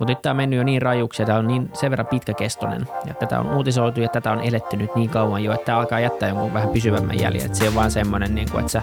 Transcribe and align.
Mutta 0.00 0.12
nyt 0.12 0.22
tämä 0.22 0.30
on 0.30 0.36
mennyt 0.36 0.56
jo 0.56 0.64
niin 0.64 0.82
rajuksi 0.82 1.22
ja 1.22 1.26
tämä 1.26 1.38
on 1.38 1.46
niin 1.46 1.70
sen 1.72 1.90
verran 1.90 2.06
pitkäkestoinen 2.06 2.86
ja 3.06 3.14
tätä 3.14 3.40
on 3.40 3.56
uutisoitu 3.56 4.00
ja 4.00 4.08
tätä 4.08 4.32
on 4.32 4.40
eletty 4.40 4.76
nyt 4.76 4.94
niin 4.94 5.10
kauan 5.10 5.44
jo, 5.44 5.52
että 5.52 5.64
tämä 5.64 5.78
alkaa 5.78 6.00
jättää 6.00 6.28
jonkun 6.28 6.54
vähän 6.54 6.68
pysyvämmän 6.68 7.20
jäljen. 7.20 7.46
Että 7.46 7.58
se 7.58 7.68
on 7.68 7.74
vaan 7.74 7.90
semmoinen, 7.90 8.34
niin 8.34 8.50
kuin, 8.50 8.60
että 8.60 8.72
sä 8.72 8.82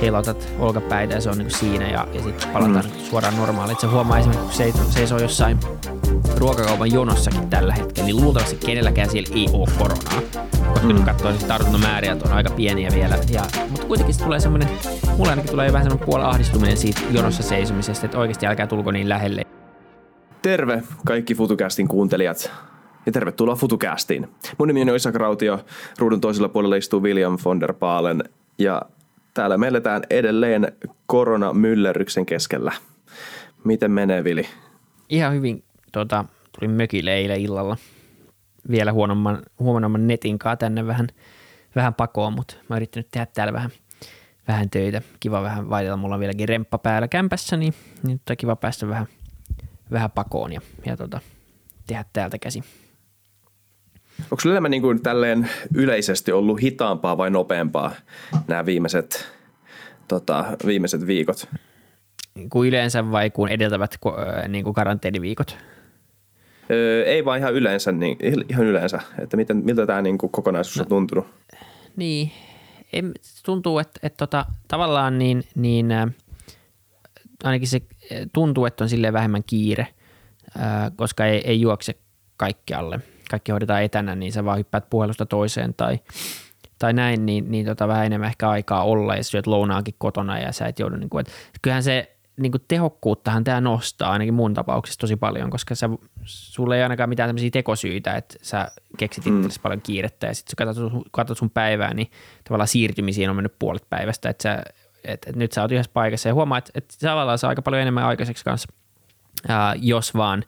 heilautat 0.00 0.48
olkapäitä 0.58 1.14
ja 1.14 1.20
se 1.20 1.30
on 1.30 1.38
niin 1.38 1.46
kuin 1.46 1.58
siinä 1.58 1.88
ja, 1.88 2.06
ja 2.12 2.22
sitten 2.22 2.48
palataan 2.48 2.84
mm. 2.84 2.90
suoraan 3.10 3.36
normaaliin. 3.36 3.72
Että 3.72 3.80
se 3.80 3.86
huomaa 3.86 4.18
esimerkiksi, 4.18 4.72
kun 4.72 4.84
se 4.84 4.92
seisoo 4.92 5.18
jossain 5.18 5.58
ruokakaupan 6.36 6.92
jonossakin 6.92 7.50
tällä 7.50 7.74
hetkellä, 7.74 8.06
niin 8.06 8.16
luultavasti 8.16 8.66
kenelläkään 8.66 9.10
siellä 9.10 9.34
ei 9.34 9.48
ole 9.52 9.68
koronaa. 9.78 10.22
Koska 10.68 10.86
mm. 10.86 10.94
nyt 10.94 11.04
katsoo, 11.04 11.30
että 11.30 11.46
tartuntamääriä 11.46 12.16
on 12.24 12.32
aika 12.32 12.50
pieniä 12.50 12.90
vielä. 12.94 13.18
Ja, 13.32 13.42
mutta 13.70 13.86
kuitenkin 13.86 14.14
se 14.14 14.24
tulee 14.24 14.40
semmoinen, 14.40 14.68
mulla 15.16 15.30
ainakin 15.30 15.50
tulee 15.50 15.72
vähän 15.72 15.84
semmoinen 15.84 16.06
puoli 16.06 16.24
ahdistuminen 16.24 16.76
siitä 16.76 17.00
jonossa 17.10 17.42
seisomisesta, 17.42 18.06
että 18.06 18.18
oikeasti 18.18 18.46
älkää 18.46 18.66
tulko 18.66 18.90
niin 18.90 19.08
lähelle. 19.08 19.59
Terve 20.42 20.82
kaikki 21.06 21.34
FutuCastin 21.34 21.88
kuuntelijat 21.88 22.50
ja 23.06 23.12
tervetuloa 23.12 23.56
FutuCastiin. 23.56 24.28
Mun 24.58 24.68
nimi 24.68 24.90
on 24.90 24.96
Isak 24.96 25.14
Rautio, 25.14 25.64
ruudun 25.98 26.20
toisella 26.20 26.48
puolella 26.48 26.76
istuu 26.76 27.02
William 27.02 27.38
von 27.44 27.60
der 27.60 27.72
Paalen 27.72 28.24
ja 28.58 28.82
täällä 29.34 29.58
me 29.58 29.68
eletään 29.68 30.02
edelleen 30.10 30.72
koronamyllerryksen 31.06 32.26
keskellä. 32.26 32.72
Miten 33.64 33.90
menee, 33.90 34.24
Vili? 34.24 34.46
Ihan 35.08 35.34
hyvin 35.34 35.64
tota, 35.92 36.24
tulin 36.58 36.70
mökille 36.70 37.14
eilen 37.14 37.40
illalla 37.40 37.76
vielä 38.70 38.92
huonomman, 38.92 39.42
huonomman 39.58 40.06
netin 40.06 40.38
kanssa 40.38 40.56
tänne 40.56 40.86
vähän, 40.86 41.06
vähän 41.76 41.94
pakoon, 41.94 42.32
mutta 42.32 42.54
mä 42.54 42.64
oon 42.68 42.78
yrittänyt 42.78 43.08
tehdä 43.10 43.26
täällä 43.26 43.52
vähän, 43.52 43.70
vähän 44.48 44.70
töitä. 44.70 45.02
Kiva 45.20 45.42
vähän 45.42 45.70
vaihdella, 45.70 45.96
mulla 45.96 46.14
on 46.14 46.20
vieläkin 46.20 46.48
remppa 46.48 46.78
päällä 46.78 47.08
kämpässä, 47.08 47.56
niin, 47.56 47.74
niin 48.02 48.20
nyt 48.28 48.38
kiva 48.38 48.56
päästä 48.56 48.88
vähän, 48.88 49.06
vähän 49.92 50.10
pakoon 50.10 50.52
ja, 50.52 50.60
ja 50.86 50.96
tota, 50.96 51.20
tehdä 51.86 52.04
täältä 52.12 52.38
käsi. 52.38 52.62
Onko 54.20 54.42
elämä 54.44 54.68
niin 54.68 54.82
kuin 54.82 55.02
tälleen 55.02 55.50
yleisesti 55.74 56.32
ollut 56.32 56.62
hitaampaa 56.62 57.16
vai 57.16 57.30
nopeampaa 57.30 57.92
nämä 58.48 58.66
viimeiset, 58.66 59.32
tota, 60.08 60.44
viimeiset 60.66 61.06
viikot? 61.06 61.48
Kuin 62.50 62.68
yleensä 62.68 63.10
vai 63.10 63.30
kuin 63.30 63.52
edeltävät 63.52 63.98
niin 64.48 64.64
kuin 64.64 64.74
karanteeniviikot? 64.74 65.58
Öö, 66.70 67.04
ei 67.04 67.24
vaan 67.24 67.38
ihan 67.38 67.54
yleensä, 67.54 67.92
niin, 67.92 68.18
ihan 68.48 68.66
yleensä, 68.66 69.00
että 69.18 69.36
miten, 69.36 69.56
miltä 69.56 69.86
tämä 69.86 70.02
niin 70.02 70.18
kuin 70.18 70.32
kokonaisuus 70.32 70.76
no, 70.76 70.82
on 70.82 70.88
tuntunut? 70.88 71.26
Niin, 71.96 72.32
en, 72.92 73.12
tuntuu, 73.44 73.78
että, 73.78 74.00
että 74.02 74.16
tota, 74.16 74.46
tavallaan 74.68 75.18
niin, 75.18 75.42
niin 75.54 75.92
äh, 75.92 76.10
ainakin 77.44 77.68
se 77.68 77.82
tuntuu, 78.32 78.66
että 78.66 78.84
on 78.84 78.90
silleen 78.90 79.12
vähemmän 79.12 79.44
kiire, 79.44 79.86
koska 80.96 81.26
ei, 81.26 81.42
ei 81.44 81.60
juokse 81.60 81.94
kaikkialle. 82.36 83.00
Kaikki 83.30 83.52
hoidetaan 83.52 83.82
etänä, 83.82 84.14
niin 84.14 84.32
sä 84.32 84.44
vaan 84.44 84.58
hyppäät 84.58 84.90
puhelusta 84.90 85.26
toiseen 85.26 85.74
tai, 85.74 85.98
tai 86.78 86.92
näin, 86.92 87.26
niin, 87.26 87.50
niin 87.50 87.66
tota, 87.66 87.88
vähän 87.88 88.06
enemmän 88.06 88.28
ehkä 88.28 88.50
aikaa 88.50 88.84
olla 88.84 89.16
ja 89.16 89.24
syöt 89.24 89.46
lounaakin 89.46 89.94
kotona 89.98 90.38
ja 90.38 90.52
sä 90.52 90.66
et 90.66 90.78
joudu, 90.78 90.96
niin 90.96 91.10
kuin, 91.10 91.20
että 91.20 91.32
kyllähän 91.62 91.82
se 91.82 92.16
niin 92.36 92.52
kuin 92.52 92.64
tehokkuuttahan 92.68 93.44
tämä 93.44 93.60
nostaa 93.60 94.12
ainakin 94.12 94.34
mun 94.34 94.54
tapauksessa 94.54 95.00
tosi 95.00 95.16
paljon, 95.16 95.50
koska 95.50 95.74
sä, 95.74 95.88
sulla 96.24 96.76
ei 96.76 96.82
ainakaan 96.82 97.08
mitään 97.08 97.28
tämmöisiä 97.28 97.50
tekosyitä, 97.50 98.16
että 98.16 98.34
sä 98.42 98.68
keksit 98.98 99.24
mm. 99.24 99.48
paljon 99.62 99.80
kiirettä 99.80 100.26
ja 100.26 100.34
sitten 100.34 100.50
sä 100.50 100.66
katsot, 100.66 100.92
katsot 101.10 101.38
sun 101.38 101.50
päivää, 101.50 101.94
niin 101.94 102.10
tavallaan 102.44 102.68
siirtymisiin 102.68 103.30
on 103.30 103.36
mennyt 103.36 103.58
puolet 103.58 103.86
päivästä, 103.90 104.28
että 104.28 104.42
sä, 104.42 104.62
et, 105.04 105.26
et 105.28 105.36
nyt 105.36 105.52
sä 105.52 105.62
oot 105.62 105.72
yhdessä 105.72 105.90
paikassa 105.94 106.28
ja 106.28 106.34
huomaa, 106.34 106.58
että, 106.58 106.70
että 106.74 106.94
tavallaan 107.00 107.38
saa 107.38 107.48
aika 107.48 107.62
paljon 107.62 107.82
enemmän 107.82 108.04
aikaiseksi 108.04 108.44
kanssa, 108.44 108.68
ää, 109.48 109.74
jos 109.78 110.14
vaan 110.14 110.44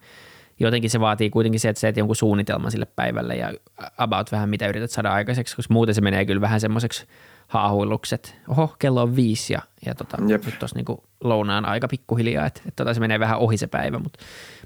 jotenkin 0.61 0.91
se 0.91 1.01
vaatii 1.01 1.31
kuitenkin 1.31 1.61
se, 1.61 1.69
että 1.69 1.81
sä 1.81 1.89
et 1.89 1.97
jonkun 1.97 2.17
suunnitelman 2.17 2.71
sille 2.71 2.87
päivälle 2.97 3.37
ja 3.37 3.53
about 3.99 4.33
vähän 4.33 4.49
mitä 4.49 4.69
yrität 4.69 4.91
saada 4.91 5.13
aikaiseksi, 5.13 5.57
koska 5.57 5.75
muuten 5.75 5.95
se 5.95 6.01
menee 6.01 6.25
kyllä 6.25 6.41
vähän 6.41 6.61
semmoiseksi– 6.61 7.07
haahuillukset. 7.53 8.37
Oho, 8.49 8.77
kello 8.79 9.03
on 9.03 9.17
viisi 9.17 9.53
ja, 9.53 9.63
ja 9.87 9.95
tota, 9.95 10.17
nyt 10.21 10.59
tuossa 10.59 10.77
niinku 10.77 11.05
lounaan 11.25 11.65
aika 11.65 11.89
pikkuhiljaa, 11.89 12.47
että 12.47 12.61
et 12.69 12.77
tota, 12.77 12.95
se 12.95 13.01
menee 13.01 13.21
vähän 13.21 13.39
ohi 13.39 13.57
se 13.57 13.67
päivä, 13.67 13.99
mutta 13.99 14.19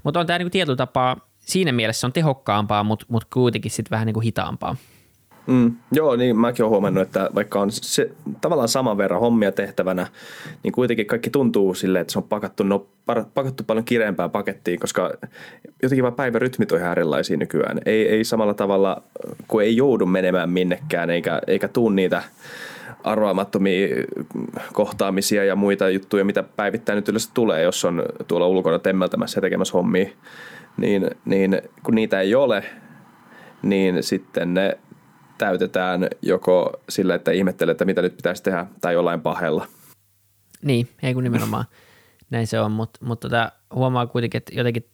mut 0.03 0.17
on 0.17 0.27
tämä 0.27 0.39
niinku 0.39 0.49
tietyllä 0.49 0.77
tapaa, 0.77 1.17
siinä 1.39 1.71
mielessä 1.71 2.07
on 2.07 2.13
tehokkaampaa, 2.13 2.83
mutta 2.83 3.05
mut 3.09 3.25
kuitenkin 3.25 3.71
sitten 3.71 3.91
vähän 3.91 4.05
niinku 4.05 4.19
hitaampaa. 4.19 4.75
Mm, 5.47 5.75
joo, 5.91 6.15
niin 6.15 6.39
mäkin 6.39 6.63
olen 6.63 6.69
huomannut, 6.69 7.03
että 7.03 7.29
vaikka 7.35 7.59
on 7.59 7.71
se, 7.71 8.11
tavallaan 8.41 8.69
saman 8.69 8.97
verran 8.97 9.19
hommia 9.19 9.51
tehtävänä, 9.51 10.07
niin 10.63 10.71
kuitenkin 10.71 11.05
kaikki 11.05 11.29
tuntuu 11.29 11.73
silleen, 11.73 12.01
että 12.01 12.13
se 12.13 12.19
on 12.19 12.23
pakattu, 12.23 12.63
no, 12.63 12.87
pakattu 13.33 13.63
paljon 13.67 13.85
kireempää 13.85 14.29
pakettiin, 14.29 14.79
koska 14.79 15.11
jotenkin 15.83 16.03
vaan 16.03 16.13
päivärytmit 16.13 16.71
on 16.71 16.79
ihan 16.79 16.91
erilaisia 16.91 17.37
nykyään. 17.37 17.79
Ei, 17.85 18.09
ei 18.09 18.23
samalla 18.23 18.53
tavalla, 18.53 19.03
kun 19.47 19.63
ei 19.63 19.75
joudu 19.75 20.05
menemään 20.05 20.49
minnekään 20.49 21.09
eikä, 21.09 21.41
eikä 21.47 21.67
tuu 21.67 21.89
niitä 21.89 22.23
arvaamattomia 23.03 23.87
kohtaamisia 24.73 25.43
ja 25.43 25.55
muita 25.55 25.89
juttuja, 25.89 26.25
mitä 26.25 26.43
päivittäin 26.43 26.95
nyt 26.95 27.09
yleensä 27.09 27.31
tulee, 27.33 27.63
jos 27.63 27.85
on 27.85 28.03
tuolla 28.27 28.47
ulkona 28.47 28.79
temmeltämässä 28.79 29.37
ja 29.37 29.41
tekemässä 29.41 29.73
hommia, 29.73 30.09
niin, 30.77 31.09
niin 31.25 31.61
kun 31.83 31.95
niitä 31.95 32.21
ei 32.21 32.35
ole, 32.35 32.63
niin 33.61 34.03
sitten 34.03 34.53
ne 34.53 34.77
täytetään 35.37 36.07
joko 36.21 36.81
sillä, 36.89 37.15
että 37.15 37.31
ihmettelee, 37.31 37.71
että 37.71 37.85
mitä 37.85 38.01
nyt 38.01 38.15
pitäisi 38.15 38.43
tehdä, 38.43 38.65
tai 38.81 38.93
jollain 38.93 39.21
pahella. 39.21 39.67
Niin, 40.61 40.89
ei 41.03 41.13
kun 41.13 41.23
nimenomaan 41.23 41.65
näin 42.29 42.47
se 42.47 42.59
on, 42.59 42.71
mutta, 42.71 42.99
mutta 43.05 43.29
tota, 43.29 43.51
huomaa 43.73 44.07
kuitenkin, 44.07 44.37
että 44.37 44.51
jotenkin 44.55 44.89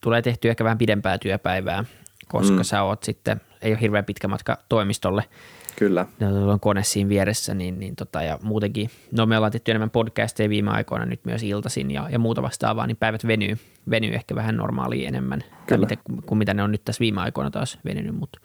tulee 0.00 0.22
tehtyä 0.22 0.50
ehkä 0.50 0.64
vähän 0.64 0.78
pidempää 0.78 1.18
työpäivää, 1.18 1.84
koska 2.28 2.56
mm. 2.56 2.62
sä 2.62 2.82
oot 2.82 3.02
sitten, 3.02 3.40
ei 3.62 3.72
ole 3.72 3.80
hirveän 3.80 4.04
pitkä 4.04 4.28
matka 4.28 4.58
toimistolle– 4.68 5.24
Kyllä. 5.80 6.06
Tuolla 6.18 6.52
on 6.52 6.60
kone 6.60 6.82
siinä 6.82 7.08
vieressä, 7.08 7.54
niin, 7.54 7.80
niin 7.80 7.96
tota, 7.96 8.22
ja 8.22 8.38
muutenkin, 8.42 8.90
no 9.12 9.26
me 9.26 9.36
ollaan 9.36 9.52
tehty 9.52 9.70
enemmän 9.70 9.90
podcasteja 9.90 10.48
viime 10.48 10.70
aikoina 10.70 11.06
nyt 11.06 11.20
myös 11.24 11.42
iltaisin 11.42 11.90
ja, 11.90 12.08
ja 12.10 12.18
muuta 12.18 12.42
vastaavaa, 12.42 12.86
niin 12.86 12.96
päivät 12.96 13.26
venyy, 13.26 13.58
venyy 13.90 14.14
ehkä 14.14 14.34
vähän 14.34 14.56
normaalia 14.56 15.08
enemmän, 15.08 15.44
Kyllä. 15.66 15.80
Miten, 15.80 15.98
kuin 16.26 16.38
mitä 16.38 16.54
ne 16.54 16.62
on 16.62 16.72
nyt 16.72 16.84
tässä 16.84 17.00
viime 17.00 17.20
aikoina 17.20 17.50
taas 17.50 17.78
venynyt, 17.84 18.14
mutta 18.14 18.40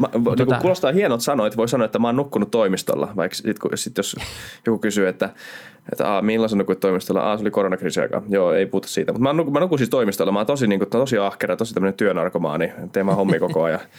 Mä, 0.00 0.08
niin 0.12 0.36
tota, 0.36 0.58
kuulostaa 0.60 0.92
hienot 0.92 1.20
sanoa, 1.20 1.46
että 1.46 1.56
voi 1.56 1.68
sanoa, 1.68 1.84
että 1.84 1.98
mä 1.98 2.08
oon 2.08 2.16
nukkunut 2.16 2.50
toimistolla, 2.50 3.12
vaikka 3.16 3.34
sit, 3.34 3.56
sit 3.74 3.96
jos 3.96 4.16
joku 4.66 4.78
kysyy, 4.78 5.08
että, 5.08 5.30
että 5.92 6.12
aa, 6.12 6.22
milloin 6.22 6.50
sä 6.50 6.56
nukuit 6.56 6.80
toimistolla, 6.80 7.20
aa, 7.20 7.36
se 7.36 7.42
oli 7.42 7.50
koronakriisi 7.50 8.00
aika. 8.00 8.22
Joo, 8.28 8.52
ei 8.52 8.66
puhuta 8.66 8.88
siitä, 8.88 9.12
mutta 9.12 9.22
mä, 9.22 9.32
nukun, 9.32 9.52
mä 9.52 9.60
nukun 9.60 9.78
siis 9.78 9.90
toimistolla, 9.90 10.32
mä 10.32 10.38
oon 10.38 10.46
tosi, 10.46 10.66
niin 10.66 10.80
kuin, 10.80 10.90
tosi 10.90 11.18
ahkera, 11.18 11.56
tosi 11.56 11.74
tämmöinen 11.74 11.94
työnarkomaani, 11.94 12.72
teen 12.92 13.06
mä 13.06 13.14
hommia 13.14 13.40
koko 13.40 13.62
ajan. 13.62 13.80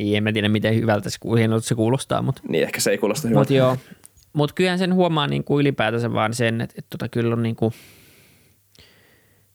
Ei, 0.00 0.16
en 0.16 0.24
mä 0.24 0.32
tiedä, 0.32 0.48
miten 0.48 0.74
hyvältä 0.74 1.10
se, 1.10 1.18
se 1.60 1.74
kuulostaa. 1.74 2.22
Mutta, 2.22 2.42
niin, 2.48 2.64
ehkä 2.64 2.80
se 2.80 2.90
ei 2.90 2.98
kuulosta 2.98 3.28
hyvältä. 3.28 3.40
Mutta 3.40 3.54
joo, 3.54 3.76
mutta 4.32 4.54
kyllähän 4.54 4.78
sen 4.78 4.94
huomaa 4.94 5.26
niin 5.26 5.44
kuin 5.44 5.60
ylipäätänsä 5.60 6.12
vaan 6.12 6.34
sen, 6.34 6.60
että, 6.60 6.74
että 6.78 6.90
tota, 6.90 7.08
kyllä 7.08 7.32
on 7.34 7.42
niin 7.42 7.56
kuin 7.56 7.72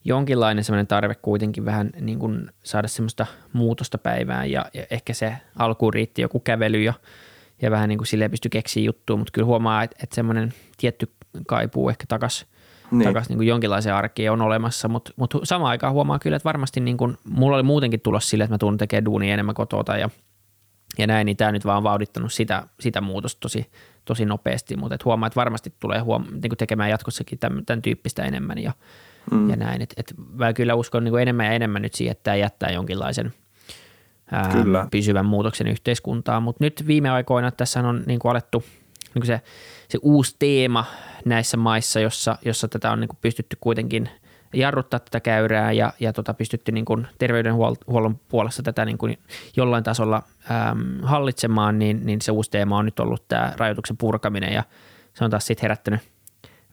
jonkinlainen 0.06 0.64
semmoinen 0.64 0.88
tarve 0.88 1.16
kuitenkin 1.16 1.66
vähän 1.66 1.90
niin 2.02 2.20
kuin 2.20 2.50
saada 2.64 2.88
semmoista 2.88 3.26
muutosta 3.54 3.98
päivään. 3.98 4.52
Ja, 4.52 4.66
ja 4.74 4.86
ehkä 4.90 5.14
se 5.14 5.38
alkuun 5.60 5.94
riitti 5.94 6.22
joku 6.22 6.40
kävely 6.40 6.82
ja, 6.82 6.94
ja 7.62 7.72
vähän 7.72 7.90
niin 7.90 7.98
kuin 7.98 8.08
silleen 8.08 8.32
pystyi 8.32 8.50
keksiä 8.50 8.84
juttua, 8.84 9.18
mutta 9.18 9.32
kyllä 9.32 9.46
huomaa, 9.46 9.84
että, 9.84 9.98
että 10.04 10.16
semmoinen 10.16 10.54
tietty 10.78 11.12
kaipuu 11.48 11.90
ehkä 11.90 12.06
takaisin 12.08 12.48
niin. 12.92 13.08
takaisin 13.08 13.30
niin 13.30 13.38
kuin 13.38 13.48
jonkinlaiseen 13.48 13.96
arkeen 13.96 14.32
on 14.32 14.42
olemassa, 14.42 14.88
mutta, 14.88 15.12
mutta 15.16 15.40
samaan 15.44 15.70
aikaan 15.70 15.94
huomaa 15.94 16.20
kyllä, 16.20 16.38
että 16.38 16.48
varmasti 16.48 16.80
niin 16.80 16.98
kuin, 16.98 17.18
mulla 17.30 17.56
oli 17.56 17.64
muutenkin 17.64 18.02
tulos 18.02 18.30
sille, 18.30 18.44
että 18.44 18.54
mä 18.54 18.58
tuun 18.58 18.78
tekemään 18.78 19.06
duunia 19.06 19.34
enemmän 19.34 19.56
kotota 19.56 19.98
ja, 19.98 20.10
ja 20.98 21.08
näin, 21.08 21.26
niin 21.26 21.38
tämä 21.38 21.52
nyt 21.52 21.66
vaan 21.66 21.78
on 21.78 21.84
vauhdittanut 21.84 22.34
sitä, 22.34 22.68
sitä 22.80 23.02
muutosta 23.02 23.40
tosi, 23.40 23.72
tosi 24.06 24.26
nopeasti, 24.26 24.78
mutta 24.78 24.96
et 24.96 25.06
huomaa, 25.06 25.28
että 25.28 25.40
varmasti 25.40 25.74
tulee 25.80 26.00
huom- 26.00 26.28
niin 26.32 26.50
kuin 26.50 26.58
tekemään 26.58 26.90
jatkossakin 26.90 27.40
tämän, 27.40 27.66
tämän 27.66 27.82
tyyppistä 27.82 28.24
enemmän 28.24 28.58
ja, 28.58 28.74
mm. 29.32 29.50
ja 29.50 29.56
näin. 29.56 29.82
Et, 29.82 29.94
et 29.98 30.14
mä 30.34 30.54
kyllä 30.54 30.76
uskon 30.76 31.04
niin 31.04 31.12
kuin 31.12 31.22
enemmän 31.22 31.46
ja 31.46 31.52
enemmän 31.52 31.82
nyt 31.82 31.94
siihen, 31.94 32.12
että 32.12 32.24
tämä 32.24 32.36
jättää 32.36 32.72
jonkinlaisen 32.72 33.34
ää, 34.32 34.52
kyllä. 34.52 34.88
pysyvän 34.92 35.26
muutoksen 35.26 35.68
yhteiskuntaan, 35.68 36.44
mutta 36.44 36.64
nyt 36.64 36.84
viime 36.88 37.10
aikoina 37.10 37.52
tässä 37.52 37.80
on 37.80 38.04
niin 38.06 38.20
kuin 38.20 38.32
alettu 38.32 38.64
niin 39.04 39.22
kuin 39.22 39.28
se, 39.28 39.42
se 39.90 40.00
uusi 40.02 40.36
teema 40.40 40.86
näissä 41.26 41.58
maissa, 41.58 42.00
jossa, 42.00 42.38
jossa 42.46 42.68
tätä 42.68 42.92
on 42.92 43.00
niin 43.00 43.08
kuin 43.08 43.20
pystytty 43.22 43.58
kuitenkin– 43.62 44.10
jarruttaa 44.54 45.00
tätä 45.00 45.20
käyrää 45.20 45.72
ja, 45.72 45.94
ja 46.00 46.14
tota, 46.14 46.34
pystytty 46.34 46.72
niin 46.72 46.86
kuin 46.86 47.08
terveydenhuollon 47.18 48.20
puolesta 48.30 48.64
tätä 48.64 48.86
niin 48.86 48.98
kuin 48.98 49.18
jollain 49.56 49.84
tasolla 49.84 50.24
äm, 50.72 51.00
hallitsemaan, 51.02 51.80
niin, 51.80 52.06
niin 52.06 52.22
se 52.22 52.32
uusi 52.32 52.52
teema 52.52 52.78
on 52.78 52.86
nyt 52.86 53.00
ollut 53.00 53.28
tämä 53.28 53.54
rajoituksen 53.58 53.98
purkaminen 53.98 54.54
ja 54.54 54.64
se 55.14 55.24
on 55.24 55.32
taas 55.32 55.48
sitten 55.48 55.62
herättänyt 55.62 56.02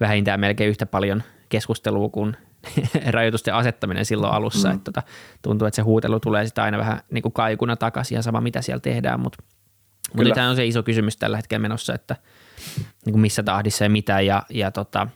vähintään 0.01 0.41
melkein 0.41 0.71
yhtä 0.71 0.87
paljon 0.87 1.23
keskustelua 1.51 2.09
kuin 2.09 2.37
rajoitusten 3.11 3.55
asettaminen 3.55 4.05
silloin 4.05 4.33
alussa. 4.33 4.69
Mm. 4.69 4.75
Että 4.75 4.93
tota, 4.93 5.03
tuntuu, 5.43 5.67
että 5.67 5.77
se 5.77 5.83
huutelu 5.83 6.21
tulee 6.21 6.47
sitten 6.47 6.65
aina 6.65 6.79
vähän 6.79 7.01
niin 7.11 7.23
kuin 7.23 7.33
kaikuna 7.33 7.77
takaisin 7.77 8.17
ja 8.17 8.23
sama 8.23 8.41
mitä 8.41 8.63
siellä 8.63 8.81
tehdään, 8.81 9.21
mutta 9.21 9.43
mutta 10.17 10.35
tämä 10.35 10.51
on 10.51 10.57
se 10.57 10.67
iso 10.67 10.83
kysymys 10.83 11.17
tällä 11.17 11.37
hetkellä 11.37 11.63
menossa, 11.63 11.95
että 11.95 12.17
niin 13.05 13.13
kuin 13.13 13.21
missä 13.21 13.43
tahdissa 13.43 13.85
ja 13.85 13.91
mitä 13.91 14.21
ja, 14.21 14.43
ja 14.51 14.71
tota, 14.71 15.07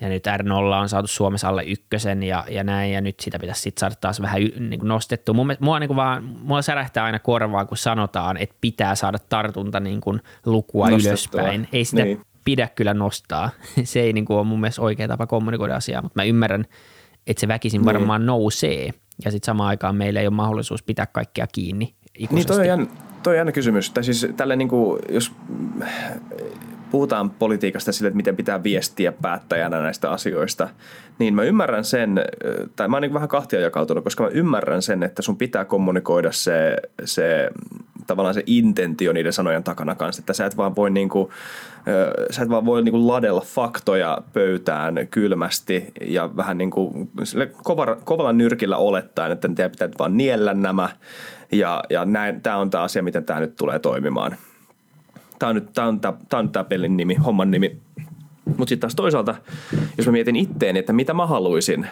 ja 0.00 0.08
nyt 0.08 0.26
R0 0.26 0.52
on 0.52 0.88
saatu 0.88 1.06
Suomessa 1.06 1.48
alle 1.48 1.64
ykkösen 1.64 2.22
ja, 2.22 2.44
ja 2.50 2.64
näin, 2.64 2.92
ja 2.92 3.00
nyt 3.00 3.20
sitä 3.20 3.38
pitäisi 3.38 3.60
sitten 3.60 3.80
saada 3.80 3.94
taas 3.94 4.22
vähän 4.22 4.40
niin 4.42 4.80
kuin 4.80 4.88
nostettua. 4.88 5.34
Mun, 5.34 5.56
mua, 5.60 5.78
niin 5.78 5.88
kuin 5.88 5.96
vaan, 5.96 6.24
mua 6.24 6.62
särähtää 6.62 7.04
aina 7.04 7.18
korvaan, 7.18 7.66
kun 7.66 7.76
sanotaan, 7.76 8.36
että 8.36 8.56
pitää 8.60 8.94
saada 8.94 9.18
tartunta 9.18 9.80
niin 9.80 10.00
kuin 10.00 10.20
lukua 10.46 10.90
Nostettua. 10.90 11.10
ylöspäin. 11.40 11.68
Ei 11.72 11.84
sitä 11.84 12.04
niin. 12.04 12.20
Pidä 12.44 12.68
kyllä 12.74 12.94
nostaa. 12.94 13.50
Se 13.84 14.00
ei 14.00 14.12
niin 14.12 14.24
kuin 14.24 14.36
ole 14.36 14.46
mun 14.46 14.60
mielestä 14.60 14.82
oikea 14.82 15.08
tapa 15.08 15.26
kommunikoida 15.26 15.76
asiaa, 15.76 16.02
mutta 16.02 16.20
mä 16.20 16.24
ymmärrän, 16.24 16.64
että 17.26 17.40
se 17.40 17.48
väkisin 17.48 17.78
niin. 17.78 17.86
varmaan 17.86 18.26
nousee, 18.26 18.90
ja 19.24 19.30
sitten 19.30 19.46
samaan 19.46 19.68
aikaan 19.68 19.96
meillä 19.96 20.20
ei 20.20 20.26
ole 20.26 20.34
mahdollisuus 20.34 20.82
pitää 20.82 21.06
kaikkea 21.06 21.46
kiinni 21.52 21.94
ikuisesti. 22.14 22.34
Niin 22.34 22.46
toi 22.46 22.58
on, 22.58 22.66
jännä, 22.66 22.86
toi 23.22 23.40
on 23.40 23.52
kysymys. 23.52 23.90
Tai 23.90 24.04
siis 24.04 24.26
tälle 24.36 24.56
niin 24.56 24.68
kuin, 24.68 25.02
jos 25.08 25.32
puhutaan 26.94 27.30
politiikasta 27.30 27.92
sille, 27.92 28.08
että 28.08 28.16
miten 28.16 28.36
pitää 28.36 28.62
viestiä 28.62 29.12
päättäjänä 29.12 29.82
näistä 29.82 30.10
asioista, 30.10 30.68
niin 31.18 31.34
mä 31.34 31.42
ymmärrän 31.42 31.84
sen, 31.84 32.20
tai 32.76 32.88
mä 32.88 32.96
oon 32.96 33.02
niin 33.02 33.14
vähän 33.14 33.28
kahtia 33.28 33.60
jakautunut, 33.60 34.04
koska 34.04 34.22
mä 34.22 34.28
ymmärrän 34.28 34.82
sen, 34.82 35.02
että 35.02 35.22
sun 35.22 35.36
pitää 35.36 35.64
kommunikoida 35.64 36.32
se, 36.32 36.76
se 37.04 37.50
tavallaan 38.06 38.34
se 38.34 38.42
intentio 38.46 39.12
niiden 39.12 39.32
sanojen 39.32 39.64
takana 39.64 39.94
kanssa, 39.94 40.20
että 40.20 40.32
sä 40.32 40.46
et 40.46 40.56
vaan 40.56 40.76
voi 40.76 40.90
niinku, 40.90 41.32
sä 42.30 42.42
et 42.42 42.48
vaan 42.48 42.66
voi 42.66 42.82
niinku 42.82 43.08
ladella 43.08 43.40
faktoja 43.40 44.18
pöytään 44.32 45.08
kylmästi 45.10 45.92
ja 46.00 46.36
vähän 46.36 46.58
niinku 46.58 47.08
kovalla, 47.62 47.96
kovalla 48.04 48.32
nyrkillä 48.32 48.76
olettaen, 48.76 49.32
että 49.32 49.48
teidän 49.54 49.70
pitää 49.70 49.88
vaan 49.98 50.16
niellä 50.16 50.54
nämä 50.54 50.88
ja, 51.52 51.84
ja 51.90 52.06
tämä 52.42 52.56
on 52.56 52.70
tämä 52.70 52.84
asia, 52.84 53.02
miten 53.02 53.24
tämä 53.24 53.40
nyt 53.40 53.56
tulee 53.56 53.78
toimimaan. 53.78 54.36
Tämä 55.44 55.50
on 55.50 55.54
nyt 55.54 55.72
tämä, 55.72 55.88
on 55.88 56.50
on 56.56 56.66
pelin 56.68 56.96
nimi, 56.96 57.14
homman 57.14 57.50
nimi. 57.50 57.76
Mutta 58.44 58.68
sitten 58.68 58.80
taas 58.80 58.94
toisaalta, 58.94 59.34
jos 59.98 60.06
mä 60.06 60.12
mietin 60.12 60.36
itteeni, 60.36 60.78
että 60.78 60.92
mitä 60.92 61.14
mä 61.14 61.26
haluaisin, 61.26 61.86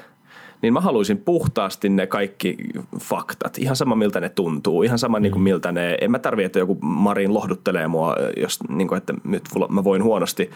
niin 0.63 0.73
mä 0.73 0.81
haluaisin 0.81 1.19
puhtaasti 1.19 1.89
ne 1.89 2.07
kaikki 2.07 2.57
faktat. 3.01 3.59
Ihan 3.59 3.77
sama 3.77 3.97
miltä 3.97 4.21
ne 4.21 4.29
tuntuu, 4.29 4.83
ihan 4.83 4.99
sama 4.99 5.19
mm. 5.19 5.23
niin 5.23 5.33
kuin 5.33 5.43
miltä 5.43 5.73
ne, 5.73 5.99
en 6.01 6.11
mä 6.11 6.19
tarvitse, 6.19 6.47
että 6.47 6.59
joku 6.59 6.79
Marin 6.81 7.35
lohduttelee 7.35 7.89
mua, 7.89 8.17
jos, 8.37 8.59
niin 8.69 8.89
kuin, 8.89 8.97
että 8.97 9.15
nyt 9.25 9.45
mä 9.69 9.85
voin 9.85 10.03
huonosti 10.03 10.51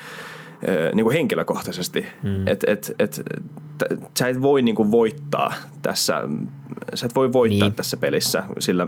niin 0.94 1.04
kuin 1.04 1.16
henkilökohtaisesti. 1.16 2.06
Mm. 2.22 2.48
Et, 2.48 2.64
et, 2.66 2.94
et, 2.98 3.22
et, 3.90 4.00
sä 4.18 4.28
et 4.28 4.42
voi 4.42 4.62
niin 4.62 4.74
kuin 4.74 4.90
voittaa 4.90 5.54
tässä, 5.82 6.22
sä 6.94 7.06
et 7.06 7.14
voi 7.14 7.32
voittaa 7.32 7.68
niin. 7.68 7.76
tässä 7.76 7.96
pelissä 7.96 8.44
sillä 8.58 8.86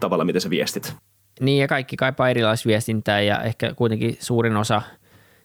tavalla, 0.00 0.24
miten 0.24 0.40
sä 0.40 0.50
viestit. 0.50 0.94
Niin 1.40 1.60
ja 1.60 1.68
kaikki 1.68 1.96
kaipaa 1.96 2.28
erilaisviestintää 2.28 3.20
ja 3.20 3.42
ehkä 3.42 3.74
kuitenkin 3.74 4.16
suurin 4.20 4.56
osa, 4.56 4.82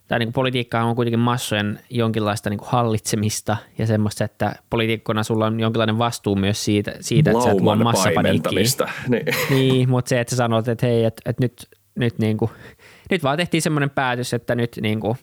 tai 0.07 0.19
niin 0.19 0.33
politiikka 0.33 0.83
on 0.83 0.95
kuitenkin 0.95 1.19
massojen 1.19 1.79
jonkinlaista 1.89 2.49
niin 2.49 2.59
hallitsemista 2.63 3.57
ja 3.77 3.87
semmoista, 3.87 4.23
että 4.23 4.55
poliitikkona 4.69 5.23
sulla 5.23 5.45
on 5.45 5.59
jonkinlainen 5.59 5.97
vastuu 5.97 6.35
myös 6.35 6.65
siitä, 6.65 6.93
siitä 6.99 7.31
että 7.31 7.43
sä 7.43 7.51
et 7.51 7.61
luo. 7.61 7.75
Niin. 9.09 9.25
niin, 9.49 9.89
mutta 9.89 10.09
se, 10.09 10.19
että 10.19 10.31
sä 10.31 10.37
sanot, 10.37 10.67
että 10.67 10.85
hei, 10.85 11.03
että, 11.03 11.21
että 11.29 11.43
nyt, 11.43 11.67
nyt, 11.95 12.19
niin 12.19 12.37
kuin, 12.37 12.51
nyt 13.11 13.23
vaan 13.23 13.37
tehtiin 13.37 13.61
semmoinen 13.61 13.89
päätös, 13.89 14.33
että 14.33 14.55
nyt 14.55 14.79
niin 14.81 14.99
kuin, 14.99 15.17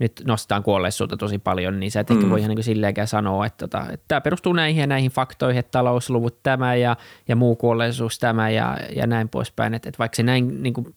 nyt 0.00 0.22
nostetaan 0.26 0.62
kuolleisuutta 0.62 1.16
tosi 1.16 1.38
paljon, 1.38 1.80
niin 1.80 1.90
sä 1.90 2.00
et 2.00 2.10
ehkä 2.10 2.24
mm. 2.24 2.30
voi 2.30 2.38
ihan 2.40 2.54
niin 2.54 2.64
silleenkään 2.64 3.08
sanoa, 3.08 3.46
että, 3.46 3.68
tota, 3.68 3.86
että 3.92 4.04
tämä 4.08 4.20
perustuu 4.20 4.52
näihin 4.52 4.80
ja 4.80 4.86
näihin 4.86 5.10
faktoihin, 5.10 5.58
että 5.58 5.70
talousluvut 5.70 6.42
tämä 6.42 6.74
ja, 6.74 6.96
ja 7.28 7.36
muu 7.36 7.56
kuolleisuus 7.56 8.18
tämä 8.18 8.50
ja, 8.50 8.78
ja 8.96 9.06
näin 9.06 9.28
poispäin. 9.28 9.74
Että, 9.74 9.88
että 9.88 9.98
vaikka 9.98 10.16
se 10.16 10.22
näin, 10.22 10.62
niin 10.62 10.74
kuin, 10.74 10.94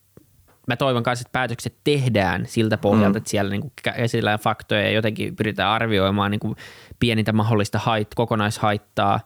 mä 0.67 0.75
toivon 0.75 1.03
kanssa, 1.03 1.21
että 1.21 1.31
päätökset 1.31 1.75
tehdään 1.83 2.45
siltä 2.47 2.77
pohjalta, 2.77 3.09
mm. 3.09 3.17
että 3.17 3.29
siellä 3.29 3.51
niin 3.51 3.61
kuin 3.61 3.71
esitellään 3.95 4.39
faktoja 4.39 4.81
ja 4.81 4.91
jotenkin 4.91 5.35
pyritään 5.35 5.69
arvioimaan 5.69 6.31
niin 6.31 6.39
kuin 6.39 6.55
pienintä 6.99 7.33
mahdollista 7.33 7.79
hait, 7.79 8.07
kokonaishaittaa 8.15 9.19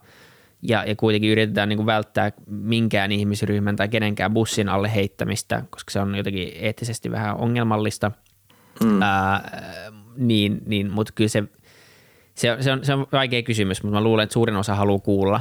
ja, 0.62 0.84
ja 0.84 0.96
kuitenkin 0.96 1.30
yritetään 1.30 1.68
niin 1.68 1.76
kuin 1.76 1.86
välttää 1.86 2.32
minkään 2.46 3.12
ihmisryhmän 3.12 3.76
tai 3.76 3.88
kenenkään 3.88 4.34
bussin 4.34 4.68
alle 4.68 4.94
heittämistä, 4.94 5.62
koska 5.70 5.90
se 5.90 6.00
on 6.00 6.14
jotenkin 6.14 6.52
eettisesti 6.54 7.10
vähän 7.10 7.36
ongelmallista– 7.36 8.12
Mm. 8.84 9.02
Ää, 9.02 9.62
niin, 10.16 10.58
niin, 10.66 10.90
mutta 10.90 11.12
kyllä 11.16 11.28
se, 11.28 11.44
se, 12.34 12.56
se, 12.60 12.72
on, 12.72 12.84
se 12.84 12.94
on 12.94 13.06
vaikea 13.12 13.42
kysymys, 13.42 13.82
mutta 13.82 13.98
mä 13.98 14.04
luulen, 14.04 14.22
että 14.22 14.32
suurin 14.32 14.56
osa 14.56 14.74
haluaa 14.74 14.98
kuulla, 14.98 15.40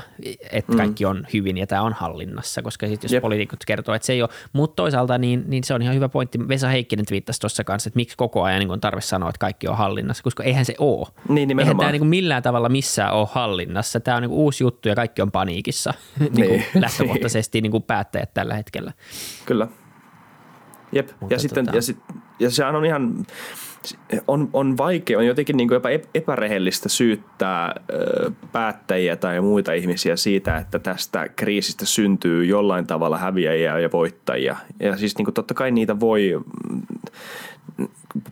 että 0.51 0.71
mm. 0.71 0.77
kaikki 0.77 1.05
on 1.05 1.27
hyvin 1.33 1.57
ja 1.57 1.67
tämä 1.67 1.81
on 1.81 1.93
hallinnassa, 1.93 2.61
koska 2.61 2.87
sitten 2.87 3.07
jos 3.07 3.13
Jep. 3.13 3.21
poliitikot 3.21 3.65
kertoo, 3.65 3.95
että 3.95 4.05
se 4.05 4.13
ei 4.13 4.21
ole, 4.21 4.29
mutta 4.53 4.75
toisaalta 4.75 5.17
niin, 5.17 5.43
niin 5.47 5.63
se 5.63 5.73
on 5.73 5.81
ihan 5.81 5.95
hyvä 5.95 6.09
pointti. 6.09 6.47
Vesa 6.47 6.67
Heikkinen 6.67 7.05
twiittasi 7.05 7.39
tuossa 7.39 7.63
kanssa, 7.63 7.87
että 7.87 7.97
miksi 7.97 8.17
koko 8.17 8.43
ajan 8.43 8.59
niin 8.59 8.71
on 8.71 8.81
tarve 8.81 9.01
sanoa, 9.01 9.29
että 9.29 9.39
kaikki 9.39 9.67
on 9.67 9.77
hallinnassa, 9.77 10.23
koska 10.23 10.43
eihän 10.43 10.65
se 10.65 10.75
ole. 10.79 11.07
Niin, 11.29 11.59
eihän 11.59 11.77
tämä 11.77 11.91
niin 11.91 12.07
millään 12.07 12.43
tavalla 12.43 12.69
missään 12.69 13.13
ole 13.13 13.27
hallinnassa. 13.31 13.99
Tämä 13.99 14.17
on 14.17 14.23
niin 14.23 14.31
uusi 14.31 14.63
juttu 14.63 14.89
ja 14.89 14.95
kaikki 14.95 15.21
on 15.21 15.31
paniikissa 15.31 15.93
niin 16.19 16.49
niin. 16.49 16.65
lähtökohtaisesti 16.75 17.61
niin 17.61 17.71
kuin 17.71 17.83
päättäjät 17.83 18.33
tällä 18.33 18.55
hetkellä. 18.55 18.93
Kyllä. 19.45 19.67
Jep, 20.91 21.09
Mutta 21.19 21.35
ja, 21.35 21.39
sitten, 21.39 21.65
tota... 21.65 21.77
ja, 21.77 21.81
sit, 21.81 21.97
ja 22.39 22.51
sehän 22.51 22.75
on 22.75 22.85
ihan, 22.85 23.25
on, 24.27 24.49
on 24.53 24.77
vaikea, 24.77 25.17
on 25.17 25.25
jotenkin 25.25 25.57
niin 25.57 25.67
kuin 25.67 25.75
jopa 25.75 25.89
epärehellistä 26.13 26.89
syyttää 26.89 27.75
ö, 27.93 28.31
päättäjiä 28.51 29.15
tai 29.15 29.41
muita 29.41 29.73
ihmisiä 29.73 30.15
siitä, 30.15 30.57
että 30.57 30.79
tästä 30.79 31.29
kriisistä 31.35 31.85
syntyy 31.85 32.45
jollain 32.45 32.87
tavalla 32.87 33.17
häviäjiä 33.17 33.79
ja 33.79 33.89
voittajia. 33.93 34.57
Ja 34.79 34.97
siis 34.97 35.17
niin 35.17 35.25
kuin 35.25 35.33
totta 35.33 35.53
kai 35.53 35.71
niitä 35.71 35.99
voi, 35.99 36.33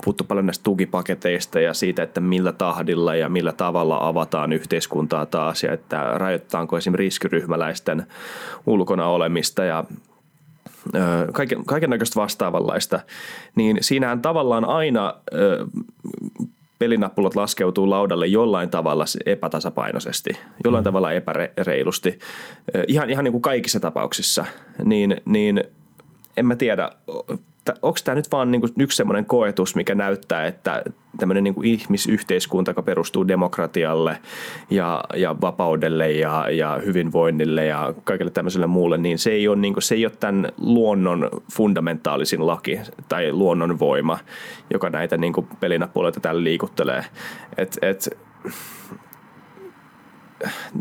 puhuttu 0.03 0.23
paljon 0.23 0.45
näistä 0.45 0.63
tukipaketeista 0.63 1.59
ja 1.59 1.73
siitä, 1.73 2.03
että 2.03 2.21
millä 2.21 2.51
tahdilla 2.51 3.15
ja 3.15 3.29
millä 3.29 3.51
tavalla 3.51 4.07
avataan 4.07 4.53
yhteiskuntaa 4.53 5.25
taas 5.25 5.63
ja 5.63 5.73
että 5.73 6.03
rajoitetaanko 6.15 6.77
esimerkiksi 6.77 7.05
riskiryhmäläisten 7.05 8.07
ulkona 8.65 9.07
olemista 9.07 9.63
ja 9.63 9.83
kaiken, 11.33 11.65
kaiken 11.65 11.89
näköistä 11.89 12.19
vastaavanlaista, 12.19 12.99
niin 13.55 13.77
siinähän 13.81 14.21
tavallaan 14.21 14.65
aina 14.65 15.13
pelinappulat 16.79 17.35
laskeutuu 17.35 17.89
laudalle 17.89 18.27
jollain 18.27 18.69
tavalla 18.69 19.05
epätasapainoisesti, 19.25 20.29
jollain 20.63 20.83
mm. 20.83 20.85
tavalla 20.85 21.11
epäreilusti, 21.11 22.19
ihan, 22.87 23.09
ihan 23.09 23.23
niin 23.23 23.31
kuin 23.31 23.41
kaikissa 23.41 23.79
tapauksissa, 23.79 24.45
niin, 24.83 25.21
niin 25.25 25.63
en 26.37 26.45
mä 26.45 26.55
tiedä, 26.55 26.91
onko 27.81 27.99
tämä 28.03 28.15
nyt 28.15 28.31
vaan 28.31 28.51
niinku 28.51 28.67
yksi 28.79 28.97
semmoinen 28.97 29.25
koetus, 29.25 29.75
mikä 29.75 29.95
näyttää, 29.95 30.45
että 30.45 30.83
tämmöinen 31.17 31.43
niinku 31.43 31.61
ihmisyhteiskunta, 31.61 32.71
joka 32.71 32.81
perustuu 32.81 33.27
demokratialle 33.27 34.17
ja, 34.69 35.03
ja 35.15 35.35
vapaudelle 35.41 36.11
ja, 36.11 36.49
ja 36.49 36.81
hyvinvoinnille 36.85 37.65
ja 37.65 37.93
kaikille 38.03 38.31
tämmöiselle 38.31 38.67
muulle, 38.67 38.97
niin 38.97 39.19
se 39.19 39.31
ei 39.31 39.47
ole, 39.47 39.55
niinku, 39.55 39.81
se 39.81 39.95
ei 39.95 40.05
ole 40.05 40.13
tämän 40.19 40.51
luonnon 40.57 41.29
fundamentaalisin 41.53 42.47
laki 42.47 42.79
tai 43.09 43.31
luonnon 43.31 43.79
voima, 43.79 44.19
joka 44.73 44.89
näitä 44.89 45.17
niinku 45.17 45.47
pelinappuloita 45.59 46.19
täällä 46.19 46.43
liikuttelee. 46.43 47.05
Et, 47.57 47.77
et, 47.81 48.17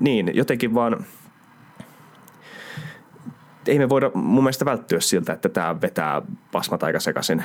niin, 0.00 0.30
jotenkin 0.34 0.74
vaan– 0.74 0.96
ei 3.68 3.78
me 3.78 3.88
voida 3.88 4.11
mun 4.14 4.44
mielestä 4.44 4.64
välttyä 4.64 5.00
siltä, 5.00 5.33
että 5.33 5.49
tämä 5.49 5.80
vetää 5.80 6.23
pasmat 6.52 6.83
aika 6.83 7.00
sekaisin. 7.00 7.44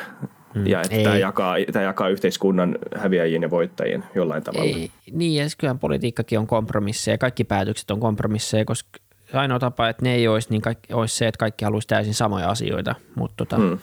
Mm, 0.55 0.67
ja 0.67 0.81
että 0.81 1.03
tämä 1.03 1.17
jakaa, 1.17 1.55
tämä 1.71 1.85
jakaa 1.85 2.09
yhteiskunnan 2.09 2.77
häviäjien 2.95 3.41
ja 3.41 3.49
voittajien 3.49 4.03
jollain 4.15 4.43
tavalla. 4.43 4.65
Ei, 4.65 4.91
niin, 5.11 5.43
ja 5.43 5.49
kyllähän 5.57 5.79
politiikkakin 5.79 6.39
on 6.39 6.47
kompromisseja. 6.47 7.17
Kaikki 7.17 7.43
päätökset 7.43 7.91
on 7.91 7.99
kompromisseja, 7.99 8.65
koska 8.65 8.99
ainoa 9.33 9.59
tapa, 9.59 9.89
että 9.89 10.03
ne 10.03 10.15
ei 10.15 10.27
olisi, 10.27 10.49
niin 10.49 10.61
kaikki, 10.61 10.93
olisi 10.93 11.15
se, 11.15 11.27
että 11.27 11.39
kaikki 11.39 11.65
haluaisi 11.65 11.87
täysin 11.87 12.13
samoja 12.13 12.49
asioita. 12.49 12.95
Mutta 13.15 13.35
tota, 13.37 13.57
mm. 13.57 13.77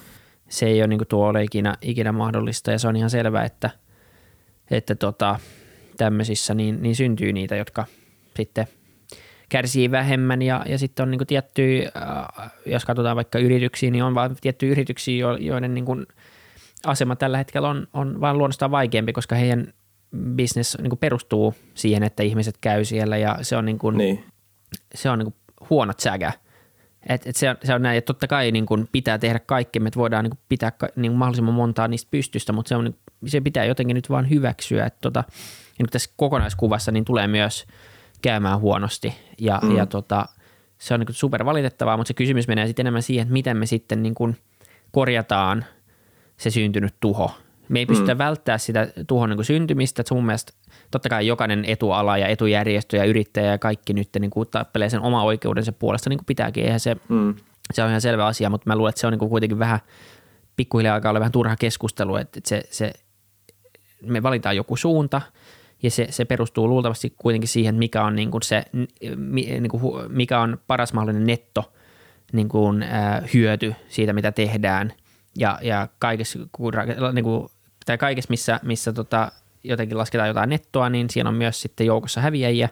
se 0.49 0.67
ei 0.67 0.81
ole 0.81 0.87
niin 0.87 0.99
kuin 0.99 1.09
tuo 1.09 1.29
ole 1.29 1.43
ikinä, 1.43 1.77
ikinä 1.83 2.13
mahdollista. 2.13 2.71
Ja 2.71 2.79
se 2.79 2.89
on 2.89 2.97
ihan 2.97 3.11
selvää, 3.11 3.45
että, 3.45 3.71
että 4.71 4.95
tota, 4.95 5.39
tämmöisissä 5.97 6.55
niin, 6.55 6.83
niin 6.83 6.97
syntyy 6.97 7.33
niitä, 7.33 7.57
jotka 7.57 7.85
sitten– 8.37 8.67
kärsii 9.49 9.91
vähemmän 9.91 10.43
ja, 10.43 10.65
ja 10.69 10.79
sitten 10.79 11.03
on 11.03 11.11
niin 11.11 11.19
kuin 11.19 11.29
tiettyjä, 11.29 11.91
äh, 11.97 12.51
jos 12.67 12.85
katsotaan 12.85 13.17
vaikka 13.17 13.39
yrityksiä, 13.39 13.91
niin 13.91 14.05
on 14.05 14.15
vain 14.15 14.37
tiettyjä 14.41 14.73
yrityksiä, 14.73 15.27
joiden 15.41 15.75
niin 15.75 15.85
kuin 15.85 16.07
asema 16.87 17.17
tällä 17.17 17.39
hetkellä 17.39 17.69
on, 17.69 17.87
on 17.93 18.21
vaan 18.21 18.39
luonnostaan 18.39 18.71
vaikeampi, 18.71 19.13
koska 19.13 19.35
heidän 19.35 19.73
business 20.37 20.79
niin 20.79 20.91
kuin 20.91 20.99
perustuu 20.99 21.55
siihen, 21.75 22.03
että 22.03 22.23
ihmiset 22.23 22.59
käy 22.61 22.85
siellä 22.85 23.17
ja 23.17 23.39
se 23.43 23.57
on, 23.57 23.65
niin 23.65 23.79
kuin, 23.79 23.99
niin. 23.99 24.25
Se 24.95 25.11
on 25.11 25.19
niin 25.19 25.33
kuin 25.33 25.69
huono 25.71 25.93
säkä. 25.99 26.33
Et, 27.09 27.27
et 27.27 27.37
se, 27.37 27.51
on, 27.51 27.57
se 27.65 27.75
on 27.75 27.83
näin, 27.83 27.99
että 27.99 28.07
totta 28.07 28.27
kai 28.27 28.53
niin 28.53 28.67
kuin 28.67 28.89
pitää 28.93 29.19
tehdä 29.19 29.39
kaikki, 29.39 29.79
että 29.87 29.99
voidaan 29.99 30.25
niin 30.25 30.31
kuin 30.31 30.41
pitää 30.49 30.73
niin 30.97 31.13
mahdollisimman 31.13 31.55
montaa 31.55 31.89
niistä 31.89 32.09
pystystä, 32.11 32.53
mutta 32.53 32.69
se, 32.69 32.77
on, 32.77 32.95
se 33.27 33.41
pitää 33.41 33.65
jotenkin 33.65 33.95
nyt 33.95 34.11
vaan 34.11 34.31
hyväksyä, 34.31 34.87
että 34.87 34.99
tota, 35.01 35.25
niin 35.79 35.87
tässä 35.91 36.11
kokonaiskuvassa 36.17 36.93
niin 36.93 37.05
tulee 37.05 37.27
myös– 37.27 37.65
käymään 38.23 38.61
huonosti 38.61 39.15
ja, 39.39 39.61
mm. 39.63 39.77
ja 39.77 39.87
tota, 39.87 40.27
se 40.79 40.95
on 40.95 41.01
niin 41.01 41.15
super 41.15 41.45
valitettavaa, 41.45 41.97
mutta 41.97 42.09
se 42.09 42.15
kysymys 42.15 42.49
menee 42.49 42.67
sitten 42.67 42.83
enemmän 42.83 43.03
siihen, 43.03 43.23
että 43.23 43.33
miten 43.33 43.57
me 43.57 43.67
sitten 43.67 44.03
niin 44.03 44.15
kuin 44.15 44.37
korjataan 44.93 45.65
se 46.37 46.51
syntynyt 46.51 46.95
tuho 47.01 47.31
Me 47.69 47.79
ei 47.79 47.87
pystytä 47.87 48.15
mm. 48.15 48.19
välttämään 48.19 48.61
sitä 48.61 48.89
tuhon 49.07 49.29
niin 49.29 49.37
kuin 49.37 49.47
syntymistä, 49.47 50.03
että 50.03 50.15
mun 50.15 50.27
mielestä 50.27 50.53
totta 50.91 51.09
kai 51.09 51.27
jokainen 51.27 51.65
etuala 51.65 52.19
ja 52.19 52.27
etujärjestö 52.27 52.97
ja 52.97 53.05
yrittäjä 53.05 53.51
ja 53.51 53.59
kaikki 53.59 53.93
nyt 53.93 54.09
niin 54.19 54.31
kuin 54.31 54.49
tappelee 54.51 54.91
sen 54.91 55.01
oma 55.01 55.23
oikeudensa 55.23 55.73
puolesta 55.73 56.11
niin 56.11 56.19
kuin 56.19 56.27
pitääkin. 56.27 56.65
Eihän 56.65 56.81
se, 56.81 56.97
mm. 57.09 57.35
se 57.73 57.83
on 57.83 57.89
ihan 57.89 58.01
selvä 58.01 58.27
asia, 58.27 58.51
mutta 58.51 58.71
mä 58.71 58.77
luulen, 58.77 58.89
että 58.89 59.01
se 59.01 59.07
on 59.07 59.13
niin 59.13 59.19
kuin 59.19 59.29
kuitenkin 59.29 59.59
vähän 59.59 59.81
pikkuhiljaa 60.57 60.95
alkaa 60.95 61.11
olla 61.11 61.21
vähän 61.21 61.33
turha 61.33 61.57
keskustelu, 61.57 62.17
että 62.17 62.41
se, 62.45 62.63
se, 62.71 62.93
me 64.03 64.23
valitaan 64.23 64.57
joku 64.57 64.77
suunta 64.77 65.23
ja 65.83 65.91
se, 65.91 66.07
se 66.11 66.25
perustuu 66.25 66.69
luultavasti 66.69 67.15
kuitenkin 67.17 67.49
siihen, 67.49 67.75
mikä 67.75 68.05
on 68.05 68.17
niin 68.17 68.31
kuin 68.31 68.43
se, 68.43 68.63
niin 69.31 69.69
kuin, 69.69 70.13
mikä 70.13 70.41
on 70.41 70.59
paras 70.67 70.93
mahdollinen 70.93 71.27
netto 71.27 71.73
niin 72.33 72.49
kuin, 72.49 72.83
äh, 72.83 73.23
hyöty 73.35 73.75
siitä, 73.89 74.13
mitä 74.13 74.33
tehdään 74.33 74.93
ja, 75.39 75.59
ja 75.63 75.89
kaikessa, 75.99 76.39
kun, 76.53 76.73
niin 77.13 77.25
kuin, 77.25 77.49
tai 77.87 77.99
kaikessa 77.99 78.31
missä, 78.31 78.61
missä 78.63 78.93
tota, 78.93 79.33
jotenkin 79.65 79.99
lasketaan 79.99 80.29
jotain 80.29 80.51
nettoa, 80.51 80.89
niin 80.89 81.11
siinä 81.11 81.29
on 81.29 81.35
myös 81.35 81.63
sitten 81.63 81.87
joukossa 81.87 82.21
häviäjiä. 82.21 82.69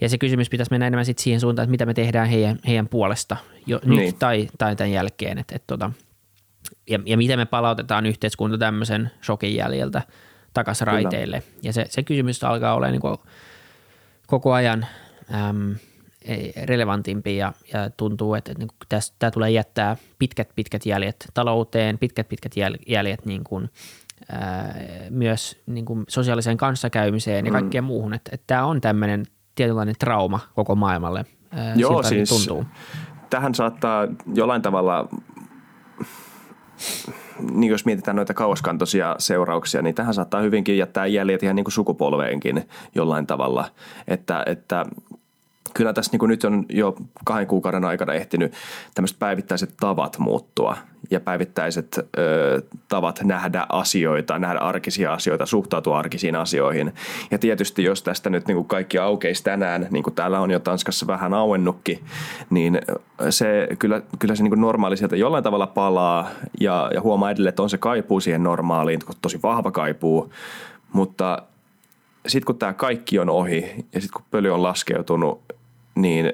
Ja 0.00 0.08
se 0.08 0.18
kysymys 0.18 0.50
pitäisi 0.50 0.70
mennä 0.70 0.86
enemmän 0.86 1.04
sitten 1.04 1.22
siihen 1.22 1.40
suuntaan, 1.40 1.64
että 1.64 1.70
mitä 1.70 1.86
me 1.86 1.94
tehdään 1.94 2.28
heidän, 2.28 2.58
heidän 2.66 2.88
puolesta 2.88 3.36
jo 3.66 3.80
niin. 3.84 3.96
nyt 3.96 4.18
tai, 4.18 4.48
tai 4.58 4.76
tämän 4.76 4.92
jälkeen. 4.92 5.38
Et, 5.38 5.52
et, 5.52 5.62
tota, 5.66 5.90
ja, 6.90 6.98
ja 7.06 7.16
miten 7.16 7.38
me 7.38 7.46
palautetaan 7.46 8.06
yhteiskunta 8.06 8.58
tämmöisen 8.58 9.10
shokin 9.24 9.54
jäljeltä 9.54 10.02
takaisin 10.54 10.86
raiteille. 10.86 11.42
Ja 11.62 11.72
se, 11.72 11.86
se 11.88 12.02
kysymys 12.02 12.44
alkaa 12.44 12.74
olla 12.74 12.88
niin 12.90 13.00
koko 14.26 14.52
ajan 14.52 14.86
äm, 15.34 15.76
relevantimpi 16.64 17.36
ja, 17.36 17.52
ja 17.72 17.90
tuntuu, 17.96 18.34
että, 18.34 18.52
että 18.52 18.64
niin 18.64 19.02
tämä 19.18 19.30
tulee 19.30 19.50
jättää 19.50 19.96
pitkät 20.18 20.48
pitkät 20.54 20.86
jäljet 20.86 21.26
talouteen, 21.34 21.98
pitkät 21.98 22.28
pitkät 22.28 22.52
jäljet 22.86 23.26
niin 23.26 23.44
kuin– 23.44 23.70
myös 25.10 25.62
niin 25.66 25.84
kuin 25.84 26.04
sosiaaliseen 26.08 26.56
kanssakäymiseen 26.56 27.46
ja 27.46 27.52
mm. 27.52 27.58
kaikkeen 27.58 27.84
mm. 27.84 27.86
muuhun. 27.86 28.14
Että, 28.14 28.30
että 28.34 28.44
tämä 28.46 28.64
on 28.64 28.80
tämmöinen 28.80 29.26
tietynlainen 29.54 29.94
trauma 29.98 30.40
koko 30.54 30.74
maailmalle. 30.74 31.24
Joo, 31.76 32.02
siis 32.02 32.28
tuntuu. 32.28 32.64
tähän 33.30 33.54
saattaa 33.54 34.08
jollain 34.34 34.62
tavalla 34.62 35.08
niin 37.52 37.70
jos 37.70 37.84
mietitään 37.84 38.16
noita 38.16 38.34
kauaskantoisia 38.34 39.16
seurauksia, 39.18 39.82
niin 39.82 39.94
tähän 39.94 40.14
saattaa 40.14 40.40
hyvinkin 40.40 40.78
jättää 40.78 41.06
jäljet 41.06 41.42
ihan 41.42 41.56
niin 41.56 41.64
kuin 41.64 41.72
sukupolveenkin 41.72 42.68
jollain 42.94 43.26
tavalla. 43.26 43.64
Että, 44.08 44.42
että 44.46 44.86
kyllä 45.74 45.92
tässä 45.92 46.16
niin 46.16 46.28
nyt 46.28 46.44
on 46.44 46.66
jo 46.68 46.96
kahden 47.24 47.46
kuukauden 47.46 47.84
aikana 47.84 48.12
ehtinyt 48.12 48.52
tämmöiset 48.94 49.18
päivittäiset 49.18 49.74
tavat 49.80 50.18
muuttua 50.18 50.76
ja 51.10 51.20
päivittäiset 51.20 51.98
ö, 52.18 52.62
tavat 52.88 53.20
nähdä 53.24 53.66
asioita, 53.68 54.38
nähdä 54.38 54.58
arkisia 54.58 55.12
asioita, 55.12 55.46
suhtautua 55.46 55.98
arkisiin 55.98 56.36
asioihin. 56.36 56.92
Ja 57.30 57.38
tietysti 57.38 57.84
jos 57.84 58.02
tästä 58.02 58.30
nyt 58.30 58.46
niin 58.46 58.56
kuin 58.56 58.68
kaikki 58.68 58.98
aukeisi 58.98 59.44
tänään, 59.44 59.86
niin 59.90 60.02
kuin 60.02 60.14
täällä 60.14 60.40
on 60.40 60.50
jo 60.50 60.60
Tanskassa 60.60 61.06
vähän 61.06 61.34
auennutkin, 61.34 61.98
niin 62.50 62.80
se 63.30 63.68
kyllä, 63.78 64.02
kyllä 64.18 64.36
se 64.36 64.42
niin 64.42 64.50
kuin 64.50 64.60
normaali 64.60 64.96
sieltä 64.96 65.16
jollain 65.16 65.44
tavalla 65.44 65.66
palaa 65.66 66.30
ja, 66.60 66.90
ja 66.94 67.00
huomaa 67.00 67.30
edelleen, 67.30 67.48
että 67.48 67.62
on 67.62 67.70
se 67.70 67.78
kaipuu 67.78 68.20
siihen 68.20 68.42
normaaliin, 68.42 69.00
tosi 69.22 69.42
vahva 69.42 69.70
kaipuu, 69.70 70.32
mutta 70.92 71.42
sitten 72.26 72.46
kun 72.46 72.58
tämä 72.58 72.72
kaikki 72.72 73.18
on 73.18 73.30
ohi 73.30 73.86
ja 73.94 74.00
sitten 74.00 74.12
kun 74.12 74.24
pöly 74.30 74.50
on 74.50 74.62
laskeutunut, 74.62 75.42
niin 75.94 76.32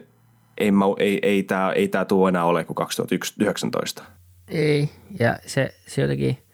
ei, 0.59 0.71
mä, 0.71 0.85
ei, 0.99 1.19
ei 1.23 1.43
tämä 1.43 1.73
ei 1.73 1.89
tää 1.89 2.05
tule 2.05 2.29
enää 2.29 2.45
ole 2.45 2.65
kuin 2.65 2.75
2019. 2.75 4.03
Ei, 4.49 4.89
ja 5.19 5.39
se, 5.47 5.75
se 5.87 6.03
jotenkin– 6.03 6.39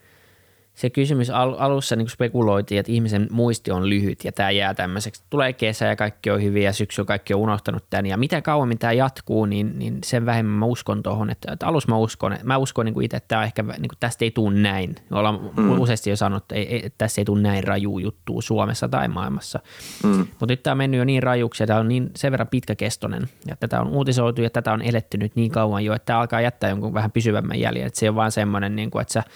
se 0.75 0.91
kysymys 0.91 1.31
al- 1.31 1.57
alussa 1.59 1.97
niin 1.97 2.09
spekuloitiin, 2.09 2.81
että 2.81 2.93
ihmisen 2.93 3.27
muisti 3.31 3.71
on 3.71 3.89
lyhyt 3.91 4.25
ja 4.25 4.33
tämä 4.33 4.51
jää 4.51 4.75
tämmöiseksi. 4.75 5.23
Tulee 5.31 5.53
kesä 5.53 5.87
ja 5.87 5.97
kaikki 5.97 6.31
on 6.31 6.43
hyviä 6.43 6.69
ja 6.69 6.73
syksy 6.73 7.05
kaikki 7.05 7.35
on 7.35 7.41
unohtanut 7.41 7.85
tämän. 7.91 8.07
Ja 8.07 8.17
mitä 8.17 8.43
kauemmin 8.43 8.79
tämä 8.79 8.93
jatkuu, 8.93 9.47
niin, 9.47 9.79
niin 9.79 9.99
sen 10.05 10.27
vähemmän 10.27 10.59
mä 10.59 10.67
uskon 10.67 11.03
tuohon. 11.03 11.31
Että, 11.31 11.53
että 11.53 11.67
alussa 11.67 11.89
mä 11.89 11.97
uskon, 11.97 12.33
että 12.33 12.47
mä 12.47 12.57
uskon 12.57 12.87
niin 12.87 13.03
itse, 13.03 13.17
että 13.17 13.29
tämä 13.29 13.45
ehkä, 13.45 13.63
niin 13.63 13.89
kuin, 13.89 13.99
tästä 14.01 14.25
ei 14.25 14.31
tule 14.31 14.55
näin. 14.55 14.95
Ollaan 15.11 15.41
mm. 15.57 15.81
useasti 15.81 16.11
jo 16.11 16.17
sanonut, 16.17 16.43
että, 16.43 16.55
ei, 16.55 16.87
että 16.87 16.99
tässä 16.99 17.21
ei 17.21 17.25
tule 17.25 17.41
näin 17.41 17.65
raju 17.65 17.99
juttu 17.99 18.43
Suomessa 18.43 18.89
tai 18.89 19.09
maailmassa. 19.09 19.61
Mm. 20.05 20.19
Mutta 20.19 20.47
nyt 20.47 20.63
tämä 20.63 20.73
on 20.73 20.79
mennyt 20.79 20.99
jo 20.99 21.05
niin 21.05 21.23
rajuksi 21.23 21.63
ja 21.63 21.67
tämä 21.67 21.81
on 21.81 21.89
niin 21.89 22.11
sen 22.17 22.33
verran 22.33 22.49
pitkäkestoinen. 22.49 23.29
Ja 23.47 23.57
tätä 23.57 23.81
on 23.81 23.89
uutisoitu 23.89 24.43
ja 24.43 24.51
tätä 24.51 24.73
on 24.73 24.83
eletty 24.83 25.19
nyt 25.19 25.37
niin 25.37 25.51
kauan 25.51 25.85
jo, 25.85 25.95
että 25.95 26.07
tämä 26.07 26.21
alkaa 26.21 26.41
jättää 26.41 26.71
jonkun 26.71 26.95
vähän 26.95 27.13
pysyvämmän 27.13 27.61
jäljen. 27.61 27.87
Että 27.87 28.01
se 28.01 28.09
on 28.09 28.15
vaan 28.15 28.33
semmoinen, 28.33 28.77
niin 28.77 28.91
kuin, 28.91 29.03
että 29.03 29.13
sä– 29.13 29.23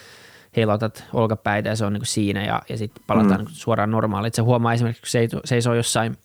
heilotat 0.57 1.05
olkapäitä 1.13 1.69
ja 1.69 1.77
se 1.77 1.85
on 1.85 1.93
niin 1.93 2.01
kuin 2.01 2.07
siinä 2.07 2.45
ja, 2.45 2.63
ja 2.69 2.79
sitten 2.79 3.05
palataan 3.07 3.41
mm. 3.41 3.47
niin 3.47 3.55
suoraan 3.55 3.91
normaaliin. 3.91 4.33
Se 4.35 4.43
huomaa 4.43 4.73
esimerkiksi, 4.73 5.01
kun 5.01 5.09
se 5.09 5.41
seisoo 5.45 5.75
jossain 5.75 6.17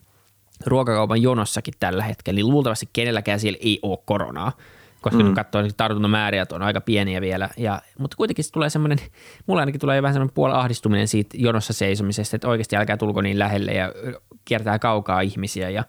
ruokakaupan 0.66 1.22
jonossakin 1.22 1.74
tällä 1.80 2.04
hetkellä, 2.04 2.36
niin 2.36 2.50
luultavasti 2.50 2.90
kenelläkään 2.94 3.40
siellä 3.40 3.60
ei 3.62 3.80
ole 3.82 3.98
koronaa, 4.06 4.52
koska 5.02 5.20
mm. 5.20 5.26
kun 5.26 5.36
katsoo, 5.36 5.62
niin 5.62 5.72
tartuntamääriä 5.78 6.46
on 6.52 6.62
aika 6.62 6.82
pieniä 6.82 7.22
vielä. 7.22 7.50
Ja, 7.58 7.82
mutta 8.00 8.18
kuitenkin 8.18 8.46
tulee 8.54 8.70
semmoinen, 8.70 9.00
mulla 9.48 9.62
ainakin 9.62 9.82
tulee 9.82 10.02
vähän 10.02 10.14
semmoinen 10.14 10.36
puoli 10.36 10.54
ahdistuminen 10.54 11.08
siitä 11.08 11.38
jonossa 11.38 11.74
seisomisesta, 11.74 12.36
että 12.36 12.48
oikeasti 12.48 12.76
älkää 12.76 12.98
tulko 12.98 13.22
niin 13.22 13.40
lähelle 13.40 13.72
ja 13.72 13.92
kiertää 14.46 14.80
kaukaa 14.80 15.22
ihmisiä 15.22 15.70
ja, 15.70 15.84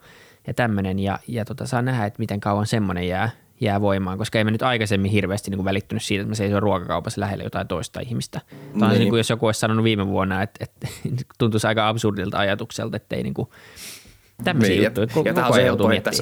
ja 0.47 0.53
tämmöinen. 0.53 0.99
Ja, 0.99 1.19
ja 1.27 1.45
tota, 1.45 1.65
saa 1.65 1.81
nähdä, 1.81 2.05
että 2.05 2.19
miten 2.19 2.39
kauan 2.39 2.67
semmoinen 2.67 3.07
jää 3.07 3.29
jää 3.61 3.81
voimaan, 3.81 4.17
koska 4.17 4.39
emme 4.39 4.51
nyt 4.51 4.61
aikaisemmin 4.61 5.11
hirveästi 5.11 5.51
niin 5.51 5.57
kuin 5.57 5.65
välittynyt 5.65 6.03
siitä, 6.03 6.21
että 6.21 6.29
me 6.29 6.35
seisoo 6.35 6.59
ruokakaupassa 6.59 7.21
lähellä 7.21 7.43
jotain 7.43 7.67
toista 7.67 7.99
ihmistä. 7.99 8.41
Tämä 8.79 8.89
niin. 8.89 8.99
niin 8.99 9.09
kuin 9.09 9.17
jos 9.17 9.29
joku 9.29 9.45
olisi 9.45 9.59
sanonut 9.59 9.83
viime 9.83 10.07
vuonna, 10.07 10.41
että, 10.41 10.63
että 10.63 10.87
tuntuisi 11.39 11.67
aika 11.67 11.87
absurdilta 11.87 12.37
ajatukselta, 12.37 12.97
että 12.97 13.15
ei 13.15 13.23
niin 13.23 13.33
kuin 13.33 13.49
tämmöisiä 14.43 14.75
niin, 14.75 14.83
juttuja. 14.83 15.07
Ja, 15.15 15.21
ja 15.25 15.33
tämä 15.33 15.47
on 15.47 15.55
helppo 15.55 15.89
heittää, 15.89 16.13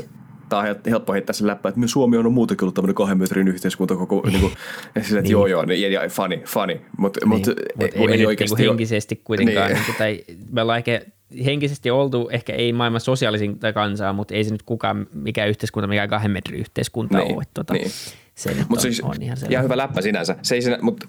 tämä 0.49 0.61
on 0.61 0.75
helppo 0.89 1.13
heittää 1.13 1.33
sen 1.33 1.47
läppä, 1.47 1.69
että 1.69 1.81
Suomi 1.85 2.17
on 2.17 2.33
muutenkin 2.33 2.63
ollut 2.63 2.75
tämmöinen 2.75 2.95
kahden 2.95 3.17
metrin 3.17 3.47
yhteiskunta 3.47 3.95
koko, 3.95 4.23
niin 4.29 4.39
kuin, 4.39 4.53
ja 4.95 5.03
sille, 5.03 5.19
että 5.19 5.27
niin. 5.27 5.31
joo 5.31 5.47
joo, 5.47 5.65
niin, 5.65 5.91
ja, 5.91 6.01
funny, 6.09 6.41
funny, 6.45 6.81
mutta 6.97 7.19
niin. 7.19 7.29
mut, 7.29 7.47
mut 7.47 7.57
ei, 7.79 8.01
ei, 8.01 8.07
me 8.07 8.13
ei 8.13 8.25
oikeasti 8.25 8.55
niin 8.55 8.69
henkisesti 8.69 9.21
kuitenkaan, 9.23 9.71
niin. 9.71 9.81
Niin, 9.87 9.95
tai 9.97 10.23
me 10.51 10.61
ollaan 10.61 10.77
ehkä 10.77 11.01
henkisesti 11.45 11.91
oltu 11.91 12.29
ehkä 12.31 12.53
ei 12.53 12.73
maailman 12.73 13.01
sosiaalisin 13.01 13.59
kansaa, 13.73 14.13
mutta 14.13 14.33
ei 14.33 14.43
se 14.43 14.51
nyt 14.51 14.63
kukaan, 14.63 15.07
mikä 15.13 15.45
yhteiskunta, 15.45 15.87
mikä 15.87 16.07
kahden 16.07 16.31
metrin 16.31 16.59
yhteiskunta 16.59 17.17
niin, 17.17 17.35
ole. 17.35 17.43
Tuota, 17.53 17.73
niin. 17.73 17.91
Se 18.35 18.53
nyt 18.53 18.69
mut 18.69 18.77
on, 18.77 18.81
siis, 18.81 19.01
on 19.01 19.21
ihan 19.21 19.37
selvä. 19.37 19.61
hyvä 19.61 19.77
läppä 19.77 20.01
sinänsä. 20.01 20.35
Se, 20.41 20.55
ei 20.55 20.61
sinä, 20.61 20.77
mutta, 20.81 21.07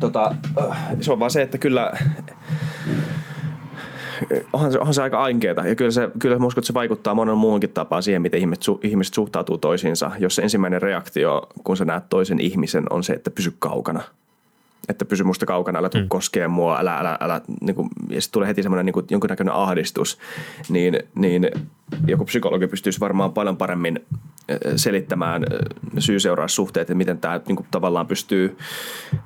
tota, 0.00 0.34
se 1.00 1.12
on 1.12 1.18
vaan 1.18 1.30
se, 1.30 1.42
että 1.42 1.58
kyllä 1.58 1.92
onhan 4.52 4.72
se, 4.72 4.78
onhan 4.78 4.94
se 4.94 5.02
aika 5.02 5.22
ainkeeta. 5.22 5.66
Ja 5.66 5.74
kyllä, 5.74 5.90
se, 5.90 6.08
kyllä 6.18 6.38
mä 6.38 6.46
uskon, 6.46 6.60
että 6.60 6.66
se 6.66 6.74
vaikuttaa 6.74 7.14
monen 7.14 7.36
muuhunkin 7.36 7.70
tapaan 7.70 8.02
siihen, 8.02 8.22
miten 8.22 8.40
ihmiset, 8.40 8.62
su, 8.62 8.80
ihmiset 8.82 9.14
suhtautuu 9.14 9.58
toisiinsa. 9.58 10.10
Jos 10.18 10.34
se 10.34 10.42
ensimmäinen 10.42 10.82
reaktio, 10.82 11.48
kun 11.64 11.76
sä 11.76 11.84
näet 11.84 12.08
toisen 12.08 12.40
ihmisen, 12.40 12.84
on 12.90 13.04
se, 13.04 13.12
että 13.12 13.30
pysy 13.30 13.52
kaukana– 13.58 14.02
että 14.88 15.04
pysy 15.04 15.24
musta 15.24 15.46
kaukana, 15.46 15.78
älä 15.78 15.88
tule 15.88 16.02
mm. 16.02 16.08
koskee 16.08 16.48
mua, 16.48 16.78
älä, 16.78 16.98
älä, 16.98 17.18
älä 17.20 17.40
niin 17.60 17.74
kuin, 17.74 17.88
ja 18.08 18.20
sitten 18.20 18.32
tulee 18.32 18.48
heti 18.48 18.62
semmoinen 18.62 18.86
niin 18.86 18.94
kuin, 18.94 19.06
jonkinnäköinen 19.10 19.54
ahdistus, 19.54 20.18
niin, 20.68 20.98
niin 21.14 21.50
joku 22.06 22.24
psykologi 22.24 22.66
pystyisi 22.66 23.00
varmaan 23.00 23.32
paljon 23.32 23.56
paremmin 23.56 24.00
selittämään 24.76 25.44
syy-seuraussuhteet, 25.98 26.82
että 26.82 26.94
miten 26.94 27.18
tämä 27.18 27.40
niin 27.48 27.56
kuin, 27.56 27.66
tavallaan 27.70 28.06
pystyy 28.06 28.56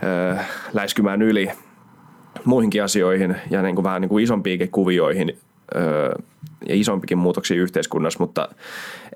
äh, 0.04 0.48
läiskymään 0.72 1.22
yli 1.22 1.50
muihinkin 2.44 2.82
asioihin 2.82 3.36
ja 3.50 3.62
niin 3.62 3.74
kuin, 3.74 3.84
vähän 3.84 4.00
niin 4.00 4.08
kuin 4.08 4.24
isompiinkin 4.24 4.70
kuvioihin, 4.70 5.38
ja 6.68 6.74
isompikin 6.74 7.18
muutoksia 7.18 7.56
yhteiskunnassa, 7.56 8.18
mutta 8.18 8.48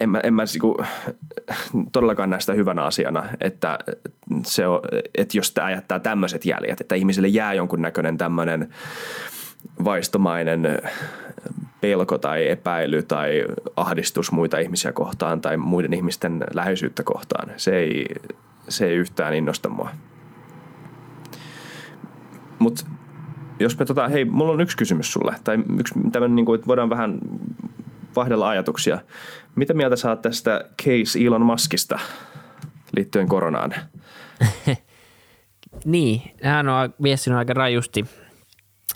en 0.01 0.11
mä, 0.11 0.21
en 0.25 0.35
mä 0.35 0.47
siku, 0.47 0.77
todellakaan 1.93 2.31
näistä 2.31 2.53
hyvänä 2.53 2.83
asiana, 2.83 3.25
että, 3.41 3.79
se 4.47 4.67
on, 4.67 4.81
että 5.15 5.39
jos 5.39 5.53
tämä 5.53 5.71
jättää 5.71 6.01
tämmöiset 6.01 6.45
jäljet, 6.45 6.81
että 6.81 6.95
ihmisille 6.95 7.29
jää 7.29 7.55
jonkunnäköinen 7.55 8.19
tämmöinen 8.19 8.69
vaistomainen 9.85 10.79
pelko 11.81 12.19
tai 12.19 12.49
epäily 12.49 13.03
tai 13.03 13.45
ahdistus 13.77 14.33
muita 14.33 14.59
ihmisiä 14.59 14.93
kohtaan 14.93 15.41
tai 15.41 15.57
muiden 15.57 15.93
ihmisten 15.93 16.45
läheisyyttä 16.55 17.03
kohtaan. 17.03 17.51
Se 17.57 17.77
ei, 17.77 18.07
se 18.69 18.87
ei 18.87 18.97
yhtään 18.97 19.35
innosta 19.35 19.69
mua. 19.69 19.91
Mutta 22.59 22.85
jos 23.61 23.79
me 23.79 23.85
tota, 23.85 24.09
hei, 24.09 24.25
mulla 24.25 24.53
on 24.53 24.61
yksi 24.61 24.77
kysymys 24.77 25.13
sulle, 25.13 25.35
tai 25.45 25.59
yksi 25.79 25.95
tämmöinen, 26.13 26.37
niin 26.37 26.47
kuin, 26.47 26.55
että 26.55 26.67
voidaan 26.67 26.91
vähän 26.91 27.19
vaihdella 28.17 28.49
ajatuksia. 28.49 28.99
Mitä 29.57 29.75
mieltä 29.75 29.97
saat 29.97 30.23
tästä 30.23 30.65
case 30.83 31.25
Elon 31.27 31.47
Muskista 31.47 31.99
liittyen 32.97 33.29
koronaan? 33.29 33.75
niin, 35.85 36.23
hän 36.43 36.69
on 36.69 36.95
viestinyt 37.03 37.39
aika 37.39 37.53
rajusti, 37.53 38.07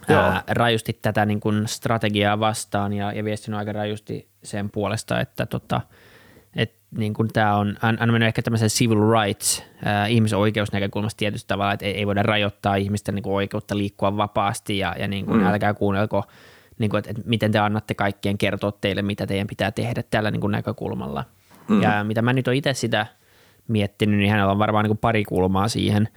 ää, 0.09 0.43
rajusti 0.47 0.99
tätä 1.03 1.27
niin 1.27 1.41
kuin 1.41 1.69
strategiaa 1.69 2.41
vastaan 2.41 2.93
ja, 2.93 3.13
ja 3.13 3.25
viestinyt 3.25 3.59
aika 3.59 3.73
rajusti 3.73 4.29
sen 4.43 4.71
puolesta, 4.71 5.21
että 5.21 5.47
tota, 5.47 5.81
niin 6.97 7.15
kuin 7.15 7.29
tämä 7.33 7.57
on 7.57 7.77
aina 7.83 8.13
mennyt 8.13 8.27
ehkä 8.27 8.43
tämmöisen 8.43 8.69
civil 8.69 8.99
rights, 9.11 9.63
ää, 9.85 10.07
ihmisoikeusnäkökulmasta 10.07 11.19
tietysti 11.19 11.49
tavalla, 11.49 11.73
että 11.73 11.87
ei, 11.87 11.93
ei 11.93 12.07
voida 12.07 12.23
rajoittaa 12.23 12.77
ihmisten 12.77 13.15
niin 13.15 13.23
kuin 13.23 13.35
oikeutta 13.35 13.79
liikkua 13.79 14.17
vapaasti 14.17 14.79
ja, 14.79 14.95
ja 14.99 15.09
niin 15.09 15.27
kuin, 15.27 15.41
mm. 15.41 15.47
älkää 15.47 15.75
kuunnelko, 15.75 16.25
niin 16.79 16.91
kuin, 16.91 16.99
että, 16.99 17.11
että 17.11 17.23
miten 17.27 17.53
te 17.53 17.59
annatte 17.59 17.95
kaikkien 17.95 18.39
kertoa 18.39 18.73
teille, 18.73 19.03
mitä 19.03 19.27
teidän 19.27 19.47
pitää 19.47 19.71
tehdä 19.71 20.03
tällä 20.11 20.31
niin 20.31 20.41
kuin 20.41 20.51
näkökulmalla. 20.51 21.25
Mm. 21.69 21.83
Ja 21.83 22.05
mitä 22.05 22.23
mä 22.23 22.33
nyt 22.33 22.49
olen 22.49 22.59
itse 22.59 22.75
sitä 22.75 23.07
miettinyt, 23.69 24.19
niin 24.19 24.31
hänellä 24.31 24.53
on 24.53 24.59
varmaan 24.59 24.83
niin 24.83 24.91
kuin 24.91 24.99
pari 24.99 25.25
kulmaa 25.25 25.69
siihen. 25.69 26.09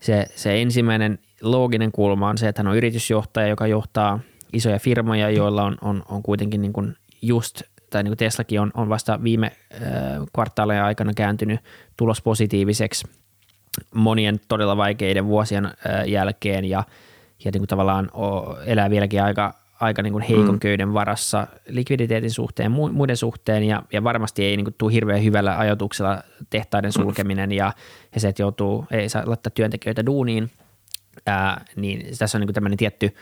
Se, 0.00 0.26
se 0.34 0.62
ensimmäinen 0.62 1.18
looginen 1.42 1.92
kulma 1.92 2.28
on 2.28 2.38
se, 2.38 2.48
että 2.48 2.62
hän 2.62 2.70
on 2.70 2.76
yritysjohtaja, 2.76 3.46
joka 3.46 3.66
johtaa 3.66 4.20
isoja 4.52 4.78
firmoja, 4.78 5.30
joilla 5.30 5.62
on, 5.62 5.76
on, 5.80 6.02
on 6.08 6.22
kuitenkin 6.22 6.62
niin 6.62 6.72
kuin 6.72 6.96
just 7.22 7.62
tai 7.90 8.02
niin 8.02 8.10
kuin 8.10 8.18
Teslakin 8.18 8.60
on, 8.60 8.70
on 8.74 8.88
vasta 8.88 9.22
viime 9.22 9.52
kvartaaleja 10.34 10.86
aikana 10.86 11.12
kääntynyt 11.14 11.60
tulos 11.96 12.22
positiiviseksi 12.22 13.08
monien 13.94 14.40
todella 14.48 14.76
vaikeiden 14.76 15.26
vuosien 15.26 15.70
jälkeen 16.06 16.64
ja, 16.64 16.84
ja 17.44 17.50
niin 17.50 17.60
kuin 17.60 17.68
tavallaan 17.68 18.10
elää 18.66 18.90
vieläkin 18.90 19.22
aika, 19.22 19.54
aika 19.80 20.02
niin 20.02 20.12
kuin 20.12 20.24
heikon 20.24 20.54
mm. 20.54 20.58
köyden 20.58 20.94
varassa 20.94 21.46
likviditeetin 21.68 22.30
suhteen 22.30 22.70
muiden 22.72 23.16
suhteen 23.16 23.64
ja, 23.64 23.82
ja 23.92 24.04
varmasti 24.04 24.44
ei 24.44 24.56
niin 24.56 24.64
kuin 24.64 24.74
tule 24.78 24.92
hirveän 24.92 25.24
hyvällä 25.24 25.58
ajatuksella 25.58 26.22
tehtaiden 26.50 26.90
mm. 26.96 27.02
sulkeminen 27.02 27.52
ja, 27.52 27.72
ja 28.14 28.20
se, 28.20 28.28
että 28.28 28.42
joutuu, 28.42 28.86
ei 28.90 29.08
saa 29.08 29.22
laittaa 29.26 29.50
työntekijöitä 29.50 30.06
duuniin, 30.06 30.50
ää, 31.26 31.64
niin 31.76 32.06
tässä 32.18 32.38
on 32.38 32.40
niin 32.40 32.48
kuin 32.48 32.54
tämmöinen 32.54 32.78
tietty 32.78 33.14